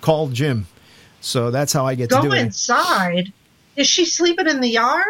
call 0.00 0.28
Jim." 0.28 0.66
So 1.20 1.50
that's 1.50 1.72
how 1.72 1.86
I 1.86 1.94
get 1.94 2.08
to 2.10 2.16
Go 2.16 2.22
do 2.22 2.32
it. 2.32 2.38
inside. 2.40 3.32
Is 3.76 3.86
she 3.86 4.04
sleeping 4.04 4.48
in 4.48 4.60
the 4.60 4.68
yard? 4.68 5.06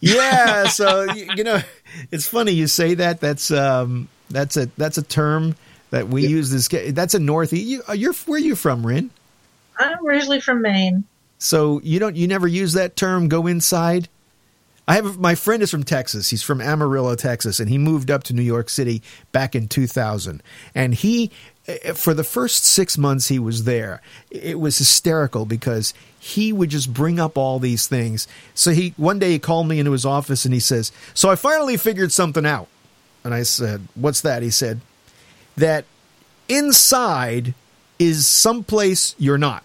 yeah 0.00 0.68
so 0.68 1.02
you, 1.12 1.28
you 1.36 1.42
know 1.44 1.60
it's 2.12 2.26
funny 2.26 2.52
you 2.52 2.66
say 2.68 2.94
that 2.94 3.20
that's 3.20 3.50
um 3.50 4.08
that's 4.30 4.56
a 4.56 4.66
that's 4.76 4.96
a 4.96 5.02
term 5.02 5.56
that 5.90 6.08
we 6.08 6.24
use 6.26 6.50
this 6.50 6.68
that's 6.92 7.14
a 7.14 7.18
northeast 7.18 7.66
you, 7.66 7.82
uh, 7.88 7.92
you're 7.92 8.12
where 8.26 8.38
you 8.38 8.54
from 8.54 8.86
rin 8.86 9.10
I'm 9.76 10.04
originally 10.06 10.40
from 10.40 10.62
Maine. 10.62 11.04
So 11.38 11.80
you 11.82 11.98
don't 11.98 12.16
you 12.16 12.26
never 12.26 12.48
use 12.48 12.72
that 12.74 12.96
term 12.96 13.28
go 13.28 13.46
inside? 13.46 14.08
I 14.86 14.94
have 14.94 15.18
my 15.18 15.34
friend 15.34 15.62
is 15.62 15.70
from 15.70 15.84
texas. 15.84 16.30
He's 16.30 16.42
from 16.42 16.60
amarillo 16.60 17.14
texas 17.14 17.60
and 17.60 17.68
he 17.68 17.78
moved 17.78 18.10
up 18.10 18.24
to 18.24 18.34
new 18.34 18.42
york 18.42 18.68
city 18.68 19.02
back 19.32 19.54
in 19.54 19.68
2000 19.68 20.42
and 20.74 20.94
he 20.94 21.30
eh, 21.66 21.92
for 21.92 22.14
the 22.14 22.24
first 22.24 22.64
six 22.64 22.98
months 22.98 23.28
he 23.28 23.38
was 23.38 23.64
there 23.64 24.02
it 24.30 24.58
was 24.58 24.78
hysterical 24.78 25.44
because 25.44 25.94
he 26.18 26.52
would 26.52 26.70
just 26.70 26.92
bring 26.92 27.20
up 27.20 27.38
all 27.38 27.58
these 27.60 27.86
things. 27.86 28.26
So 28.54 28.72
he 28.72 28.94
one 28.96 29.18
day 29.18 29.32
he 29.32 29.38
called 29.38 29.68
me 29.68 29.78
into 29.78 29.92
his 29.92 30.04
office 30.04 30.44
and 30.44 30.52
he 30.52 30.60
says 30.60 30.90
so 31.14 31.30
i 31.30 31.36
finally 31.36 31.76
figured 31.76 32.10
something 32.10 32.46
out. 32.46 32.68
And 33.22 33.32
i 33.32 33.44
said 33.44 33.86
what's 33.94 34.22
that? 34.22 34.42
He 34.42 34.50
said 34.50 34.80
that 35.56 35.84
inside 36.48 37.54
is 37.98 38.26
someplace 38.26 39.14
you're 39.18 39.38
not 39.38 39.62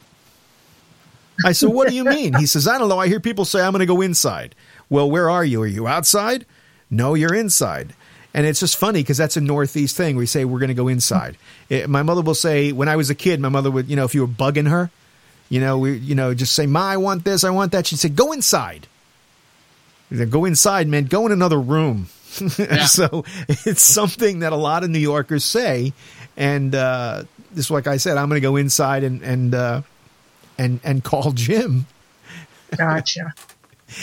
I 1.46 1.52
said, 1.52 1.70
What 1.70 1.90
do 1.90 1.96
you 1.96 2.04
mean? 2.06 2.34
He 2.36 2.46
says, 2.46 2.68
I 2.68 2.78
don't 2.78 2.90
know. 2.90 3.00
I 3.00 3.08
hear 3.08 3.20
people 3.20 3.46
say 3.46 3.62
I'm 3.62 3.72
going 3.72 3.80
to 3.80 3.86
go 3.86 4.02
inside. 4.02 4.56
Well, 4.90 5.10
where 5.10 5.30
are 5.30 5.44
you? 5.46 5.62
Are 5.64 5.68
you 5.68 5.88
outside? 5.88 6.46
No, 6.90 7.14
you're 7.16 7.34
inside. 7.34 7.94
And 8.36 8.46
it's 8.48 8.60
just 8.60 8.78
funny 8.78 9.02
because 9.02 9.18
that's 9.18 9.38
a 9.38 9.42
Northeast 9.42 9.96
thing. 9.96 10.16
We 10.16 10.26
say 10.26 10.44
we're 10.46 10.60
going 10.60 10.70
to 10.70 10.74
go 10.76 10.88
inside. 10.88 11.38
It- 11.70 11.90
my 11.90 12.04
mother 12.04 12.22
will 12.22 12.36
say, 12.36 12.72
when 12.72 12.88
I 12.90 12.96
was 12.96 13.10
a 13.10 13.16
kid, 13.16 13.40
my 13.40 13.50
mother 13.50 13.70
would, 13.72 13.88
you 13.88 13.96
know, 13.96 14.06
if 14.06 14.14
you 14.16 14.22
were 14.22 14.28
bugging 14.28 14.70
her, 14.70 14.90
you 15.50 15.60
know, 15.60 15.78
we, 15.78 15.98
you 15.98 16.16
know, 16.16 16.34
just 16.34 16.54
say, 16.54 16.66
Ma, 16.66 16.82
I 16.90 16.98
want 16.98 17.24
this, 17.26 17.44
I 17.44 17.50
want 17.52 17.72
that. 17.74 17.88
She'd 17.88 18.00
say, 18.00 18.10
Go 18.10 18.32
inside. 18.32 18.88
Go 20.30 20.46
inside, 20.46 20.88
man. 20.88 21.06
Go 21.06 21.26
in 21.26 21.32
another 21.32 21.60
room. 21.60 22.08
so 22.88 23.24
it's 23.48 23.82
something 23.82 24.40
that 24.40 24.54
a 24.54 24.56
lot 24.56 24.84
of 24.84 24.90
New 24.90 25.00
Yorkers 25.00 25.44
say, 25.44 25.94
and 26.38 26.74
uh, 26.76 27.24
just 27.56 27.72
like 27.72 27.88
I 27.88 27.98
said, 27.98 28.18
I'm 28.18 28.30
going 28.30 28.42
to 28.42 28.48
go 28.48 28.56
inside 28.56 29.04
and 29.04 29.22
and 29.22 29.54
uh, 29.56 29.82
and 30.58 30.80
and 30.84 31.04
call 31.04 31.32
Jim. 31.32 31.86
Gotcha. 32.78 33.34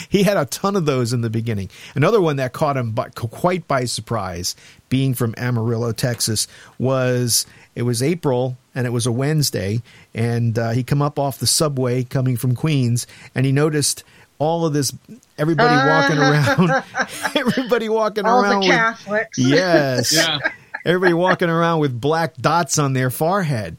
He 0.07 0.23
had 0.23 0.37
a 0.37 0.45
ton 0.45 0.77
of 0.77 0.85
those 0.85 1.11
in 1.11 1.19
the 1.19 1.29
beginning. 1.29 1.69
Another 1.95 2.21
one 2.21 2.37
that 2.37 2.53
caught 2.53 2.77
him 2.77 2.91
by, 2.91 3.09
quite 3.09 3.67
by 3.67 3.83
surprise, 3.83 4.55
being 4.87 5.13
from 5.13 5.33
Amarillo, 5.37 5.91
Texas, 5.91 6.47
was 6.79 7.45
it 7.75 7.81
was 7.81 8.01
April 8.01 8.55
and 8.73 8.87
it 8.87 8.91
was 8.91 9.05
a 9.05 9.11
Wednesday, 9.11 9.81
and 10.13 10.57
uh, 10.57 10.69
he 10.69 10.83
come 10.83 11.01
up 11.01 11.19
off 11.19 11.39
the 11.39 11.47
subway 11.47 12.05
coming 12.05 12.37
from 12.37 12.55
Queens, 12.55 13.05
and 13.35 13.45
he 13.45 13.51
noticed 13.51 14.05
all 14.39 14.65
of 14.65 14.71
this, 14.71 14.93
everybody 15.37 15.75
walking 15.75 16.17
around, 16.19 16.83
everybody 17.35 17.89
walking 17.89 18.25
All 18.25 18.41
around 18.41 18.61
the 18.63 18.97
with 19.09 19.27
yes, 19.37 20.13
Yeah. 20.15 20.39
everybody 20.85 21.13
walking 21.13 21.49
around 21.49 21.79
with 21.81 21.99
black 21.99 22.37
dots 22.37 22.79
on 22.79 22.93
their 22.93 23.09
forehead. 23.09 23.75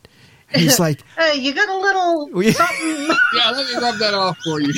And 0.53 0.63
he's 0.63 0.79
like, 0.81 1.03
Hey, 1.17 1.37
you 1.39 1.55
got 1.55 1.69
a 1.69 1.77
little 1.77 2.43
Yeah. 2.43 2.53
something. 2.53 3.07
Yeah, 3.35 3.51
let 3.51 3.67
me 3.67 3.75
rub 3.81 3.97
that 3.99 4.15
off 4.15 4.37
for 4.45 4.61
you. 4.61 4.75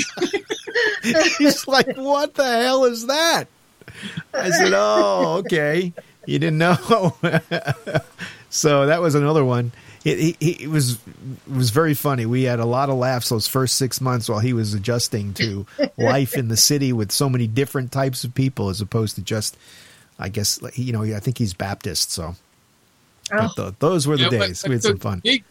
He's 1.38 1.66
like, 1.66 1.96
what 1.96 2.34
the 2.34 2.44
hell 2.44 2.84
is 2.84 3.06
that? 3.08 3.44
I 4.32 4.50
said, 4.50 4.72
oh, 4.74 5.42
okay. 5.44 5.92
You 6.26 6.38
didn't 6.38 6.58
know. 6.58 6.76
so 8.50 8.86
that 8.86 9.00
was 9.00 9.14
another 9.14 9.44
one. 9.44 9.72
It, 10.04 10.36
it, 10.40 10.62
it 10.64 10.68
was 10.68 10.92
it 10.92 10.98
was 11.52 11.70
very 11.70 11.94
funny. 11.94 12.26
We 12.26 12.42
had 12.44 12.60
a 12.60 12.64
lot 12.66 12.90
of 12.90 12.96
laughs 12.96 13.30
those 13.30 13.46
first 13.48 13.76
six 13.76 14.00
months 14.00 14.28
while 14.28 14.38
he 14.38 14.52
was 14.52 14.74
adjusting 14.74 15.32
to 15.34 15.66
life 15.96 16.36
in 16.36 16.48
the 16.48 16.56
city 16.56 16.92
with 16.92 17.10
so 17.10 17.28
many 17.30 17.46
different 17.46 17.90
types 17.90 18.22
of 18.22 18.34
people, 18.34 18.68
as 18.68 18.80
opposed 18.82 19.16
to 19.16 19.22
just, 19.22 19.56
I 20.18 20.28
guess, 20.28 20.60
you 20.74 20.92
know, 20.92 21.02
I 21.02 21.20
think 21.20 21.38
he's 21.38 21.54
Baptist. 21.54 22.10
So 22.12 22.36
Oh, 23.32 23.50
but 23.56 23.56
th- 23.56 23.74
those 23.78 24.06
were 24.06 24.16
the 24.16 24.24
Yeah, 24.24 24.28
days. 24.30 24.64
we 24.66 24.72
had 24.72 24.82
some 24.82 24.98
fun. 24.98 25.22
me 25.24 25.42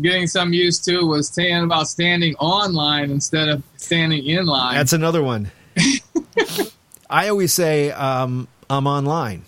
getting 0.00 0.26
some 0.26 0.52
used 0.52 0.84
to 0.84 1.02
was 1.06 1.28
saying 1.28 1.62
about 1.64 1.88
standing 1.88 2.34
online 2.36 3.10
instead 3.10 3.48
of 3.48 3.62
standing 3.76 4.26
in 4.26 4.44
line. 4.46 4.74
That's 4.74 4.92
another 4.92 5.22
one. 5.22 5.50
I 7.10 7.28
always 7.28 7.52
say 7.52 7.90
um, 7.92 8.48
I'm 8.68 8.86
online. 8.86 9.44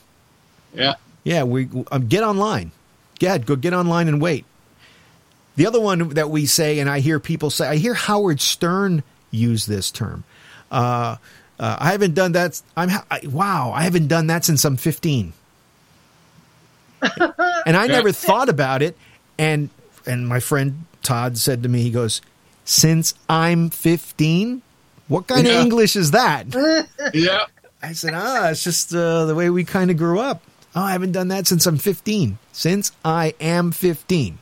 yeah. 0.75 0.95
Yeah, 1.25 1.43
we 1.43 1.69
um, 1.91 2.07
get 2.07 2.23
online. 2.23 2.71
Yeah, 3.19 3.39
go 3.39 3.57
get 3.57 3.73
online 3.75 4.07
and 4.07 4.23
wait. 4.23 4.45
The 5.57 5.67
other 5.67 5.81
one 5.81 6.11
that 6.11 6.31
we 6.31 6.47
say, 6.47 6.79
and 6.79 6.89
I 6.89 7.01
hear 7.01 7.19
people 7.19 7.51
say, 7.51 7.67
I 7.67 7.77
hear 7.77 7.95
Howard 7.95 8.41
Stern 8.41 9.03
use 9.33 9.67
this 9.67 9.91
term. 9.91 10.23
Uh, 10.71 11.17
uh, 11.59 11.77
I 11.81 11.91
haven't 11.91 12.15
done 12.15 12.31
that. 12.33 12.63
I'm 12.77 12.91
I, 13.11 13.23
wow. 13.27 13.73
I 13.75 13.83
haven't 13.83 14.07
done 14.07 14.29
that 14.29 14.45
since 14.45 14.65
I'm 14.65 14.77
15, 14.77 15.33
and 17.03 17.77
I 17.77 17.87
never 17.87 18.13
thought 18.13 18.49
about 18.49 18.83
it. 18.83 18.97
And 19.39 19.71
and 20.07 20.27
my 20.29 20.41
friend 20.41 20.85
Todd 21.03 21.39
said 21.39 21.63
to 21.63 21.69
me, 21.69 21.83
he 21.83 21.91
goes, 21.91 22.21
"Since 22.65 23.15
I'm 23.29 23.71
15, 23.71 24.63
what 25.09 25.27
kind 25.27 25.47
of 25.47 25.53
English 25.53 25.97
is 25.97 26.13
that?" 26.13 26.47
Yeah. 27.15 27.47
I 27.83 27.93
said, 27.93 28.15
ah, 28.15 28.49
it's 28.49 28.65
just 28.65 28.93
uh, 28.95 29.27
the 29.27 29.35
way 29.35 29.51
we 29.51 29.63
kind 29.63 29.91
of 29.91 29.97
grew 29.97 30.19
up. 30.19 30.43
Oh, 30.75 30.83
I 30.83 30.93
haven't 30.93 31.13
done 31.13 31.29
that 31.29 31.47
since 31.47 31.67
I'm 31.67 31.79
15. 31.79 32.39
Since 32.53 32.91
I 33.05 33.35
am 33.39 33.71
15. 33.71 34.39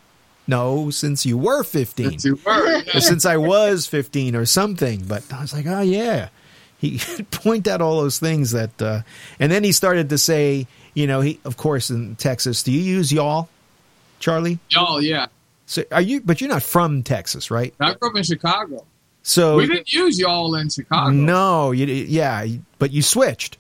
No, 0.47 0.91
since 0.91 1.27
you 1.27 1.37
were 1.37 1.63
15. 1.63 2.11
Since 2.11 2.25
you 2.25 2.39
were. 2.45 2.83
Yeah. 2.83 3.01
since 3.01 3.25
I 3.27 3.37
was 3.37 3.87
15 3.87 4.35
or 4.37 4.47
something. 4.47 5.05
But 5.07 5.31
I 5.33 5.41
was 5.43 5.53
like, 5.53 5.67
oh, 5.67 5.81
yeah. 5.81 6.29
He 6.79 6.99
point 7.31 7.69
out 7.69 7.83
all 7.83 8.01
those 8.01 8.19
things 8.19 8.53
that, 8.53 8.81
uh, 8.81 9.03
and 9.39 9.51
then 9.51 9.65
he 9.65 9.73
started 9.73 10.09
to 10.11 10.19
say, 10.19 10.67
you 10.95 11.07
know, 11.07 11.21
he, 11.21 11.41
of 11.45 11.57
course, 11.57 11.91
in 11.91 12.17
Texas, 12.17 12.63
do 12.63 12.73
you 12.73 12.81
use 12.81 13.13
y'all, 13.13 13.49
Charlie? 14.21 14.59
Y'all, 14.71 15.03
yeah. 15.03 15.27
So 15.67 15.83
are 15.93 16.01
you, 16.01 16.21
but 16.21 16.41
you're 16.41 16.51
not 16.51 16.63
from 16.63 17.03
Texas, 17.03 17.51
right? 17.51 17.75
I 17.81 17.95
grew 17.95 18.11
up 18.11 18.17
in 18.17 18.23
Chicago. 18.23 18.85
So 19.23 19.57
We 19.57 19.67
didn't 19.67 19.93
use 19.93 20.19
y'all 20.19 20.55
in 20.55 20.69
Chicago. 20.69 21.11
no, 21.11 21.73
you, 21.73 21.87
yeah, 21.87 22.47
but 22.79 22.93
you 22.93 23.03
switched. 23.03 23.57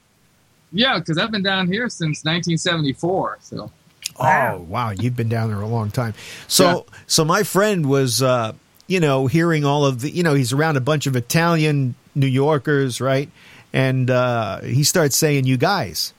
Yeah, 0.72 0.98
because 0.98 1.18
I've 1.18 1.30
been 1.30 1.42
down 1.42 1.68
here 1.68 1.88
since 1.88 2.24
1974. 2.24 3.38
So 3.40 3.70
Oh 4.18 4.64
wow, 4.68 4.90
you've 4.90 5.16
been 5.16 5.28
down 5.28 5.48
there 5.48 5.60
a 5.60 5.66
long 5.66 5.90
time. 5.90 6.14
So 6.48 6.86
so 7.06 7.24
my 7.24 7.42
friend 7.42 7.86
was 7.88 8.22
uh 8.22 8.52
you 8.86 9.00
know 9.00 9.26
hearing 9.26 9.64
all 9.64 9.84
of 9.84 10.00
the 10.02 10.10
you 10.10 10.22
know 10.22 10.34
he's 10.34 10.52
around 10.52 10.76
a 10.76 10.80
bunch 10.80 11.06
of 11.06 11.16
Italian 11.16 11.94
New 12.14 12.26
Yorkers, 12.26 13.00
right? 13.00 13.28
And 13.72 14.10
uh 14.10 14.60
he 14.60 14.84
starts 14.84 15.16
saying 15.16 15.46
you 15.46 15.56
guys. 15.56 16.12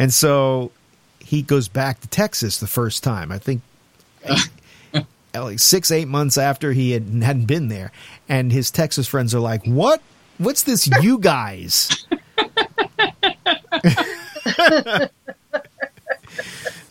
And 0.00 0.14
so 0.14 0.72
he 1.18 1.42
goes 1.42 1.68
back 1.68 2.00
to 2.00 2.08
Texas 2.08 2.58
the 2.58 2.66
first 2.66 3.04
time. 3.04 3.30
I 3.30 3.38
think 3.38 3.60
like 5.34 5.58
6 5.58 5.90
8 5.90 6.08
months 6.08 6.38
after 6.38 6.72
he 6.72 6.92
had 6.92 7.02
hadn't 7.22 7.44
been 7.44 7.68
there 7.68 7.92
and 8.26 8.50
his 8.50 8.70
Texas 8.70 9.06
friends 9.06 9.34
are 9.34 9.40
like, 9.40 9.62
"What? 9.66 10.00
What's 10.38 10.62
this 10.62 10.88
you 11.02 11.18
guys?" 11.18 12.06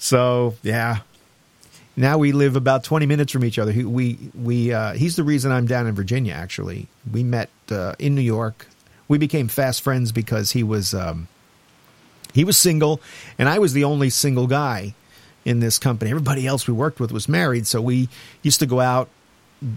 So 0.01 0.55
yeah, 0.64 0.99
now 1.95 2.18
we 2.18 2.32
live 2.32 2.55
about 2.55 2.84
twenty 2.84 3.05
minutes 3.05 3.32
from 3.32 3.43
each 3.43 3.60
other. 3.60 3.72
He, 3.72 3.84
we 3.84 4.18
we 4.34 4.74
uh, 4.74 4.93
he's 4.93 5.16
the 5.16 5.24
reason 5.24 5.51
I'm 5.51 5.68
down 5.68 5.86
in 5.86 5.93
Virginia. 5.93 6.34
Actually, 6.34 6.88
we 7.12 7.22
met 7.22 7.49
uh, 7.70 7.93
in 7.99 8.16
New 8.16 8.22
York. 8.22 8.66
We 9.07 9.18
became 9.18 9.49
fast 9.49 9.82
friends 9.82 10.12
because 10.12 10.51
he 10.51 10.64
was 10.64 10.93
um, 10.93 11.28
he 12.34 12.43
was 12.43 12.57
single, 12.57 13.01
and 13.38 13.49
I 13.49 13.59
was 13.59 13.73
the 13.73 13.84
only 13.84 14.09
single 14.09 14.47
guy 14.47 14.93
in 15.45 15.59
this 15.59 15.80
company. 15.80 16.11
Everybody 16.11 16.45
else 16.45 16.67
we 16.67 16.73
worked 16.73 16.99
with 16.99 17.11
was 17.11 17.27
married, 17.30 17.67
so 17.67 17.82
we 17.82 18.09
used 18.41 18.59
to 18.59 18.65
go 18.65 18.80
out, 18.80 19.09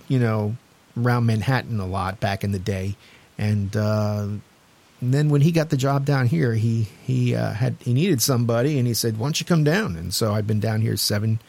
you 0.08 0.18
know, 0.18 0.56
around 0.96 1.26
Manhattan 1.26 1.80
a 1.80 1.86
lot 1.86 2.20
back 2.20 2.44
in 2.44 2.52
the 2.52 2.58
day, 2.58 2.96
and. 3.38 3.76
Uh, 3.76 4.26
and 5.00 5.12
then 5.12 5.30
when 5.30 5.40
he 5.40 5.50
got 5.50 5.68
the 5.68 5.76
job 5.76 6.04
down 6.04 6.28
here, 6.28 6.54
he 6.54 6.86
he 7.02 7.34
uh, 7.34 7.52
had 7.54 7.74
he 7.80 7.92
needed 7.92 8.22
somebody, 8.22 8.78
and 8.78 8.86
he 8.86 8.94
said, 8.94 9.18
"Why 9.18 9.26
don't 9.26 9.40
you 9.40 9.44
come 9.44 9.64
down?" 9.64 9.96
And 9.96 10.14
so 10.14 10.32
I've 10.32 10.46
been 10.46 10.60
down 10.60 10.80
here 10.80 10.96
seven 10.96 11.40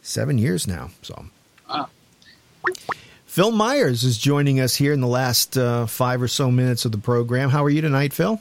seven 0.00 0.38
years 0.38 0.66
now. 0.66 0.88
So 1.02 1.26
Wow. 1.68 1.88
Phil 3.26 3.50
Myers 3.50 4.02
is 4.04 4.16
joining 4.16 4.60
us 4.60 4.76
here 4.76 4.92
in 4.92 5.00
the 5.00 5.06
last 5.06 5.58
uh, 5.58 5.86
five 5.86 6.22
or 6.22 6.28
so 6.28 6.50
minutes 6.50 6.84
of 6.84 6.92
the 6.92 6.98
program. 6.98 7.50
How 7.50 7.64
are 7.64 7.70
you 7.70 7.82
tonight, 7.82 8.12
Phil? 8.12 8.40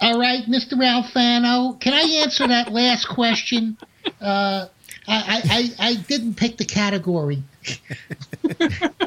All 0.00 0.18
right, 0.18 0.44
Mr. 0.46 0.74
Alfano, 0.74 1.78
can 1.80 1.92
I 1.92 2.22
answer 2.22 2.48
that 2.48 2.72
last 2.72 3.08
question? 3.08 3.76
Uh, 4.20 4.66
I, 5.06 5.70
I, 5.78 5.88
I 5.88 5.94
didn't 5.94 6.34
pick 6.34 6.56
the 6.56 6.64
category. 6.64 7.42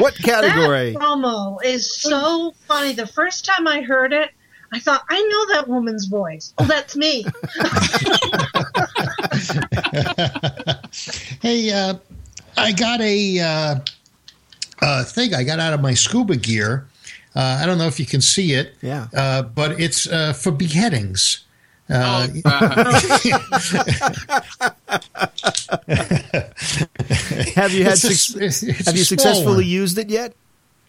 What 0.00 0.16
category? 0.16 0.92
That 0.92 0.98
promo 0.98 1.58
is 1.62 1.92
so 1.92 2.54
funny. 2.66 2.94
The 2.94 3.06
first 3.06 3.44
time 3.44 3.66
I 3.66 3.82
heard 3.82 4.14
it, 4.14 4.30
I 4.72 4.78
thought, 4.78 5.04
I 5.10 5.20
know 5.20 5.54
that 5.54 5.68
woman's 5.68 6.06
voice. 6.06 6.54
Oh, 6.58 6.64
that's 6.64 6.96
me. 6.96 7.22
hey, 11.42 11.70
uh, 11.70 11.94
I 12.56 12.72
got 12.72 13.02
a 13.02 13.40
uh, 13.40 13.80
uh, 14.80 15.04
thing 15.04 15.34
I 15.34 15.44
got 15.44 15.58
out 15.58 15.74
of 15.74 15.82
my 15.82 15.92
scuba 15.92 16.36
gear. 16.36 16.86
Uh, 17.34 17.60
I 17.62 17.66
don't 17.66 17.78
know 17.78 17.86
if 17.86 18.00
you 18.00 18.06
can 18.06 18.20
see 18.20 18.52
it. 18.54 18.74
Yeah. 18.82 19.06
Uh, 19.14 19.42
but 19.42 19.80
it's 19.80 20.06
uh, 20.08 20.32
for 20.32 20.50
beheadings. 20.52 21.44
Uh, 21.88 22.28
Oh, 22.44 22.50
Have 27.56 27.72
you 27.72 27.84
had 27.84 27.94
It's 27.94 28.34
a 28.34 28.44
it's 28.44 28.60
have 28.86 28.96
you 28.96 29.04
successfully 29.04 29.64
one. 29.64 29.66
used 29.66 29.98
it 29.98 30.08
yet? 30.10 30.34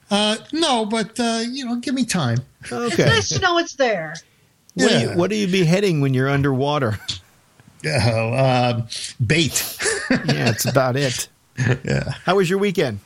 Uh, 0.10 0.38
no, 0.52 0.86
but 0.86 1.20
uh, 1.20 1.42
you 1.50 1.66
know, 1.66 1.76
give 1.78 1.94
me 1.96 2.06
time. 2.06 2.38
Okay. 2.72 3.06
nice 3.06 3.30
to 3.30 3.40
know 3.40 3.58
it's 3.58 3.76
there. 3.76 4.14
What, 4.76 4.90
do 4.90 5.00
you, 5.00 5.10
what 5.18 5.30
do 5.30 5.36
you 5.36 5.48
beheading 5.48 6.02
when 6.02 6.14
you're 6.14 6.30
underwater? 6.30 6.98
Oh, 7.86 8.34
um, 8.78 8.88
bait. 9.26 9.78
yeah, 10.12 10.50
it's 10.50 10.66
about 10.66 10.96
it. 10.96 11.28
yeah. 11.84 12.12
How 12.26 12.36
was 12.36 12.50
your 12.50 12.60
weekend? 12.60 13.00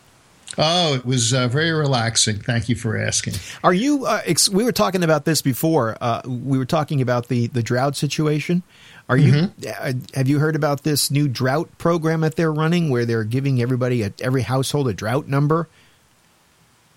Oh, 0.58 0.96
it 0.96 1.06
was 1.06 1.34
uh, 1.34 1.48
very 1.48 1.72
relaxing. 1.72 2.38
Thank 2.40 2.70
you 2.70 2.76
for 2.76 2.98
asking. 2.98 3.34
Are 3.64 3.74
you? 3.74 4.06
Uh, 4.06 4.22
ex- 4.26 4.50
we 4.50 4.64
were 4.64 4.72
talking 4.72 5.04
about 5.04 5.26
this 5.26 5.42
before. 5.42 5.98
Uh, 6.00 6.22
we 6.26 6.58
were 6.58 6.66
talking 6.66 7.02
about 7.02 7.28
the 7.28 7.48
the 7.48 7.62
drought 7.62 7.96
situation. 7.96 8.64
Are 9.08 9.18
you? 9.18 9.52
Uh, 9.68 9.94
have 10.14 10.28
you 10.28 10.40
heard 10.40 10.56
about 10.56 10.84
this 10.84 11.12
new 11.12 11.28
drought 11.28 11.70
program 11.78 12.22
that 12.22 12.36
they're 12.36 12.54
running, 12.54 12.90
where 12.90 13.06
they're 13.06 13.24
giving 13.24 13.62
everybody, 13.62 14.02
a, 14.02 14.14
every 14.22 14.42
household, 14.42 14.88
a 14.88 14.94
drought 14.94 15.28
number? 15.28 15.68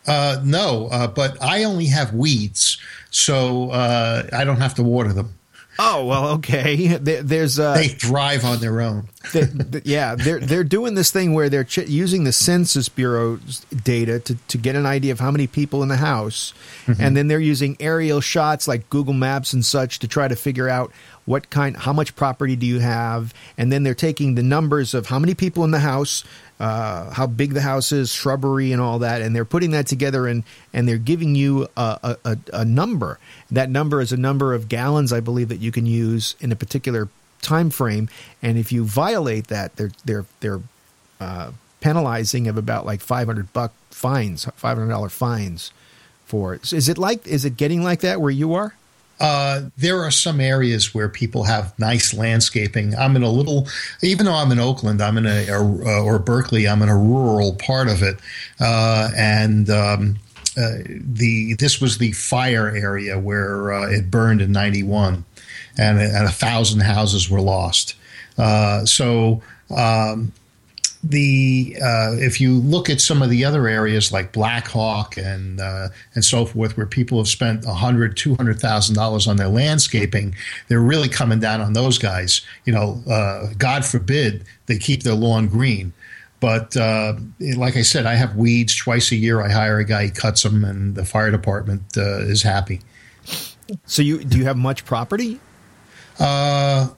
Uh, 0.06 0.40
no, 0.42 0.88
uh, 0.90 1.06
but 1.06 1.36
I 1.42 1.64
only 1.64 1.86
have 1.86 2.14
weeds, 2.14 2.80
so 3.10 3.70
uh, 3.70 4.26
I 4.32 4.44
don't 4.44 4.60
have 4.60 4.74
to 4.76 4.82
water 4.82 5.12
them. 5.12 5.34
Oh 5.80 6.04
well, 6.06 6.28
okay. 6.38 6.86
There's 6.96 7.58
uh, 7.60 7.74
They 7.74 7.88
thrive 7.88 8.44
on 8.44 8.58
their 8.58 8.80
own. 8.80 9.08
the, 9.32 9.44
the- 9.44 9.82
yeah, 9.84 10.16
they're 10.16 10.40
they're 10.40 10.64
doing 10.64 10.94
this 10.94 11.10
thing 11.12 11.34
where 11.34 11.48
they're 11.48 11.62
ch- 11.64 11.78
using 11.88 12.24
the 12.24 12.32
Census 12.32 12.88
Bureau's 12.88 13.60
data 13.84 14.18
to, 14.20 14.34
to 14.48 14.58
get 14.58 14.74
an 14.74 14.86
idea 14.86 15.12
of 15.12 15.20
how 15.20 15.30
many 15.30 15.46
people 15.46 15.82
in 15.84 15.88
the 15.88 15.96
house, 15.98 16.52
and 16.98 17.16
then 17.16 17.28
they're 17.28 17.38
using 17.38 17.76
aerial 17.78 18.20
shots 18.20 18.66
like 18.66 18.90
Google 18.90 19.14
Maps 19.14 19.52
and 19.52 19.64
such 19.64 20.00
to 20.00 20.08
try 20.08 20.26
to 20.26 20.34
figure 20.36 20.68
out 20.68 20.90
what 21.26 21.48
kind, 21.50 21.76
how 21.76 21.92
much 21.92 22.16
property 22.16 22.56
do 22.56 22.66
you 22.66 22.80
have, 22.80 23.32
and 23.56 23.70
then 23.70 23.82
they're 23.84 23.94
taking 23.94 24.34
the 24.34 24.42
numbers 24.42 24.94
of 24.94 25.06
how 25.06 25.18
many 25.18 25.34
people 25.34 25.62
in 25.62 25.70
the 25.70 25.78
house, 25.80 26.24
uh, 26.60 27.10
how 27.10 27.26
big 27.26 27.54
the 27.54 27.60
house 27.60 27.92
is, 27.92 28.12
shrubbery, 28.12 28.72
and 28.72 28.80
all 28.80 28.98
that, 29.00 29.22
and 29.22 29.34
they're 29.34 29.44
putting 29.44 29.70
that 29.72 29.86
together 29.86 30.26
and 30.26 30.42
and 30.72 30.88
they're 30.88 30.98
giving 30.98 31.34
you 31.34 31.68
a, 31.76 32.16
a, 32.24 32.38
a, 32.52 32.64
number. 32.64 33.18
That 33.50 33.70
number 33.70 34.00
is 34.00 34.12
a 34.12 34.16
number 34.16 34.54
of 34.54 34.68
gallons, 34.68 35.12
I 35.12 35.20
believe, 35.20 35.48
that 35.48 35.60
you 35.60 35.70
can 35.70 35.86
use 35.86 36.34
in 36.40 36.50
a 36.50 36.56
particular 36.56 37.08
time 37.42 37.70
frame, 37.70 38.08
and 38.42 38.58
if 38.58 38.72
you 38.72 38.84
violate 38.84 39.48
that, 39.48 39.76
they're 39.76 39.92
they're 40.04 40.26
they're 40.40 40.60
uh, 41.20 41.52
penalizing 41.80 42.48
of 42.48 42.56
about 42.56 42.84
like 42.84 43.00
five 43.00 43.28
hundred 43.28 43.52
buck 43.52 43.72
fines, 43.90 44.44
five 44.56 44.76
hundred 44.76 44.90
dollar 44.90 45.08
fines 45.08 45.72
for 46.24 46.54
it. 46.54 46.72
Is 46.72 46.88
it 46.88 46.98
like 46.98 47.26
is 47.26 47.44
it 47.44 47.56
getting 47.56 47.84
like 47.84 48.00
that 48.00 48.20
where 48.20 48.30
you 48.30 48.54
are? 48.54 48.74
Uh, 49.20 49.62
there 49.76 50.02
are 50.02 50.10
some 50.10 50.40
areas 50.40 50.94
where 50.94 51.08
people 51.08 51.44
have 51.44 51.76
nice 51.78 52.14
landscaping. 52.14 52.94
I'm 52.96 53.16
in 53.16 53.22
a 53.22 53.30
little, 53.30 53.66
even 54.02 54.26
though 54.26 54.34
I'm 54.34 54.52
in 54.52 54.60
Oakland, 54.60 55.02
I'm 55.02 55.18
in 55.18 55.26
a, 55.26 55.48
a 55.48 56.02
or 56.02 56.18
Berkeley, 56.18 56.68
I'm 56.68 56.82
in 56.82 56.88
a 56.88 56.96
rural 56.96 57.54
part 57.54 57.88
of 57.88 58.02
it, 58.02 58.18
uh, 58.60 59.10
and 59.16 59.68
um, 59.70 60.18
uh, 60.56 60.78
the 60.86 61.54
this 61.54 61.80
was 61.80 61.98
the 61.98 62.12
fire 62.12 62.68
area 62.68 63.18
where 63.18 63.72
uh, 63.72 63.90
it 63.90 64.10
burned 64.10 64.40
in 64.40 64.52
'91, 64.52 65.24
and, 65.76 65.98
and 65.98 66.26
a 66.26 66.30
thousand 66.30 66.80
houses 66.80 67.28
were 67.28 67.40
lost. 67.40 67.94
Uh, 68.36 68.84
so. 68.84 69.42
Um, 69.74 70.32
the 71.08 71.76
uh, 71.82 72.12
if 72.18 72.40
you 72.40 72.54
look 72.54 72.90
at 72.90 73.00
some 73.00 73.22
of 73.22 73.30
the 73.30 73.44
other 73.44 73.66
areas 73.66 74.12
like 74.12 74.32
Black 74.32 74.68
Hawk 74.68 75.16
and 75.16 75.60
uh, 75.60 75.88
and 76.14 76.24
so 76.24 76.44
forth, 76.44 76.76
where 76.76 76.86
people 76.86 77.18
have 77.18 77.28
spent 77.28 77.64
a 77.64 77.72
hundred, 77.72 78.16
two 78.16 78.34
hundred 78.34 78.60
thousand 78.60 78.94
dollars 78.94 79.26
on 79.26 79.36
their 79.36 79.48
landscaping, 79.48 80.34
they're 80.68 80.80
really 80.80 81.08
coming 81.08 81.40
down 81.40 81.60
on 81.60 81.72
those 81.72 81.98
guys. 81.98 82.42
You 82.64 82.74
know, 82.74 83.02
uh, 83.10 83.52
God 83.56 83.84
forbid 83.84 84.44
they 84.66 84.78
keep 84.78 85.02
their 85.02 85.14
lawn 85.14 85.48
green. 85.48 85.92
But 86.40 86.76
uh, 86.76 87.14
like 87.56 87.76
I 87.76 87.82
said, 87.82 88.06
I 88.06 88.14
have 88.14 88.36
weeds 88.36 88.76
twice 88.76 89.10
a 89.10 89.16
year. 89.16 89.40
I 89.40 89.50
hire 89.50 89.78
a 89.78 89.84
guy, 89.84 90.04
he 90.04 90.10
cuts 90.10 90.44
them, 90.44 90.64
and 90.64 90.94
the 90.94 91.04
fire 91.04 91.32
department 91.32 91.82
uh, 91.96 92.20
is 92.20 92.42
happy. 92.42 92.80
So 93.86 94.02
you 94.02 94.22
do 94.22 94.38
you 94.38 94.44
have 94.44 94.56
much 94.56 94.84
property? 94.84 95.40
Uh, 96.18 96.88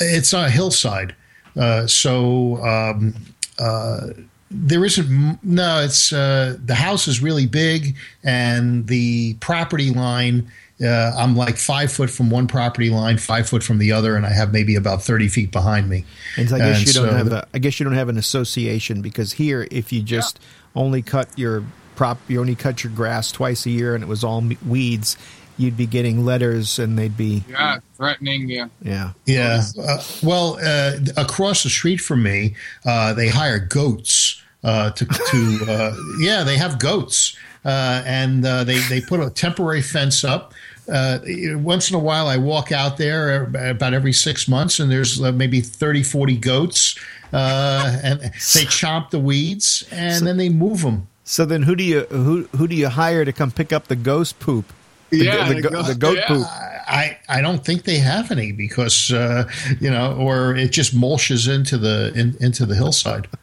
it's 0.00 0.32
on 0.34 0.44
a 0.44 0.50
hillside, 0.50 1.14
uh, 1.56 1.86
so 1.86 2.62
um, 2.64 3.14
uh, 3.58 4.08
there 4.50 4.84
isn't. 4.84 5.42
No, 5.42 5.80
it's 5.80 6.12
uh, 6.12 6.56
the 6.64 6.74
house 6.74 7.08
is 7.08 7.22
really 7.22 7.46
big, 7.46 7.96
and 8.22 8.86
the 8.86 9.34
property 9.34 9.90
line. 9.90 10.50
Uh, 10.84 11.12
I'm 11.16 11.36
like 11.36 11.56
five 11.56 11.92
foot 11.92 12.10
from 12.10 12.30
one 12.30 12.48
property 12.48 12.90
line, 12.90 13.16
five 13.16 13.48
foot 13.48 13.62
from 13.62 13.78
the 13.78 13.92
other, 13.92 14.16
and 14.16 14.26
I 14.26 14.30
have 14.30 14.52
maybe 14.52 14.74
about 14.74 15.02
thirty 15.02 15.28
feet 15.28 15.52
behind 15.52 15.88
me. 15.88 16.04
And 16.36 16.52
I 16.52 16.58
guess 16.58 16.78
And 16.78 16.86
you 16.86 16.92
don't 16.92 17.10
so 17.10 17.16
have 17.16 17.32
a, 17.32 17.46
I 17.54 17.58
guess 17.58 17.78
you 17.78 17.84
don't 17.84 17.94
have 17.94 18.08
an 18.08 18.18
association 18.18 19.00
because 19.00 19.32
here, 19.32 19.68
if 19.70 19.92
you 19.92 20.02
just 20.02 20.40
only 20.74 21.00
cut 21.00 21.28
your 21.38 21.64
prop, 21.94 22.18
you 22.28 22.40
only 22.40 22.56
cut 22.56 22.82
your 22.82 22.92
grass 22.92 23.30
twice 23.30 23.66
a 23.66 23.70
year, 23.70 23.94
and 23.94 24.02
it 24.02 24.08
was 24.08 24.24
all 24.24 24.42
weeds, 24.66 25.16
you'd 25.56 25.76
be 25.76 25.86
getting 25.86 26.24
letters, 26.24 26.78
and 26.78 26.98
they'd 26.98 27.16
be 27.16 27.44
yeah, 27.48 27.78
threatening 27.96 28.48
you. 28.48 28.70
yeah. 28.82 29.12
Yeah. 29.26 29.62
Uh, 29.78 30.02
well, 30.22 30.58
uh, 30.62 30.98
across 31.16 31.62
the 31.62 31.70
street 31.70 31.98
from 31.98 32.22
me, 32.22 32.54
uh, 32.84 33.14
they 33.14 33.28
hire 33.28 33.58
goats 33.58 34.42
uh, 34.64 34.90
to. 34.90 35.04
to 35.04 35.64
uh, 35.68 35.96
yeah, 36.18 36.42
they 36.42 36.56
have 36.56 36.78
goats, 36.78 37.36
uh, 37.64 38.02
and 38.04 38.44
uh, 38.44 38.64
they 38.64 38.78
they 38.88 39.00
put 39.00 39.20
a 39.20 39.30
temporary 39.30 39.82
fence 39.82 40.24
up. 40.24 40.52
Uh, 40.86 41.18
once 41.56 41.88
in 41.90 41.96
a 41.96 41.98
while, 41.98 42.26
I 42.28 42.36
walk 42.36 42.70
out 42.70 42.98
there 42.98 43.44
about 43.44 43.94
every 43.94 44.12
six 44.12 44.46
months, 44.46 44.80
and 44.80 44.90
there's 44.90 45.20
uh, 45.20 45.32
maybe 45.32 45.62
30, 45.62 46.02
40 46.02 46.36
goats, 46.36 46.98
uh, 47.32 47.98
and 48.02 48.20
they 48.20 48.28
chomp 48.66 49.08
the 49.10 49.18
weeds, 49.18 49.86
and 49.90 50.26
then 50.26 50.36
they 50.36 50.50
move 50.50 50.82
them. 50.82 51.08
So 51.24 51.46
then, 51.46 51.62
who 51.62 51.74
do 51.74 51.84
you 51.84 52.00
who 52.04 52.44
who 52.56 52.68
do 52.68 52.76
you 52.76 52.88
hire 52.88 53.24
to 53.24 53.32
come 53.32 53.50
pick 53.50 53.72
up 53.72 53.88
the 53.88 53.96
ghost 53.96 54.38
poop? 54.40 54.72
The, 55.10 55.18
Yeah, 55.18 55.48
the, 55.48 55.54
the 55.54 55.62
go- 55.62 55.68
go- 55.70 55.82
the 55.82 55.94
goat 55.94 56.16
yeah. 56.18 56.26
poop. 56.28 56.46
I, 56.86 57.16
I 57.28 57.40
don't 57.40 57.64
think 57.64 57.84
they 57.84 57.98
have 57.98 58.30
any 58.30 58.52
because 58.52 59.10
uh, 59.12 59.48
you 59.80 59.90
know, 59.90 60.14
or 60.16 60.54
it 60.54 60.70
just 60.70 60.94
mulches 60.94 61.52
into 61.52 61.78
the 61.78 62.12
in, 62.14 62.36
into 62.40 62.66
the 62.66 62.74
hillside. 62.74 63.28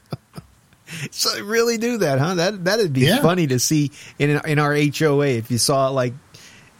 So 1.09 1.29
they 1.33 1.41
really 1.41 1.77
do 1.77 1.97
that, 1.99 2.19
huh? 2.19 2.35
That 2.35 2.65
that'd 2.65 2.91
be 2.91 3.01
Yeah. 3.01 3.21
funny 3.21 3.47
to 3.47 3.59
see 3.59 3.91
in 4.19 4.29
in 4.45 4.59
our 4.59 4.75
HOA 4.75 5.25
if 5.27 5.49
you 5.49 5.57
saw 5.57 5.87
like 5.87 6.13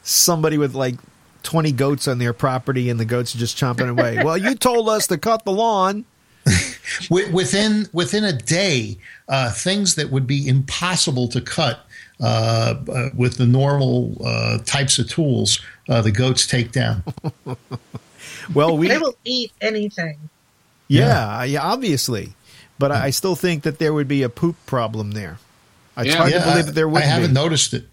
somebody 0.04 0.58
with 0.58 0.76
like 0.76 0.96
twenty 1.44 1.72
goats 1.72 2.10
on 2.10 2.18
their 2.20 2.34
property 2.34 2.90
and 2.90 3.00
the 3.00 3.06
goats 3.06 3.34
are 3.34 3.38
just 3.38 3.58
chomping 3.58 3.88
away. 3.90 4.22
well, 4.22 4.38
you 4.38 4.56
told 4.56 4.90
us 4.90 5.08
to 5.08 5.18
cut 5.18 5.46
the 5.46 5.54
lawn. 5.54 6.04
Within 7.10 7.88
within 7.94 8.24
a 8.26 8.34
day, 8.34 8.98
uh, 9.30 9.50
things 9.52 9.96
that 9.96 10.10
would 10.12 10.28
be 10.28 10.46
impossible 10.46 11.30
to 11.30 11.40
cut 11.40 11.86
with 13.16 13.38
the 13.38 13.46
normal 13.48 14.16
uh, 14.26 14.60
types 14.66 15.00
of 15.00 15.10
tools, 15.10 15.60
uh, 15.90 16.02
the 16.02 16.12
goats 16.12 16.46
take 16.48 16.72
down. 16.72 17.04
Well, 18.56 18.78
we 18.78 18.88
They 18.88 18.98
will 18.98 19.16
eat 19.24 19.52
anything. 19.62 20.18
yeah 20.88 21.44
yeah 21.44 21.62
obviously, 21.62 22.34
but 22.80 22.92
I, 22.92 23.06
I 23.06 23.10
still 23.12 23.36
think 23.36 23.64
that 23.64 23.78
there 23.78 23.94
would 23.94 24.08
be 24.08 24.24
a 24.24 24.30
poop 24.30 24.56
problem 24.66 25.12
there. 25.12 25.38
It's 25.98 26.08
Yeah. 26.08 26.16
hard 26.18 26.34
to 26.34 26.40
believe 26.40 26.56
I- 26.56 26.62
that 26.64 26.76
there 26.76 26.88
would 26.90 27.04
I 27.04 27.06
haven't 27.06 27.30
be. 27.32 27.42
noticed 27.42 27.74
it, 27.74 27.86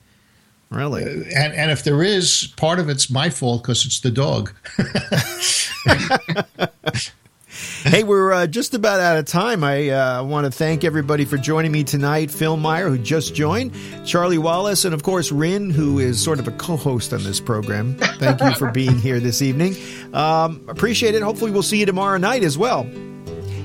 really. 0.70 1.03
and 1.35 1.53
and 1.55 1.70
if 1.70 1.83
there 1.85 2.03
is, 2.03 2.53
part 2.57 2.79
of 2.79 2.89
it's 2.89 3.11
my 3.11 3.31
fault 3.31 3.62
because 3.62 3.85
it's 3.85 4.01
the 4.01 4.11
dog. 4.11 4.53
Hey, 7.85 8.03
we're 8.03 8.33
uh, 8.33 8.47
just 8.47 8.75
about 8.75 9.01
out 9.01 9.19
of 9.19 9.25
time. 9.25 9.63
I 9.63 9.89
uh, 9.91 10.25
want 10.25 10.45
to 10.47 10.51
thank 10.51 10.85
everybody 10.85 11.25
for 11.25 11.37
joining 11.39 11.71
me 11.73 11.85
tonight. 11.85 12.31
Phil 12.31 12.57
Meyer, 12.57 12.89
who 12.89 12.99
just 12.99 13.35
joined, 13.35 13.73
Charlie 14.05 14.37
Wallace, 14.37 14.85
and 14.85 14.93
of 14.95 15.03
course, 15.05 15.31
Rin, 15.31 15.71
who 15.71 15.99
is 16.01 16.23
sort 16.23 16.41
of 16.41 16.49
a 16.49 16.51
co 16.53 16.77
host 16.77 17.13
on 17.13 17.23
this 17.23 17.41
program. 17.41 17.95
Thank 17.97 18.41
you 18.41 18.55
for 18.57 18.71
being 18.73 18.99
here 18.99 19.21
this 19.21 19.43
evening. 19.43 19.77
Um, 20.13 20.65
appreciate 20.69 21.15
it. 21.15 21.23
Hopefully, 21.23 21.51
we'll 21.51 21.63
see 21.63 21.79
you 21.79 21.87
tomorrow 21.87 22.19
night 22.19 22.43
as 22.43 22.59
well. 22.59 22.83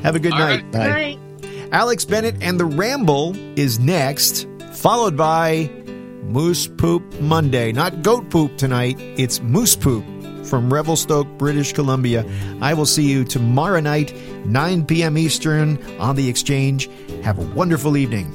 Have 0.04 0.16
a 0.16 0.20
good 0.20 0.34
All 0.34 0.40
night. 0.40 0.64
right. 0.74 1.18
Right. 1.20 1.20
Alex 1.72 2.06
Bennett 2.06 2.36
and 2.42 2.60
the 2.60 2.66
Ramble 2.66 3.36
is 3.58 3.80
next, 3.80 4.48
followed 4.74 5.18
by 5.18 5.70
Moose 6.24 6.68
Poop 6.68 7.20
Monday. 7.20 7.72
Not 7.72 8.04
goat 8.04 8.30
poop 8.30 8.58
tonight, 8.58 8.96
it's 9.00 9.42
moose 9.42 9.76
poop 9.76 10.06
from 10.54 10.72
Revelstoke, 10.72 11.28
British 11.40 11.74
Columbia. 11.74 12.24
I 12.62 12.76
will 12.76 12.86
see 12.86 13.10
you 13.10 13.26
tomorrow 13.26 13.80
night, 13.80 14.16
9 14.46 14.86
p.m. 14.86 15.18
Eastern, 15.18 15.84
on 15.98 16.16
the 16.16 16.30
exchange. 16.30 16.92
Have 17.24 17.40
a 17.40 17.56
wonderful 17.56 17.98
evening. 17.98 18.32